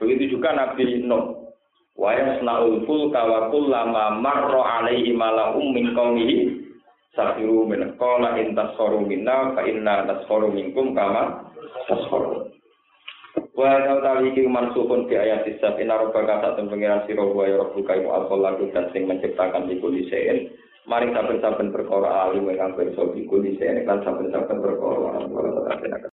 Begitu 0.00 0.38
juga 0.38 0.54
Nabi 0.54 1.02
Nuh. 1.04 1.42
Wa 1.92 2.16
yasna'ul 2.16 2.88
fulka 2.88 3.20
wa 3.20 3.52
kullama 3.52 4.16
marra 4.16 4.80
alaihi 4.80 5.12
mala'um 5.12 5.76
min 5.76 5.92
qaumihi 5.92 6.64
safiru 7.12 7.68
min 7.68 8.00
qala 8.00 8.40
in 8.40 8.56
tasfaru 8.56 9.04
minna 9.04 9.52
fa 9.52 9.60
inna 9.68 10.08
tasfaru 10.08 10.48
minkum 10.56 10.96
kama 10.96 11.52
tasfaru. 11.92 12.48
Wa 13.52 14.00
tawi 14.00 14.32
iki 14.32 14.48
mansukun 14.48 15.04
di 15.04 15.20
ayat 15.20 15.44
isab 15.44 15.76
inna 15.76 16.00
rabbaka 16.00 16.40
satun 16.40 16.72
pengiran 16.72 17.04
sira 17.04 17.20
wa 17.28 17.44
ya 17.44 17.60
rabbuka 17.60 17.92
iku 18.00 18.08
al 18.08 18.24
dan 18.72 18.88
sing 18.96 19.04
menciptakan 19.04 19.68
di 19.68 19.76
kulisein 19.76 20.48
Mari 20.82 21.14
saben-saben 21.14 21.70
perkara 21.70 22.26
alim 22.26 22.50
ingkang 22.50 22.74
pirsa 22.74 23.06
di 23.14 23.22
kulisein 23.30 23.86
kan 23.86 24.02
saben-saben 24.02 24.58
perkara 24.58 25.14